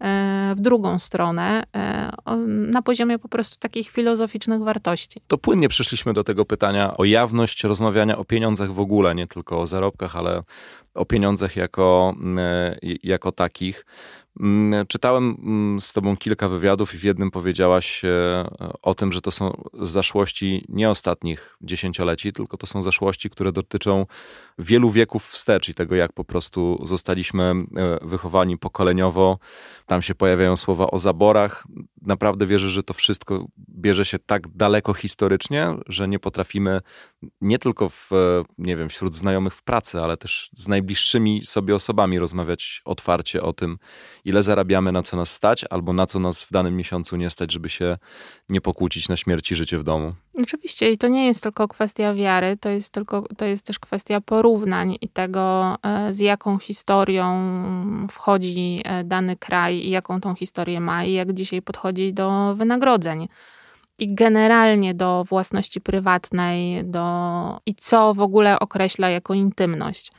e, 0.00 0.54
w 0.56 0.60
drugą 0.60 0.98
stronę, 0.98 1.62
e, 1.76 2.12
na 2.46 2.82
poziomie 2.82 3.18
po 3.18 3.28
prostu 3.28 3.58
takich 3.58 3.90
filozoficznych 3.90 4.62
wartości. 4.62 5.20
To 5.26 5.38
płynnie 5.38 5.68
przyszliśmy 5.68 6.12
do 6.12 6.24
tego 6.24 6.44
pytania 6.44 6.96
o 6.96 7.04
jawność 7.04 7.64
rozmawiania 7.64 8.18
o 8.18 8.24
pieniądzach 8.24 8.72
w 8.72 8.80
ogóle, 8.80 9.14
nie 9.14 9.26
tylko 9.26 9.60
o 9.60 9.66
zarobkach, 9.66 10.16
ale 10.16 10.42
o 10.94 11.04
pieniądzach 11.04 11.56
jako, 11.56 12.14
e, 12.38 12.78
jako 13.02 13.32
takich. 13.32 13.86
Mm, 14.40 14.86
czytałem 14.86 15.36
mm, 15.42 15.80
z 15.80 15.92
Tobą 15.92 16.16
kilka 16.16 16.48
wywiadów 16.48 16.94
i 16.94 16.98
w 16.98 17.04
jednym 17.04 17.30
powiedziałaś 17.30 18.04
e, 18.04 18.44
o 18.82 18.94
tym, 18.94 19.12
że 19.12 19.20
to 19.20 19.30
są 19.30 19.62
zaszłości 19.80 20.64
nie 20.68 20.90
ostatnich 20.90 21.56
dziesięcioleci, 21.60 22.32
tylko 22.32 22.56
to 22.56 22.66
są 22.66 22.82
zaszłości, 22.82 23.30
które 23.30 23.52
dotyczą 23.52 24.06
wielu 24.58 24.90
wieków 24.90 25.26
wstecz 25.26 25.68
i 25.68 25.74
tego, 25.74 25.94
jak 25.94 26.12
po 26.12 26.24
prostu 26.24 26.80
zostaliśmy 26.82 27.42
e, 27.42 27.98
wychowani 28.02 28.58
pokoleniowo. 28.58 29.38
Tam 29.86 30.02
się 30.02 30.14
pojawiają 30.14 30.56
słowa 30.56 30.86
o 30.90 30.98
zaborach. 30.98 31.64
Naprawdę 32.02 32.46
wierzę, 32.46 32.70
że 32.70 32.82
to 32.82 32.94
wszystko 32.94 33.46
bierze 33.68 34.04
się 34.04 34.18
tak 34.18 34.48
daleko 34.48 34.94
historycznie, 34.94 35.74
że 35.86 36.08
nie 36.08 36.18
potrafimy 36.18 36.80
nie 37.40 37.58
tylko 37.58 37.88
w, 37.88 38.12
e, 38.12 38.44
nie 38.58 38.76
wiem, 38.76 38.88
wśród 38.88 39.14
znajomych 39.14 39.54
w 39.54 39.62
pracy, 39.62 40.00
ale 40.00 40.16
też 40.16 40.50
z 40.52 40.68
najbliższymi 40.68 41.46
sobie 41.46 41.74
osobami 41.74 42.18
rozmawiać 42.18 42.82
otwarcie 42.84 43.42
o 43.42 43.52
tym, 43.52 43.78
ile 44.24 44.42
zarabiamy, 44.42 44.92
na 44.92 45.02
co 45.02 45.16
nas 45.16 45.32
stać, 45.32 45.64
albo 45.70 45.92
na 45.92 46.06
co 46.06 46.18
nas 46.18 46.44
w 46.44 46.52
danym 46.52 46.76
miesiącu 46.76 47.16
nie 47.16 47.30
stać, 47.30 47.52
żeby 47.52 47.68
się 47.68 47.98
nie 48.48 48.60
pokłócić 48.60 49.08
na 49.08 49.16
śmierć 49.16 49.52
i 49.52 49.56
życie 49.56 49.78
w 49.78 49.84
domu. 49.84 50.14
Oczywiście 50.42 50.90
i 50.90 50.98
to 50.98 51.08
nie 51.08 51.26
jest 51.26 51.42
tylko 51.42 51.68
kwestia 51.68 52.14
wiary, 52.14 52.56
to 52.56 52.68
jest, 52.68 52.92
tylko, 52.92 53.22
to 53.36 53.44
jest 53.44 53.66
też 53.66 53.78
kwestia 53.78 54.20
porównań 54.20 54.96
i 55.00 55.08
tego, 55.08 55.76
e, 55.82 56.12
z 56.12 56.20
jaką 56.20 56.58
historią 56.58 57.26
wchodzi 58.10 58.82
e, 58.84 59.04
dany 59.04 59.36
kraj 59.36 59.76
i 59.76 59.90
jaką 59.90 60.20
tą 60.20 60.34
historię 60.34 60.80
ma 60.80 61.04
i 61.04 61.12
jak 61.12 61.32
dzisiaj 61.32 61.62
podchodzi 61.62 62.12
do 62.12 62.54
wynagrodzeń 62.54 63.28
i 63.98 64.14
generalnie 64.14 64.94
do 64.94 65.24
własności 65.28 65.80
prywatnej, 65.80 66.84
do 66.84 67.04
i 67.66 67.74
co 67.74 68.14
w 68.14 68.20
ogóle 68.20 68.58
określa 68.58 69.10
jako 69.10 69.34
intymność. 69.34 70.12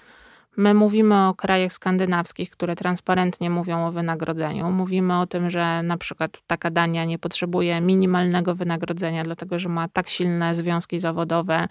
My 0.57 0.73
mówimy 0.73 1.27
o 1.27 1.33
krajach 1.33 1.73
skandynawskich, 1.73 2.49
które 2.49 2.75
transparentnie 2.75 3.49
mówią 3.49 3.87
o 3.87 3.91
wynagrodzeniu. 3.91 4.71
Mówimy 4.71 5.19
o 5.19 5.27
tym, 5.27 5.49
że 5.49 5.83
na 5.83 5.97
przykład 5.97 6.41
taka 6.47 6.71
Dania 6.71 7.05
nie 7.05 7.19
potrzebuje 7.19 7.81
minimalnego 7.81 8.55
wynagrodzenia, 8.55 9.23
dlatego 9.23 9.59
że 9.59 9.69
ma 9.69 9.87
tak 9.87 10.09
silne 10.09 10.55
związki 10.55 10.99
zawodowe 10.99 11.67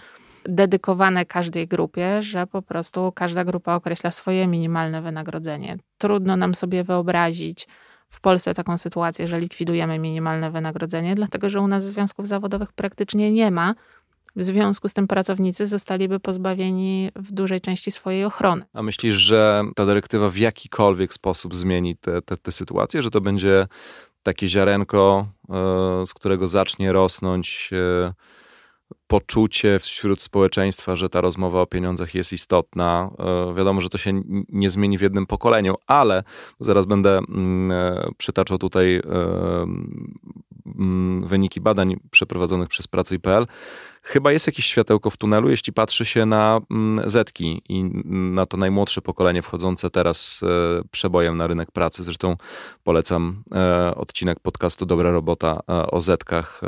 dedykowane 0.49 1.27
każdej 1.27 1.69
grupie, 1.69 2.23
że 2.23 2.47
po 2.47 2.63
prostu 2.63 3.13
każda 3.13 3.45
grupa 3.45 3.75
określa 3.75 4.11
swoje 4.11 4.47
minimalne 4.47 5.03
wynagrodzenie. 5.03 5.77
Trudno 5.99 6.37
nam 6.37 6.55
sobie 6.55 6.85
wyobrazić 6.85 7.69
w 8.09 8.21
Polsce 8.21 8.55
taką 8.55 8.79
sytuację, 8.79 9.29
że 9.29 9.41
likwidujemy 9.41 9.99
minimalne 9.99 10.51
wynagrodzenie, 10.51 11.15
dlatego 11.15 11.51
że 11.51 11.61
u 11.61 11.67
nas 11.67 11.85
związków 11.85 12.29
zawodowych 12.29 12.73
praktycznie 12.73 13.33
nie 13.33 13.51
ma 13.51 13.75
w 14.37 14.45
związku 14.45 14.89
z 14.89 14.93
tym 14.93 15.07
pracownicy 15.07 15.67
zostaliby 15.67 16.21
pozbawieni 16.21 17.11
w 17.17 17.33
dużej 17.33 17.61
części 17.61 17.91
swojej 17.91 18.25
ochrony. 18.25 18.65
A 18.73 18.83
myślisz, 18.83 19.15
że 19.15 19.65
ta 19.77 19.87
dyrektywa 19.87 20.29
w 20.29 20.37
jakikolwiek 20.37 21.15
sposób 21.15 21.55
zmieni 21.55 21.97
tę 22.43 22.53
sytuację, 22.53 23.03
że 23.03 23.11
to 23.11 23.21
będzie 23.21 23.67
takie 24.25 24.49
ziarenko, 24.49 25.27
e, 25.49 26.07
z 26.07 26.15
którego 26.15 26.47
zacznie 26.47 26.93
rosnąć 26.93 27.71
e, 27.73 28.13
poczucie 29.07 29.79
wśród 29.79 30.23
społeczeństwa, 30.23 30.97
że 30.97 31.09
ta 31.09 31.21
rozmowa 31.21 31.61
o 31.61 31.67
pieniądzach 31.67 32.15
jest 32.15 32.33
istotna. 32.33 33.11
E, 33.19 33.55
wiadomo, 33.55 33.81
że 33.81 33.89
to 33.89 33.99
się 33.99 34.23
nie 34.49 34.71
zmieni 34.71 34.99
w 34.99 35.01
jednym 35.01 35.27
pokoleniu, 35.27 35.75
ale 35.87 36.23
zaraz 36.61 36.87
będę 36.87 37.19
mm, 37.19 37.73
przytaczał 38.17 38.59
tutaj 38.59 39.03
mm, 40.67 41.21
wyniki 41.27 41.61
badań 41.61 41.97
przeprowadzonych 42.11 42.69
przez 42.69 42.87
Pracuj.pl 42.87 43.47
chyba 44.05 44.33
jest 44.33 44.47
jakieś 44.47 44.67
światełko 44.67 45.11
w 45.11 45.17
tunelu, 45.17 45.51
jeśli 45.51 45.73
patrzy 45.73 46.05
się 46.05 46.27
na 46.27 46.61
mm, 46.71 47.09
Zetki 47.09 47.63
i 47.69 47.85
na 48.35 48.47
to 48.47 48.57
najmłodsze 48.57 49.03
pokolenie 49.03 49.43
wchodzące 49.43 49.91
teraz 49.91 50.41
e, 50.43 50.83
przebojem 50.91 51.37
na 51.37 51.47
rynek 51.47 51.71
pracy. 51.71 52.05
Zresztą 52.05 52.37
polecam 52.83 53.43
e, 53.53 53.95
odcinek 53.95 54.41
podcastu 54.41 54.87
Dobra 54.87 55.11
Robota 55.11 55.61
e, 55.69 55.87
o 55.87 56.01
Zetkach, 56.01 56.61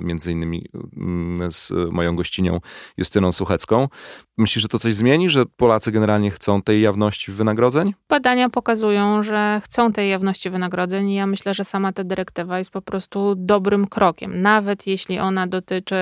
między 0.00 0.32
innymi 0.32 0.68
mm, 0.96 1.50
z 1.52 1.72
moją 1.90 2.16
gościnią 2.16 2.60
Justyną 2.96 3.32
Suchecką. 3.32 3.88
Myślisz, 4.36 4.62
że 4.62 4.68
to 4.68 4.78
coś 4.78 4.94
zmieni, 4.94 5.30
że 5.30 5.46
Polacy 5.46 5.92
generalnie 5.92 6.30
chcą 6.30 6.62
tej 6.62 6.82
jawności 6.82 7.32
wynagrodzeń? 7.32 7.94
Badania 8.08 8.48
pokazują, 8.48 9.22
że 9.22 9.60
chcą 9.64 9.92
tej 9.92 10.10
jawności 10.10 10.50
wynagrodzeń 10.50 11.10
i 11.10 11.14
ja 11.14 11.26
myślę, 11.26 11.54
że 11.54 11.64
sama 11.64 11.92
ta 11.92 12.04
dyrektywa 12.04 12.58
jest 12.58 12.70
po 12.70 12.82
prostu 12.82 13.34
dobrym 13.34 13.86
krokiem. 13.86 14.42
Nawet 14.42 14.86
jeśli 14.86 15.18
ona 15.18 15.46
dotyczy 15.46 15.96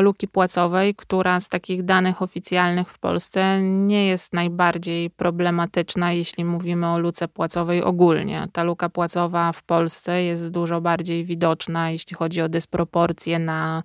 luki 0.00 0.28
płacowej, 0.28 0.94
która 0.94 1.40
z 1.40 1.48
takich 1.48 1.84
danych 1.84 2.22
oficjalnych 2.22 2.88
w 2.88 2.98
Polsce 2.98 3.62
nie 3.62 4.06
jest 4.06 4.32
najbardziej 4.32 5.10
problematyczna, 5.10 6.12
jeśli 6.12 6.44
mówimy 6.44 6.88
o 6.88 6.98
luce 6.98 7.28
płacowej 7.28 7.82
ogólnie. 7.82 8.48
Ta 8.52 8.62
luka 8.62 8.88
płacowa 8.88 9.52
w 9.52 9.62
Polsce 9.62 10.22
jest 10.22 10.50
dużo 10.50 10.80
bardziej 10.80 11.24
widoczna, 11.24 11.90
jeśli 11.90 12.16
chodzi 12.16 12.42
o 12.42 12.48
dysproporcje 12.48 13.38
na 13.38 13.82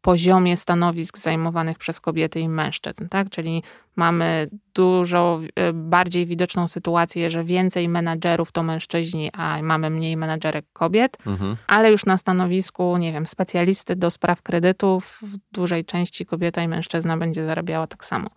poziomie 0.00 0.56
stanowisk 0.56 1.18
zajmowanych 1.18 1.78
przez 1.78 2.00
kobiety 2.00 2.40
i 2.40 2.48
mężczyzn, 2.48 3.08
tak? 3.08 3.30
Czyli 3.30 3.62
mamy 3.96 4.48
dużo 4.74 5.40
e, 5.56 5.72
bardziej 5.72 6.26
widoczną 6.26 6.68
sytuację, 6.68 7.30
że 7.30 7.44
więcej 7.44 7.88
menadżerów 7.88 8.52
to 8.52 8.62
mężczyźni, 8.62 9.30
a 9.32 9.62
mamy 9.62 9.90
mniej 9.90 10.16
menadżerek 10.16 10.64
kobiet, 10.72 11.18
mhm. 11.26 11.56
ale 11.66 11.90
już 11.90 12.06
na 12.06 12.16
stanowisku, 12.16 12.96
nie 12.96 13.12
wiem, 13.12 13.26
specjalisty 13.26 13.96
do 13.96 14.10
spraw 14.10 14.42
kredytów 14.42 15.18
w 15.22 15.36
dużej 15.52 15.84
części 15.84 16.26
kobieta 16.26 16.62
i 16.62 16.68
mężczyzna 16.68 17.16
będzie 17.16 17.46
zarabiała 17.46 17.86
tak 17.86 18.04
samo. 18.04 18.28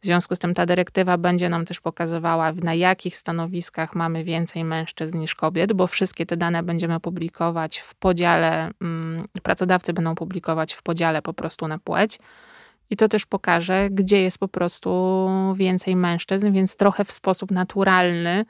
W 0.00 0.04
związku 0.06 0.34
z 0.34 0.38
tym 0.38 0.54
ta 0.54 0.66
dyrektywa 0.66 1.18
będzie 1.18 1.48
nam 1.48 1.64
też 1.64 1.80
pokazywała, 1.80 2.52
na 2.52 2.74
jakich 2.74 3.16
stanowiskach 3.16 3.94
mamy 3.94 4.24
więcej 4.24 4.64
mężczyzn 4.64 5.18
niż 5.18 5.34
kobiet, 5.34 5.72
bo 5.72 5.86
wszystkie 5.86 6.26
te 6.26 6.36
dane 6.36 6.62
będziemy 6.62 7.00
publikować 7.00 7.78
w 7.78 7.94
podziale, 7.94 8.70
mm, 8.80 9.24
pracodawcy 9.42 9.92
będą 9.92 10.14
publikować 10.14 10.74
w 10.74 10.82
podziale 10.82 11.22
po 11.22 11.34
prostu 11.34 11.68
na 11.68 11.78
płeć. 11.78 12.18
I 12.90 12.96
to 12.96 13.08
też 13.08 13.26
pokaże, 13.26 13.88
gdzie 13.90 14.22
jest 14.22 14.38
po 14.38 14.48
prostu 14.48 15.28
więcej 15.54 15.96
mężczyzn, 15.96 16.52
więc 16.52 16.76
trochę 16.76 17.04
w 17.04 17.12
sposób 17.12 17.50
naturalny 17.50 18.44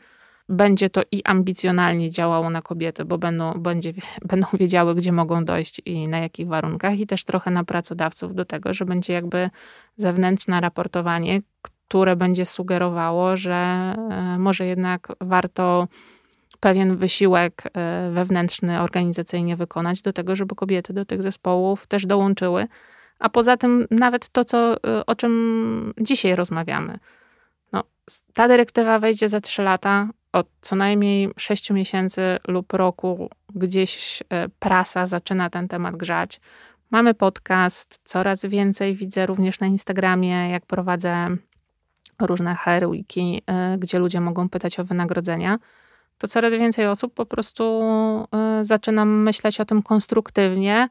będzie 0.48 0.90
to 0.90 1.02
i 1.12 1.22
ambicjonalnie 1.24 2.10
działało 2.10 2.50
na 2.50 2.62
kobiety, 2.62 3.04
bo 3.04 3.18
będą, 3.18 3.52
będzie, 3.52 3.92
będą 4.30 4.46
wiedziały, 4.52 4.94
gdzie 4.94 5.12
mogą 5.12 5.44
dojść 5.44 5.80
i 5.84 6.08
na 6.08 6.18
jakich 6.18 6.48
warunkach, 6.48 6.98
i 6.98 7.06
też 7.06 7.24
trochę 7.24 7.50
na 7.50 7.64
pracodawców 7.64 8.34
do 8.34 8.44
tego, 8.44 8.74
że 8.74 8.84
będzie 8.84 9.12
jakby 9.12 9.50
zewnętrzne 9.96 10.60
raportowanie, 10.60 11.40
które 11.62 12.16
będzie 12.16 12.46
sugerowało, 12.46 13.36
że 13.36 13.54
e, 13.54 14.36
może 14.38 14.66
jednak 14.66 15.08
warto 15.20 15.88
pewien 16.60 16.96
wysiłek 16.96 17.62
e, 17.74 18.10
wewnętrzny, 18.10 18.80
organizacyjnie 18.80 19.56
wykonać 19.56 20.02
do 20.02 20.12
tego, 20.12 20.36
żeby 20.36 20.54
kobiety 20.54 20.92
do 20.92 21.04
tych 21.04 21.22
zespołów 21.22 21.86
też 21.86 22.06
dołączyły. 22.06 22.66
A 23.18 23.28
poza 23.28 23.56
tym, 23.56 23.86
nawet 23.90 24.28
to, 24.28 24.44
co, 24.44 24.76
e, 24.84 25.06
o 25.06 25.14
czym 25.14 25.94
dzisiaj 26.00 26.36
rozmawiamy, 26.36 26.98
No, 27.72 27.84
ta 28.34 28.48
dyrektywa 28.48 28.98
wejdzie 28.98 29.28
za 29.28 29.40
3 29.40 29.62
lata. 29.62 30.08
Od 30.32 30.46
co 30.60 30.76
najmniej 30.76 31.30
6 31.36 31.70
miesięcy 31.70 32.22
lub 32.48 32.72
roku 32.72 33.30
gdzieś 33.54 34.22
e, 34.30 34.48
prasa 34.48 35.06
zaczyna 35.06 35.50
ten 35.50 35.68
temat 35.68 35.96
grzać. 35.96 36.40
Mamy 36.90 37.14
podcast, 37.14 38.00
coraz 38.04 38.46
więcej 38.46 38.96
widzę 38.96 39.26
również 39.26 39.60
na 39.60 39.66
Instagramie, 39.66 40.50
jak 40.50 40.66
prowadzę 40.66 41.28
różne 42.20 42.54
HR 42.54 42.84
e, 43.46 43.76
gdzie 43.78 43.98
ludzie 43.98 44.20
mogą 44.20 44.48
pytać 44.48 44.80
o 44.80 44.84
wynagrodzenia 44.84 45.58
to 46.18 46.28
coraz 46.28 46.52
więcej 46.52 46.86
osób 46.86 47.14
po 47.14 47.26
prostu 47.26 47.82
y, 48.60 48.64
zaczyna 48.64 49.04
myśleć 49.04 49.60
o 49.60 49.64
tym 49.64 49.82
konstruktywnie 49.82 50.88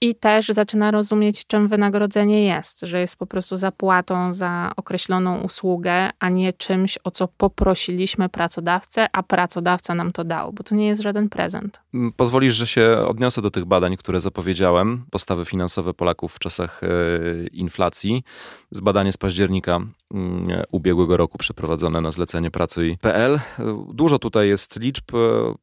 i 0.00 0.14
też 0.14 0.48
zaczyna 0.48 0.90
rozumieć, 0.90 1.46
czym 1.46 1.68
wynagrodzenie 1.68 2.44
jest, 2.44 2.80
że 2.80 3.00
jest 3.00 3.16
po 3.16 3.26
prostu 3.26 3.56
zapłatą 3.56 4.32
za 4.32 4.72
określoną 4.76 5.40
usługę, 5.40 6.10
a 6.18 6.28
nie 6.28 6.52
czymś, 6.52 6.98
o 7.04 7.10
co 7.10 7.28
poprosiliśmy 7.28 8.28
pracodawcę, 8.28 9.06
a 9.12 9.22
pracodawca 9.22 9.94
nam 9.94 10.12
to 10.12 10.24
dał, 10.24 10.52
bo 10.52 10.62
to 10.62 10.74
nie 10.74 10.86
jest 10.86 11.02
żaden 11.02 11.28
prezent. 11.28 11.80
Mm, 11.94 12.12
pozwolisz, 12.12 12.54
że 12.54 12.66
się 12.66 13.04
odniosę 13.08 13.42
do 13.42 13.50
tych 13.50 13.64
badań, 13.64 13.96
które 13.96 14.20
zapowiedziałem, 14.20 15.04
postawy 15.10 15.44
finansowe 15.44 15.94
Polaków 15.94 16.34
w 16.34 16.38
czasach 16.38 16.82
y, 16.82 17.48
inflacji. 17.52 18.24
Z 18.70 18.80
badania 18.80 19.12
z 19.12 19.16
października 19.16 19.80
ubiegłego 20.70 21.16
roku 21.16 21.38
przeprowadzone 21.38 22.00
na 22.00 22.10
zlecenie 22.10 22.50
pracy.pl. 22.50 23.40
Dużo 23.94 24.18
tutaj 24.18 24.48
jest 24.48 24.80
liczb, 24.80 25.04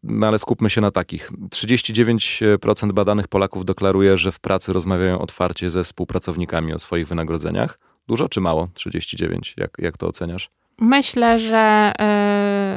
no 0.03 0.27
ale 0.27 0.39
skupmy 0.39 0.69
się 0.69 0.81
na 0.81 0.91
takich. 0.91 1.31
39% 1.49 2.91
badanych 2.91 3.27
Polaków 3.27 3.65
deklaruje, 3.65 4.17
że 4.17 4.31
w 4.31 4.39
pracy 4.39 4.73
rozmawiają 4.73 5.19
otwarcie 5.19 5.69
ze 5.69 5.83
współpracownikami 5.83 6.73
o 6.73 6.79
swoich 6.79 7.07
wynagrodzeniach. 7.07 7.79
Dużo 8.07 8.29
czy 8.29 8.41
mało? 8.41 8.67
39. 8.73 9.53
Jak, 9.57 9.71
jak 9.79 9.97
to 9.97 10.07
oceniasz? 10.07 10.49
Myślę, 10.79 11.39
że. 11.39 11.93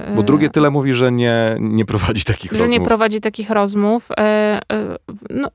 Yy, 0.09 0.17
Bo 0.17 0.23
drugie 0.23 0.51
tyle 0.51 0.71
mówi, 0.71 0.95
że 0.95 1.13
nie, 1.13 1.57
nie 1.61 1.85
prowadzi 1.85 2.25
takich 2.25 2.53
że 2.53 2.59
rozmów. 2.59 2.75
Że 2.75 2.79
nie 2.81 2.87
prowadzi 2.87 3.21
takich 3.21 3.51
rozmów. 3.51 4.09
Yy, 4.71 4.77
yy, 4.77 4.99
no 5.31 5.51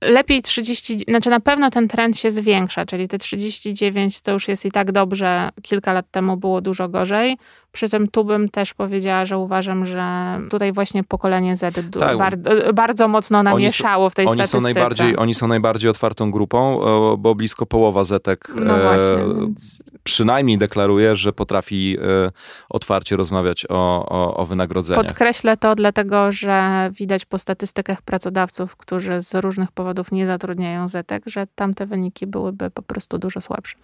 lepiej 0.00 0.42
30, 0.42 0.98
znaczy 1.08 1.30
na 1.30 1.40
pewno 1.40 1.70
ten 1.70 1.88
trend 1.88 2.18
się 2.18 2.30
zwiększa, 2.30 2.86
czyli 2.86 3.08
te 3.08 3.18
39 3.18 4.20
to 4.20 4.32
już 4.32 4.48
jest 4.48 4.66
i 4.66 4.72
tak 4.72 4.92
dobrze, 4.92 5.48
kilka 5.62 5.92
lat 5.92 6.10
temu 6.10 6.36
było 6.36 6.60
dużo 6.60 6.88
gorzej. 6.88 7.36
Przy 7.72 7.88
tym 7.88 8.08
tu 8.08 8.24
bym 8.24 8.48
też 8.48 8.74
powiedziała, 8.74 9.24
że 9.24 9.38
uważam, 9.38 9.86
że 9.86 10.38
tutaj 10.50 10.72
właśnie 10.72 11.04
pokolenie 11.04 11.56
Z 11.56 11.90
tak, 11.98 12.18
bar 12.18 12.36
bardzo 12.74 13.08
mocno 13.08 13.42
namieszało 13.42 14.10
w 14.10 14.14
tej 14.14 14.26
oni 14.26 14.34
statystyce. 14.34 14.60
Są 14.60 14.64
najbardziej, 14.64 15.16
oni 15.16 15.34
są 15.34 15.48
najbardziej 15.48 15.90
otwartą 15.90 16.30
grupą, 16.30 16.80
bo 17.18 17.34
blisko 17.34 17.66
połowa 17.66 18.04
Zetek 18.04 18.52
no 18.54 18.78
właśnie, 18.78 19.16
e, 19.16 19.34
więc... 19.40 19.82
przynajmniej 20.02 20.58
deklaruje, 20.58 21.16
że 21.16 21.32
potrafi 21.32 21.96
e, 22.02 22.30
otwarcie 22.68 23.16
rozmawiać 23.16 23.66
o, 23.68 24.06
o, 24.08 24.36
o 24.36 24.44
wynagrodzeniach. 24.44 25.04
Podkreślę 25.04 25.56
to 25.56 25.74
dlatego, 25.74 26.32
że 26.32 26.90
widać 26.92 27.24
po 27.24 27.38
statystykach 27.38 28.02
pracodawców, 28.02 28.76
którzy 28.76 29.20
z 29.20 29.34
różnych 29.34 29.72
powodów 29.72 30.12
nie 30.12 30.26
zatrudniają 30.26 30.88
Zetek, 30.88 31.22
że 31.26 31.46
tamte 31.54 31.86
wyniki 31.86 32.26
byłyby 32.26 32.70
po 32.70 32.82
prostu 32.82 33.18
dużo 33.18 33.40
słabsze. 33.40 33.76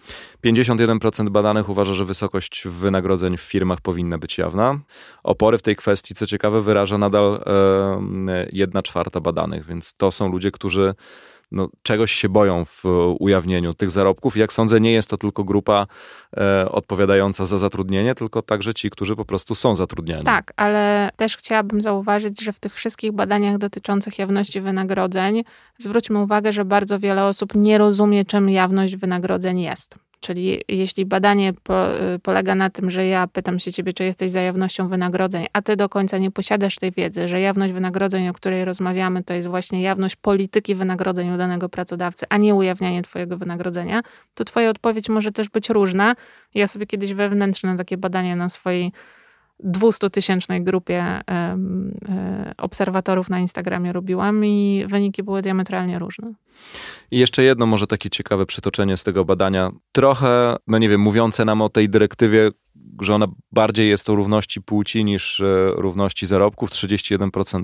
51% 0.45 1.29
badanych 1.29 1.69
uważa, 1.69 1.93
że 1.93 2.05
wysokość 2.05 2.67
wynagrodzeń 2.67 3.37
w 3.37 3.41
firmach 3.41 3.76
powinna 3.81 4.17
być 4.17 4.37
jawna. 4.37 4.79
Opory 5.23 5.57
w 5.57 5.61
tej 5.61 5.75
kwestii, 5.75 6.13
co 6.13 6.27
ciekawe, 6.27 6.61
wyraża 6.61 6.97
nadal 6.97 7.43
jedna 8.51 8.83
czwarta 8.83 9.19
badanych, 9.19 9.65
więc 9.65 9.93
to 9.93 10.11
są 10.11 10.29
ludzie, 10.29 10.51
którzy 10.51 10.95
no, 11.51 11.69
czegoś 11.83 12.11
się 12.11 12.29
boją 12.29 12.65
w 12.65 12.83
ujawnieniu 13.19 13.73
tych 13.73 13.91
zarobków. 13.91 14.37
Jak 14.37 14.53
sądzę, 14.53 14.79
nie 14.79 14.91
jest 14.91 15.09
to 15.09 15.17
tylko 15.17 15.43
grupa 15.43 15.87
e, 16.37 16.71
odpowiadająca 16.71 17.45
za 17.45 17.57
zatrudnienie, 17.57 18.15
tylko 18.15 18.41
także 18.41 18.73
ci, 18.73 18.89
którzy 18.89 19.15
po 19.15 19.25
prostu 19.25 19.55
są 19.55 19.75
zatrudniani. 19.75 20.23
Tak, 20.23 20.53
ale 20.55 21.09
też 21.15 21.37
chciałabym 21.37 21.81
zauważyć, 21.81 22.43
że 22.43 22.53
w 22.53 22.59
tych 22.59 22.73
wszystkich 22.73 23.11
badaniach 23.11 23.57
dotyczących 23.57 24.19
jawności 24.19 24.61
wynagrodzeń 24.61 25.43
zwróćmy 25.77 26.19
uwagę, 26.19 26.53
że 26.53 26.65
bardzo 26.65 26.99
wiele 26.99 27.25
osób 27.25 27.55
nie 27.55 27.77
rozumie, 27.77 28.25
czym 28.25 28.49
jawność 28.49 28.95
wynagrodzeń 28.95 29.59
jest. 29.59 30.06
Czyli 30.19 30.61
jeśli 30.67 31.05
badanie 31.05 31.53
po, 31.53 32.01
y, 32.15 32.19
polega 32.19 32.55
na 32.55 32.69
tym, 32.69 32.91
że 32.91 33.07
ja 33.07 33.27
pytam 33.27 33.59
się 33.59 33.71
ciebie, 33.71 33.93
czy 33.93 34.03
jesteś 34.03 34.31
za 34.31 34.41
jawnością 34.41 34.89
wynagrodzeń, 34.89 35.45
a 35.53 35.61
ty 35.61 35.75
do 35.75 35.89
końca 35.89 36.17
nie 36.17 36.31
posiadasz 36.31 36.75
tej 36.75 36.91
wiedzy, 36.91 37.27
że 37.27 37.41
jawność 37.41 37.73
wynagrodzeń, 37.73 38.29
o 38.29 38.33
której 38.33 38.65
rozmawiamy, 38.65 39.23
to 39.23 39.33
jest 39.33 39.47
właśnie 39.47 39.81
jawność 39.81 40.15
polityki 40.15 40.75
wynagrodzeń 40.75 41.33
u 41.33 41.37
danego 41.37 41.69
pracodawcy, 41.69 42.25
a 42.29 42.37
nie 42.37 42.55
ujawnianie 42.55 43.01
twojego 43.01 43.37
wynagrodzenia, 43.37 44.01
to 44.33 44.43
twoja 44.43 44.69
odpowiedź 44.69 45.09
może 45.09 45.31
też 45.31 45.49
być 45.49 45.69
różna. 45.69 46.15
Ja 46.55 46.67
sobie 46.67 46.87
kiedyś 46.87 47.13
wewnętrzne 47.13 47.77
takie 47.77 47.97
badanie 47.97 48.35
na 48.35 48.49
swojej 48.49 48.91
200-tysięcznej 49.63 50.63
grupie 50.63 51.01
e, 51.01 51.57
obserwatorów 52.57 53.29
na 53.29 53.39
Instagramie 53.39 53.93
robiłam 53.93 54.45
i 54.45 54.85
wyniki 54.89 55.23
były 55.23 55.41
diametralnie 55.41 55.99
różne. 55.99 56.33
I 57.11 57.19
jeszcze 57.19 57.43
jedno 57.43 57.65
może 57.65 57.87
takie 57.87 58.09
ciekawe 58.09 58.45
przytoczenie 58.45 58.97
z 58.97 59.03
tego 59.03 59.25
badania. 59.25 59.71
Trochę, 59.91 60.55
no 60.67 60.77
nie 60.77 60.89
wiem, 60.89 61.01
mówiące 61.01 61.45
nam 61.45 61.61
o 61.61 61.69
tej 61.69 61.89
dyrektywie, 61.89 62.51
że 62.99 63.15
ona 63.15 63.27
bardziej 63.51 63.89
jest 63.89 64.09
o 64.09 64.15
równości 64.15 64.61
płci 64.61 65.03
niż 65.03 65.39
e, 65.39 65.71
równości 65.75 66.25
zarobków. 66.25 66.69
31% 66.69 67.63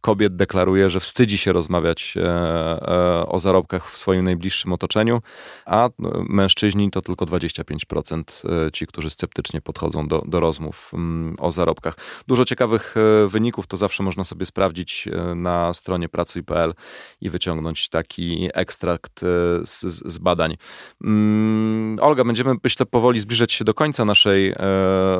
kobiet 0.00 0.36
deklaruje, 0.36 0.90
że 0.90 1.00
wstydzi 1.00 1.38
się 1.38 1.52
rozmawiać 1.52 2.14
e, 2.16 2.22
e, 2.22 3.26
o 3.26 3.38
zarobkach 3.38 3.90
w 3.90 3.96
swoim 3.96 4.24
najbliższym 4.24 4.72
otoczeniu, 4.72 5.20
a 5.66 5.88
mężczyźni 6.28 6.90
to 6.90 7.02
tylko 7.02 7.26
25% 7.26 8.70
ci, 8.72 8.86
którzy 8.86 9.10
sceptycznie 9.10 9.60
podchodzą 9.60 10.08
do, 10.08 10.22
do 10.26 10.40
rozmów 10.40 10.90
mm, 10.94 11.36
o 11.38 11.50
zarobkach. 11.50 11.96
Dużo 12.28 12.44
ciekawych 12.44 12.94
wyników 13.26 13.66
to 13.66 13.76
zawsze 13.76 14.02
można 14.02 14.24
sobie 14.24 14.46
sprawdzić 14.46 15.08
na 15.36 15.72
stronie 15.72 16.08
pracuj.pl 16.08 16.74
i 17.20 17.30
wyciągnąć 17.30 17.88
taki 17.88 18.48
ekstrakt 18.54 19.20
z, 19.62 19.80
z 19.84 20.18
badań. 20.18 20.56
Mm, 21.04 21.98
Olga, 22.00 22.24
będziemy 22.24 22.54
myślę 22.64 22.86
powoli 22.86 23.20
zbliżać 23.20 23.52
się 23.52 23.64
do 23.64 23.74
końca 23.74 24.04
naszej 24.04 24.54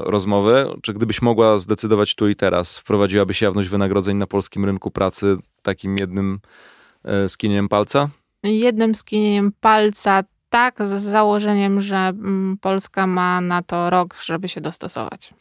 rozmowy. 0.04 0.66
Czy 0.82 0.94
gdybyś 0.94 1.22
mogła 1.22 1.58
zdecydować 1.58 2.14
tu 2.14 2.28
i 2.28 2.36
teraz, 2.36 2.78
wprowadziłabyś 2.78 3.42
jawność 3.42 3.68
wynagrodzeń 3.68 4.16
na 4.16 4.26
polskim 4.26 4.64
rynku 4.64 4.90
pracy 4.90 5.36
takim 5.62 5.96
jednym 5.96 6.40
e, 7.04 7.28
skinieniem 7.28 7.68
palca? 7.68 8.08
Jednym 8.42 8.94
skinieniem 8.94 9.52
palca 9.60 10.24
tak, 10.48 10.86
z 10.86 11.02
założeniem, 11.02 11.80
że 11.80 11.96
mm, 11.96 12.56
Polska 12.60 13.06
ma 13.06 13.40
na 13.40 13.62
to 13.62 13.90
rok, 13.90 14.16
żeby 14.24 14.48
się 14.48 14.60
dostosować. 14.60 15.34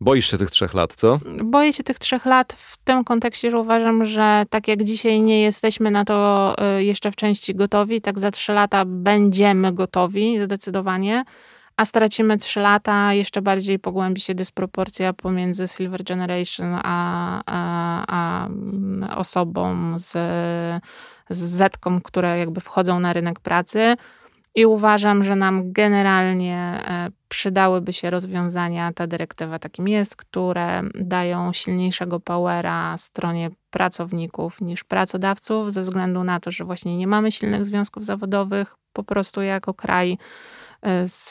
Boisz 0.00 0.30
się 0.30 0.38
tych 0.38 0.50
trzech 0.50 0.74
lat, 0.74 0.94
co? 0.94 1.20
Boję 1.44 1.72
się 1.72 1.82
tych 1.82 1.98
trzech 1.98 2.26
lat 2.26 2.52
w 2.52 2.76
tym 2.76 3.04
kontekście, 3.04 3.50
że 3.50 3.58
uważam, 3.58 4.04
że 4.04 4.44
tak 4.50 4.68
jak 4.68 4.84
dzisiaj 4.84 5.22
nie 5.22 5.42
jesteśmy 5.42 5.90
na 5.90 6.04
to 6.04 6.54
e, 6.58 6.84
jeszcze 6.84 7.12
w 7.12 7.16
części 7.16 7.54
gotowi, 7.54 8.00
tak 8.00 8.18
za 8.18 8.30
trzy 8.30 8.52
lata 8.52 8.84
będziemy 8.86 9.72
gotowi 9.72 10.40
zdecydowanie 10.44 11.24
a 11.78 11.84
stracimy 11.84 12.38
3 12.38 12.60
lata, 12.60 13.12
jeszcze 13.12 13.42
bardziej 13.42 13.78
pogłębi 13.78 14.20
się 14.20 14.34
dysproporcja 14.34 15.12
pomiędzy 15.12 15.68
Silver 15.68 16.04
Generation 16.04 16.80
a, 16.82 17.42
a, 17.46 18.06
a 18.08 19.16
osobą 19.16 19.98
z, 19.98 20.12
z 21.30 21.38
zetką, 21.38 22.00
które 22.00 22.38
jakby 22.38 22.60
wchodzą 22.60 23.00
na 23.00 23.12
rynek 23.12 23.40
pracy. 23.40 23.96
I 24.54 24.66
uważam, 24.66 25.24
że 25.24 25.36
nam 25.36 25.72
generalnie 25.72 26.56
e, 26.56 27.10
przydałyby 27.28 27.92
się 27.92 28.10
rozwiązania, 28.10 28.92
ta 28.92 29.06
dyrektywa 29.06 29.58
takim 29.58 29.88
jest, 29.88 30.16
które 30.16 30.82
dają 30.94 31.52
silniejszego 31.52 32.20
powera 32.20 32.98
stronie 32.98 33.50
pracowników 33.70 34.60
niż 34.60 34.84
pracodawców, 34.84 35.72
ze 35.72 35.82
względu 35.82 36.24
na 36.24 36.40
to, 36.40 36.50
że 36.52 36.64
właśnie 36.64 36.96
nie 36.96 37.06
mamy 37.06 37.32
silnych 37.32 37.64
związków 37.64 38.04
zawodowych, 38.04 38.76
po 38.92 39.04
prostu 39.04 39.42
jako 39.42 39.74
kraj 39.74 40.18
z, 41.06 41.30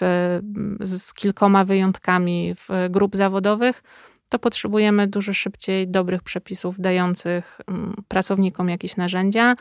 z 0.81 1.13
kilkoma 1.13 1.65
wyjątkami 1.65 2.55
w 2.55 2.69
grup 2.89 3.15
zawodowych, 3.15 3.83
to 4.29 4.39
potrzebujemy 4.39 5.07
dużo 5.07 5.33
szybciej 5.33 5.87
dobrych 5.87 6.23
przepisów 6.23 6.79
dających 6.79 7.61
mm, 7.67 7.93
pracownikom 8.07 8.69
jakieś 8.69 8.97
narzędzia. 8.97 9.55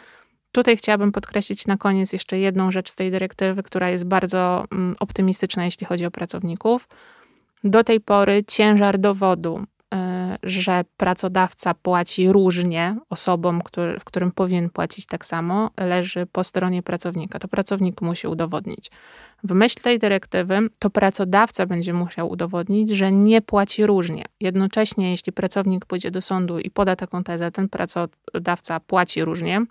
Tutaj 0.52 0.76
chciałabym 0.76 1.12
podkreślić 1.12 1.66
na 1.66 1.76
koniec 1.76 2.12
jeszcze 2.12 2.38
jedną 2.38 2.72
rzecz 2.72 2.90
z 2.90 2.94
tej 2.94 3.10
dyrektywy, 3.10 3.62
która 3.62 3.90
jest 3.90 4.04
bardzo 4.04 4.64
mm, 4.72 4.94
optymistyczna, 5.00 5.64
jeśli 5.64 5.86
chodzi 5.86 6.06
o 6.06 6.10
pracowników. 6.10 6.88
Do 7.64 7.84
tej 7.84 8.00
pory 8.00 8.44
ciężar 8.44 8.98
dowodu, 8.98 9.64
że 10.42 10.84
pracodawca 10.96 11.74
płaci 11.74 12.32
różnie 12.32 12.96
osobom, 13.10 13.62
który, 13.62 14.00
w 14.00 14.04
którym 14.04 14.32
powinien 14.32 14.70
płacić 14.70 15.06
tak 15.06 15.26
samo, 15.26 15.70
leży 15.76 16.26
po 16.26 16.44
stronie 16.44 16.82
pracownika. 16.82 17.38
To 17.38 17.48
pracownik 17.48 18.02
musi 18.02 18.26
udowodnić. 18.26 18.90
W 19.44 19.54
myśl 19.54 19.80
tej 19.82 19.98
dyrektywy 19.98 20.58
to 20.78 20.90
pracodawca 20.90 21.66
będzie 21.66 21.92
musiał 21.92 22.30
udowodnić, 22.30 22.90
że 22.90 23.12
nie 23.12 23.42
płaci 23.42 23.86
różnie. 23.86 24.24
Jednocześnie, 24.40 25.10
jeśli 25.10 25.32
pracownik 25.32 25.86
pójdzie 25.86 26.10
do 26.10 26.22
sądu 26.22 26.58
i 26.58 26.70
poda 26.70 26.96
taką 26.96 27.24
tezę, 27.24 27.50
ten 27.50 27.68
pracodawca 27.68 28.80
płaci 28.80 29.24
różnie, 29.24 29.66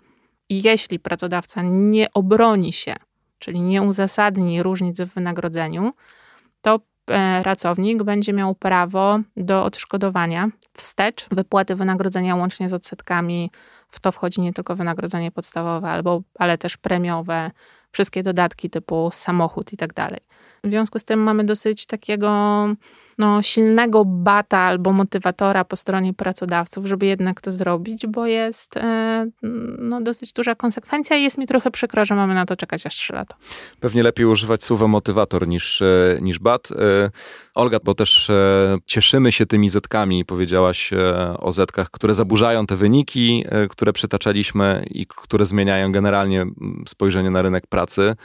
i 0.48 0.62
jeśli 0.62 0.98
pracodawca 0.98 1.62
nie 1.64 2.12
obroni 2.12 2.72
się, 2.72 2.94
czyli 3.38 3.60
nie 3.60 3.82
uzasadni 3.82 4.62
różnic 4.62 5.00
w 5.00 5.14
wynagrodzeniu, 5.14 5.92
to 6.62 6.74
e, 6.74 6.80
pracownik 7.42 8.02
będzie 8.02 8.32
miał 8.32 8.54
prawo 8.54 9.18
do 9.36 9.64
odszkodowania 9.64 10.48
wstecz 10.74 11.26
wypłaty 11.30 11.74
wynagrodzenia 11.74 12.36
łącznie 12.36 12.68
z 12.68 12.74
odsetkami. 12.74 13.50
W 13.88 14.00
to 14.00 14.12
wchodzi 14.12 14.40
nie 14.40 14.52
tylko 14.52 14.76
wynagrodzenie 14.76 15.30
podstawowe, 15.30 15.90
albo, 15.90 16.22
ale 16.38 16.58
też 16.58 16.76
premiowe, 16.76 17.50
wszystkie 17.92 18.22
dodatki 18.22 18.70
typu 18.70 19.10
samochód 19.12 19.72
i 19.72 19.76
tak 19.76 19.94
dalej. 19.94 20.20
W 20.64 20.68
związku 20.68 20.98
z 20.98 21.04
tym 21.04 21.20
mamy 21.20 21.44
dosyć 21.44 21.86
takiego 21.86 22.66
no, 23.18 23.42
silnego 23.42 24.04
bata 24.04 24.58
albo 24.58 24.92
motywatora 24.92 25.64
po 25.64 25.76
stronie 25.76 26.14
pracodawców, 26.14 26.86
żeby 26.86 27.06
jednak 27.06 27.40
to 27.40 27.52
zrobić, 27.52 28.06
bo 28.06 28.26
jest 28.26 28.76
e, 28.76 29.26
no, 29.78 30.00
dosyć 30.00 30.32
duża 30.32 30.54
konsekwencja 30.54 31.16
i 31.16 31.22
jest 31.22 31.38
mi 31.38 31.46
trochę 31.46 31.70
przykro, 31.70 32.04
że 32.04 32.14
mamy 32.14 32.34
na 32.34 32.46
to 32.46 32.56
czekać 32.56 32.86
aż 32.86 32.94
3 32.94 33.12
lata. 33.12 33.36
Pewnie 33.80 34.02
lepiej 34.02 34.26
używać 34.26 34.64
słowa 34.64 34.88
motywator 34.88 35.48
niż, 35.48 35.82
e, 35.82 36.18
niż 36.22 36.38
bat. 36.38 36.68
E, 36.72 37.10
Olga, 37.54 37.78
bo 37.84 37.94
też 37.94 38.30
cieszymy 38.86 39.32
się 39.32 39.46
tymi 39.46 39.68
zetkami, 39.68 40.24
powiedziałaś 40.24 40.90
o 41.38 41.52
zetkach, 41.52 41.90
które 41.90 42.14
zaburzają 42.14 42.66
te 42.66 42.76
wyniki, 42.76 43.44
które 43.70 43.92
przytaczaliśmy 43.92 44.86
i 44.90 45.06
które 45.06 45.44
zmieniają 45.44 45.92
generalnie 45.92 46.46
spojrzenie 46.88 47.30
na 47.30 47.42
rynek 47.42 47.66
pracy 47.66 48.16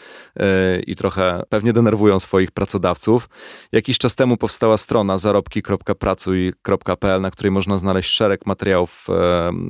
i 0.88 0.96
trochę 0.96 1.44
pewnie 1.50 1.74
denerwują 1.74 2.20
swoich 2.20 2.52
pracodawców. 2.52 3.30
Jakiś 3.72 3.98
czas 3.98 4.16
temu 4.16 4.38
powstała 4.38 4.78
strona 4.82 5.18
zarobki.pracuj.pl, 5.18 7.22
na 7.22 7.32
której 7.32 7.52
można 7.52 7.78
znaleźć 7.78 8.10
szereg 8.10 8.46
materiałów 8.46 9.08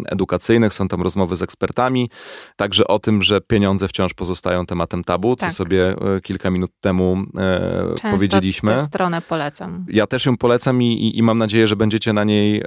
edukacyjnych, 0.06 0.74
są 0.74 0.88
tam 0.88 1.02
rozmowy 1.02 1.36
z 1.36 1.44
ekspertami, 1.44 2.10
także 2.56 2.88
o 2.88 3.00
tym, 3.00 3.22
że 3.22 3.42
pieniądze 3.42 3.88
wciąż 3.88 4.14
pozostają 4.14 4.66
tematem 4.66 5.04
tabu, 5.04 5.36
co 5.36 5.46
tak. 5.46 5.54
sobie 5.54 5.90
e, 5.90 6.22
kilka 6.22 6.50
minut 6.50 6.72
temu 6.82 7.18
e, 7.38 7.60
Często 7.90 8.12
powiedzieliśmy. 8.12 8.72
Tę 8.72 8.80
stronę 8.80 9.22
polecam. 9.22 9.86
Ja 9.90 10.08
też 10.08 10.26
ją 10.26 10.38
polecam 10.38 10.82
i, 10.82 10.86
i, 10.86 11.18
i 11.18 11.24
mam 11.24 11.38
nadzieję, 11.38 11.68
że 11.68 11.76
będziecie 11.76 12.14
na 12.14 12.24
niej 12.24 12.62
e, 12.62 12.66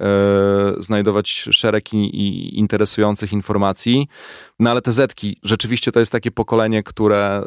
znajdować 0.79 1.31
szereg 1.31 1.93
i, 1.93 1.97
i 1.97 2.59
interesujących 2.59 3.33
informacji. 3.33 4.09
No 4.59 4.71
ale 4.71 4.83
te 4.83 4.93
zetki, 4.93 5.39
rzeczywiście 5.43 5.93
to 5.93 5.99
jest 5.99 6.13
takie 6.13 6.31
pokolenie, 6.31 6.83
które 6.83 7.45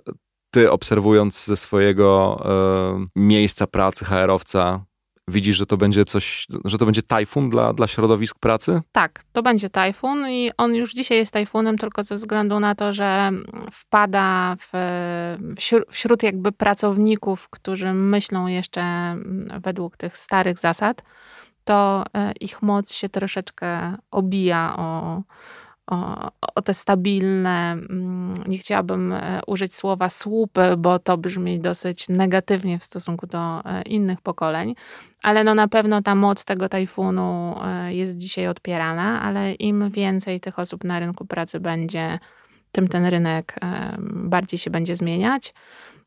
ty 0.51 0.71
obserwując 0.71 1.45
ze 1.45 1.57
swojego 1.57 2.41
e, 2.45 3.05
miejsca 3.15 3.67
pracy 3.67 4.05
HR-owca, 4.05 4.85
widzisz, 5.27 5.57
że 5.57 5.65
to 5.65 5.77
będzie 5.77 6.05
coś, 6.05 6.47
że 6.65 6.77
to 6.77 6.85
będzie 6.85 7.03
tajfun 7.03 7.49
dla, 7.49 7.73
dla 7.73 7.87
środowisk 7.87 8.39
pracy? 8.39 8.81
Tak, 8.91 9.23
to 9.31 9.43
będzie 9.43 9.69
tajfun 9.69 10.29
i 10.29 10.51
on 10.57 10.75
już 10.75 10.93
dzisiaj 10.93 11.17
jest 11.17 11.33
tajfunem 11.33 11.77
tylko 11.77 12.03
ze 12.03 12.15
względu 12.15 12.59
na 12.59 12.75
to, 12.75 12.93
że 12.93 13.31
wpada 13.71 14.55
w, 14.59 14.71
wśród 15.89 16.23
jakby 16.23 16.51
pracowników, 16.51 17.49
którzy 17.49 17.93
myślą 17.93 18.47
jeszcze 18.47 19.15
według 19.63 19.97
tych 19.97 20.17
starych 20.17 20.59
zasad, 20.59 21.03
to 21.63 22.03
e, 22.13 22.31
ich 22.31 22.61
moc 22.61 22.93
się 22.93 23.09
troszeczkę 23.09 23.97
obija 24.11 24.75
o, 24.77 25.21
o, 25.87 26.31
o, 26.55 26.61
te 26.61 26.73
stabilne, 26.73 27.71
mm, 27.71 28.33
nie 28.47 28.57
chciałabym 28.57 29.13
e, 29.13 29.41
użyć 29.47 29.75
słowa 29.75 30.09
słupy, 30.09 30.61
bo 30.77 30.99
to 30.99 31.17
brzmi 31.17 31.59
dosyć 31.59 32.09
negatywnie 32.09 32.79
w 32.79 32.83
stosunku 32.83 33.27
do 33.27 33.65
e, 33.65 33.81
innych 33.81 34.21
pokoleń, 34.21 34.75
ale 35.23 35.43
no 35.43 35.55
na 35.55 35.67
pewno 35.67 36.01
ta 36.01 36.15
moc 36.15 36.45
tego 36.45 36.69
tajfunu 36.69 37.55
e, 37.63 37.93
jest 37.93 38.17
dzisiaj 38.17 38.47
odpierana, 38.47 39.21
ale 39.21 39.53
im 39.53 39.89
więcej 39.89 40.39
tych 40.39 40.59
osób 40.59 40.83
na 40.83 40.99
rynku 40.99 41.25
pracy 41.25 41.59
będzie, 41.59 42.19
tym 42.71 42.87
ten 42.87 43.05
rynek 43.05 43.55
bardziej 44.09 44.59
się 44.59 44.69
będzie 44.69 44.95
zmieniać. 44.95 45.53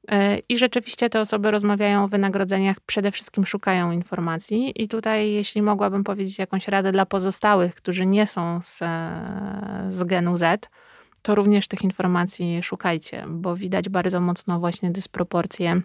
E, 0.09 0.39
I 0.49 0.59
rzeczywiście 0.59 1.11
te 1.11 1.21
osoby 1.21 1.51
rozmawiają 1.51 2.05
o 2.05 2.09
wynagrodzeniach, 2.09 2.81
przede 2.81 3.11
wszystkim 3.11 3.47
szukają 3.47 3.93
informacji. 3.93 4.83
I 4.83 4.89
tutaj, 4.89 5.33
jeśli 5.33 5.63
mogłabym 5.63 6.05
powiedzieć 6.05 6.39
jakąś 6.39 6.69
radę 6.69 6.93
dla 6.93 7.07
pozostałych, 7.07 7.75
którzy 7.75 8.07
nie 8.07 8.27
są 8.27 8.63
z, 8.63 8.83
e, 8.83 9.87
z 9.89 10.05
genu 10.05 10.37
Z, 10.37 10.69
to 11.23 11.35
również 11.35 11.69
tych 11.69 11.83
informacji 11.83 12.63
szukajcie, 12.63 13.25
bo 13.29 13.57
widać 13.57 13.89
bardzo 13.89 14.21
mocno 14.21 14.61
właśnie 14.61 14.91
dysproporcje, 14.91 15.81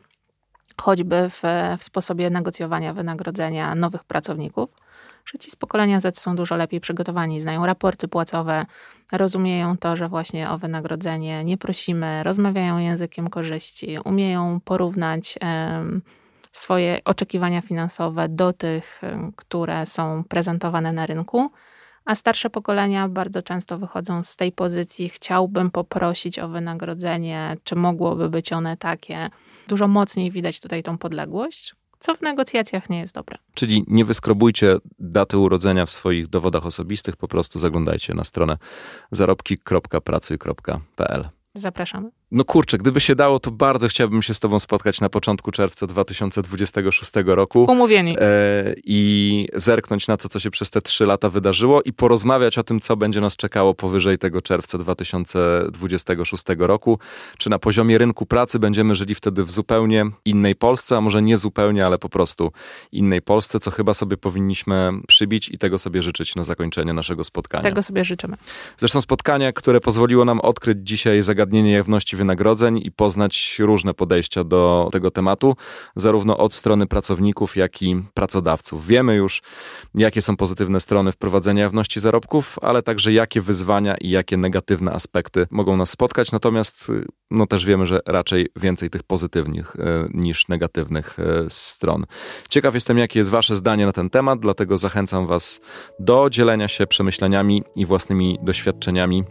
choćby 0.82 1.30
w, 1.30 1.42
w 1.78 1.84
sposobie 1.84 2.30
negocjowania 2.30 2.94
wynagrodzenia 2.94 3.76
nowych 3.76 4.04
pracowników 4.04 4.85
że 5.26 5.40
ci 5.40 5.52
z 5.52 5.56
pokolenia 5.56 6.00
Z 6.00 6.20
są 6.20 6.36
dużo 6.36 6.56
lepiej 6.56 6.82
przygotowani, 6.82 7.40
znają 7.42 7.66
raporty 7.66 8.08
płacowe, 8.08 8.66
rozumieją 9.12 9.78
to, 9.78 9.96
że 9.96 10.10
właśnie 10.10 10.50
o 10.50 10.58
wynagrodzenie 10.58 11.44
nie 11.44 11.58
prosimy, 11.58 12.24
rozmawiają 12.24 12.78
językiem 12.78 13.30
korzyści, 13.30 13.98
umieją 14.06 14.60
porównać 14.66 15.40
swoje 16.52 17.00
oczekiwania 17.06 17.62
finansowe 17.62 18.30
do 18.30 18.54
tych, 18.54 19.02
które 19.36 19.86
są 19.86 20.24
prezentowane 20.24 20.92
na 20.94 21.06
rynku. 21.06 21.52
A 22.06 22.16
starsze 22.16 22.50
pokolenia 22.50 23.10
bardzo 23.10 23.42
często 23.42 23.78
wychodzą 23.78 24.24
z 24.24 24.36
tej 24.36 24.52
pozycji: 24.52 25.10
chciałbym 25.10 25.72
poprosić 25.72 26.40
o 26.40 26.48
wynagrodzenie, 26.48 27.58
czy 27.64 27.76
mogłoby 27.76 28.30
być 28.30 28.54
one 28.54 28.78
takie. 28.78 29.30
Dużo 29.68 29.88
mocniej 29.88 30.32
widać 30.32 30.62
tutaj 30.62 30.84
tą 30.84 30.98
podległość 30.98 31.76
co 32.00 32.16
w 32.16 32.22
negocjacjach 32.22 32.90
nie 32.90 33.00
jest 33.00 33.16
dobre. 33.16 33.38
Czyli 33.54 33.84
nie 33.88 34.06
wyskrobujcie 34.06 34.78
daty 35.00 35.38
urodzenia 35.38 35.86
w 35.86 35.92
swoich 35.92 36.28
dowodach 36.28 36.66
osobistych, 36.66 37.18
po 37.18 37.28
prostu 37.28 37.60
zaglądajcie 37.60 38.14
na 38.14 38.24
stronę 38.24 38.58
zarobki.pracuj.pl. 39.12 41.30
Zapraszamy. 41.54 42.10
No 42.32 42.46
kurczę, 42.46 42.78
gdyby 42.78 43.00
się 43.00 43.16
dało, 43.16 43.40
to 43.40 43.52
bardzo 43.52 43.88
chciałbym 43.88 44.22
się 44.22 44.34
z 44.34 44.40
Tobą 44.40 44.60
spotkać 44.60 45.02
na 45.02 45.10
początku 45.10 45.52
czerwca 45.52 45.88
2026 45.88 47.12
roku. 47.26 47.66
Umówieni. 47.70 48.16
E, 48.20 48.76
I 48.84 49.48
zerknąć 49.54 50.08
na 50.08 50.18
to, 50.18 50.30
co 50.30 50.40
się 50.40 50.52
przez 50.52 50.70
te 50.70 50.82
trzy 50.82 51.06
lata 51.06 51.30
wydarzyło 51.30 51.82
i 51.82 51.94
porozmawiać 51.94 52.58
o 52.58 52.64
tym, 52.64 52.80
co 52.80 52.98
będzie 52.98 53.22
nas 53.22 53.36
czekało 53.36 53.74
powyżej 53.74 54.18
tego 54.18 54.42
czerwca 54.42 54.78
2026 54.78 56.44
roku. 56.58 57.00
Czy 57.38 57.50
na 57.50 57.60
poziomie 57.60 57.98
rynku 57.98 58.26
pracy 58.26 58.60
będziemy 58.60 58.96
żyli 58.96 59.16
wtedy 59.16 59.44
w 59.44 59.52
zupełnie 59.52 60.06
innej 60.26 60.56
Polsce, 60.56 60.98
a 60.98 61.02
może 61.02 61.22
nie 61.22 61.38
zupełnie, 61.38 61.86
ale 61.86 61.98
po 61.98 62.10
prostu 62.10 62.52
innej 62.92 63.22
Polsce, 63.22 63.60
co 63.60 63.72
chyba 63.72 63.94
sobie 63.94 64.18
powinniśmy 64.18 64.92
przybić 65.08 65.50
i 65.50 65.58
tego 65.58 65.78
sobie 65.78 66.02
życzyć 66.02 66.36
na 66.36 66.44
zakończenie 66.44 66.94
naszego 66.94 67.24
spotkania. 67.24 67.64
Tego 67.64 67.84
sobie 67.84 68.04
życzymy. 68.04 68.38
Zresztą 68.78 69.02
spotkanie, 69.02 69.54
które 69.54 69.82
pozwoliło 69.82 70.26
nam 70.26 70.40
odkryć 70.40 70.78
dzisiaj 70.82 71.22
zagadnienie 71.22 71.72
jawności 71.72 72.16
wynagrodzeń 72.26 72.82
i 72.84 72.92
poznać 72.92 73.58
różne 73.60 73.94
podejścia 73.94 74.44
do 74.44 74.90
tego 74.92 75.12
tematu, 75.12 75.56
zarówno 75.96 76.38
od 76.38 76.54
strony 76.54 76.88
pracowników, 76.88 77.56
jak 77.56 77.82
i 77.82 77.96
pracodawców. 78.14 78.88
Wiemy 78.88 79.16
już, 79.16 79.42
jakie 79.96 80.22
są 80.22 80.38
pozytywne 80.38 80.80
strony 80.80 81.12
wprowadzenia 81.12 81.62
jawności 81.64 82.00
zarobków, 82.00 82.60
ale 82.62 82.84
także 82.84 83.14
jakie 83.14 83.42
wyzwania 83.42 83.98
i 83.98 84.10
jakie 84.10 84.38
negatywne 84.38 84.92
aspekty 84.92 85.48
mogą 85.52 85.78
nas 85.78 85.90
spotkać. 85.90 86.32
Natomiast 86.32 86.92
no 87.32 87.48
też 87.48 87.66
wiemy, 87.66 87.86
że 87.86 88.00
raczej 88.06 88.48
więcej 88.56 88.90
tych 88.90 89.04
pozytywnych 89.04 89.76
e, 89.80 90.08
niż 90.14 90.48
negatywnych 90.48 91.20
e, 91.20 91.46
stron. 91.50 92.06
Ciekaw 92.50 92.74
jestem, 92.74 92.98
jakie 92.98 93.20
jest 93.20 93.30
Wasze 93.30 93.56
zdanie 93.56 93.86
na 93.86 93.92
ten 93.92 94.10
temat, 94.10 94.40
dlatego 94.40 94.78
zachęcam 94.78 95.28
Was 95.28 95.62
do 96.00 96.30
dzielenia 96.30 96.68
się 96.68 96.88
przemyśleniami 96.88 97.64
i 97.76 97.86
własnymi 97.86 98.40
doświadczeniami 98.42 99.24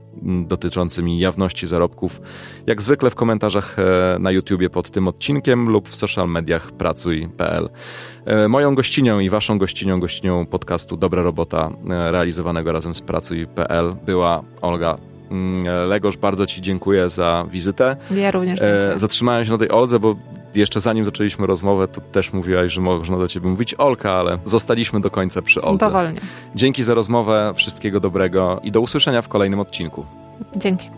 dotyczącymi 0.46 1.18
jawności 1.18 1.66
zarobków. 1.66 2.20
Jak 2.66 2.82
zwykle 2.82 3.10
w 3.10 3.14
komentarzach 3.14 3.78
e, 3.78 4.16
na 4.20 4.30
YouTubie 4.30 4.70
pod 4.70 4.90
tym 4.90 5.08
odcinkiem 5.08 5.70
lub 5.70 5.88
w 5.88 5.96
social 5.96 6.28
mediach 6.28 6.72
pracuj.pl. 6.72 7.68
Moją 8.48 8.74
gościnią 8.74 9.18
i 9.18 9.30
waszą 9.30 9.58
gościnią, 9.58 10.00
gościnią 10.00 10.46
podcastu 10.46 10.96
Dobra 10.96 11.22
Robota 11.22 11.70
realizowanego 11.88 12.72
razem 12.72 12.94
z 12.94 13.00
pracuj.pl 13.00 13.96
była 14.06 14.44
Olga 14.62 15.13
Legosz, 15.86 16.16
bardzo 16.16 16.46
Ci 16.46 16.62
dziękuję 16.62 17.10
za 17.10 17.46
wizytę. 17.50 17.96
Ja 18.16 18.30
również 18.30 18.60
dziękuję. 18.60 18.92
Zatrzymałem 18.94 19.44
się 19.44 19.52
na 19.52 19.58
tej 19.58 19.70
Oldze, 19.70 20.00
bo 20.00 20.16
jeszcze 20.54 20.80
zanim 20.80 21.04
zaczęliśmy 21.04 21.46
rozmowę, 21.46 21.88
to 21.88 22.00
też 22.00 22.32
mówiłaś, 22.32 22.72
że 22.72 22.80
można 22.80 23.18
do 23.18 23.28
Ciebie 23.28 23.48
mówić 23.48 23.74
Olka, 23.78 24.12
ale 24.12 24.38
zostaliśmy 24.44 25.00
do 25.00 25.10
końca 25.10 25.42
przy 25.42 25.62
Oldze. 25.62 25.86
Dowolnie. 25.86 26.20
Dzięki 26.54 26.82
za 26.82 26.94
rozmowę, 26.94 27.52
wszystkiego 27.54 28.00
dobrego 28.00 28.60
i 28.62 28.72
do 28.72 28.80
usłyszenia 28.80 29.22
w 29.22 29.28
kolejnym 29.28 29.60
odcinku. 29.60 30.04
Dzięki. 30.56 30.90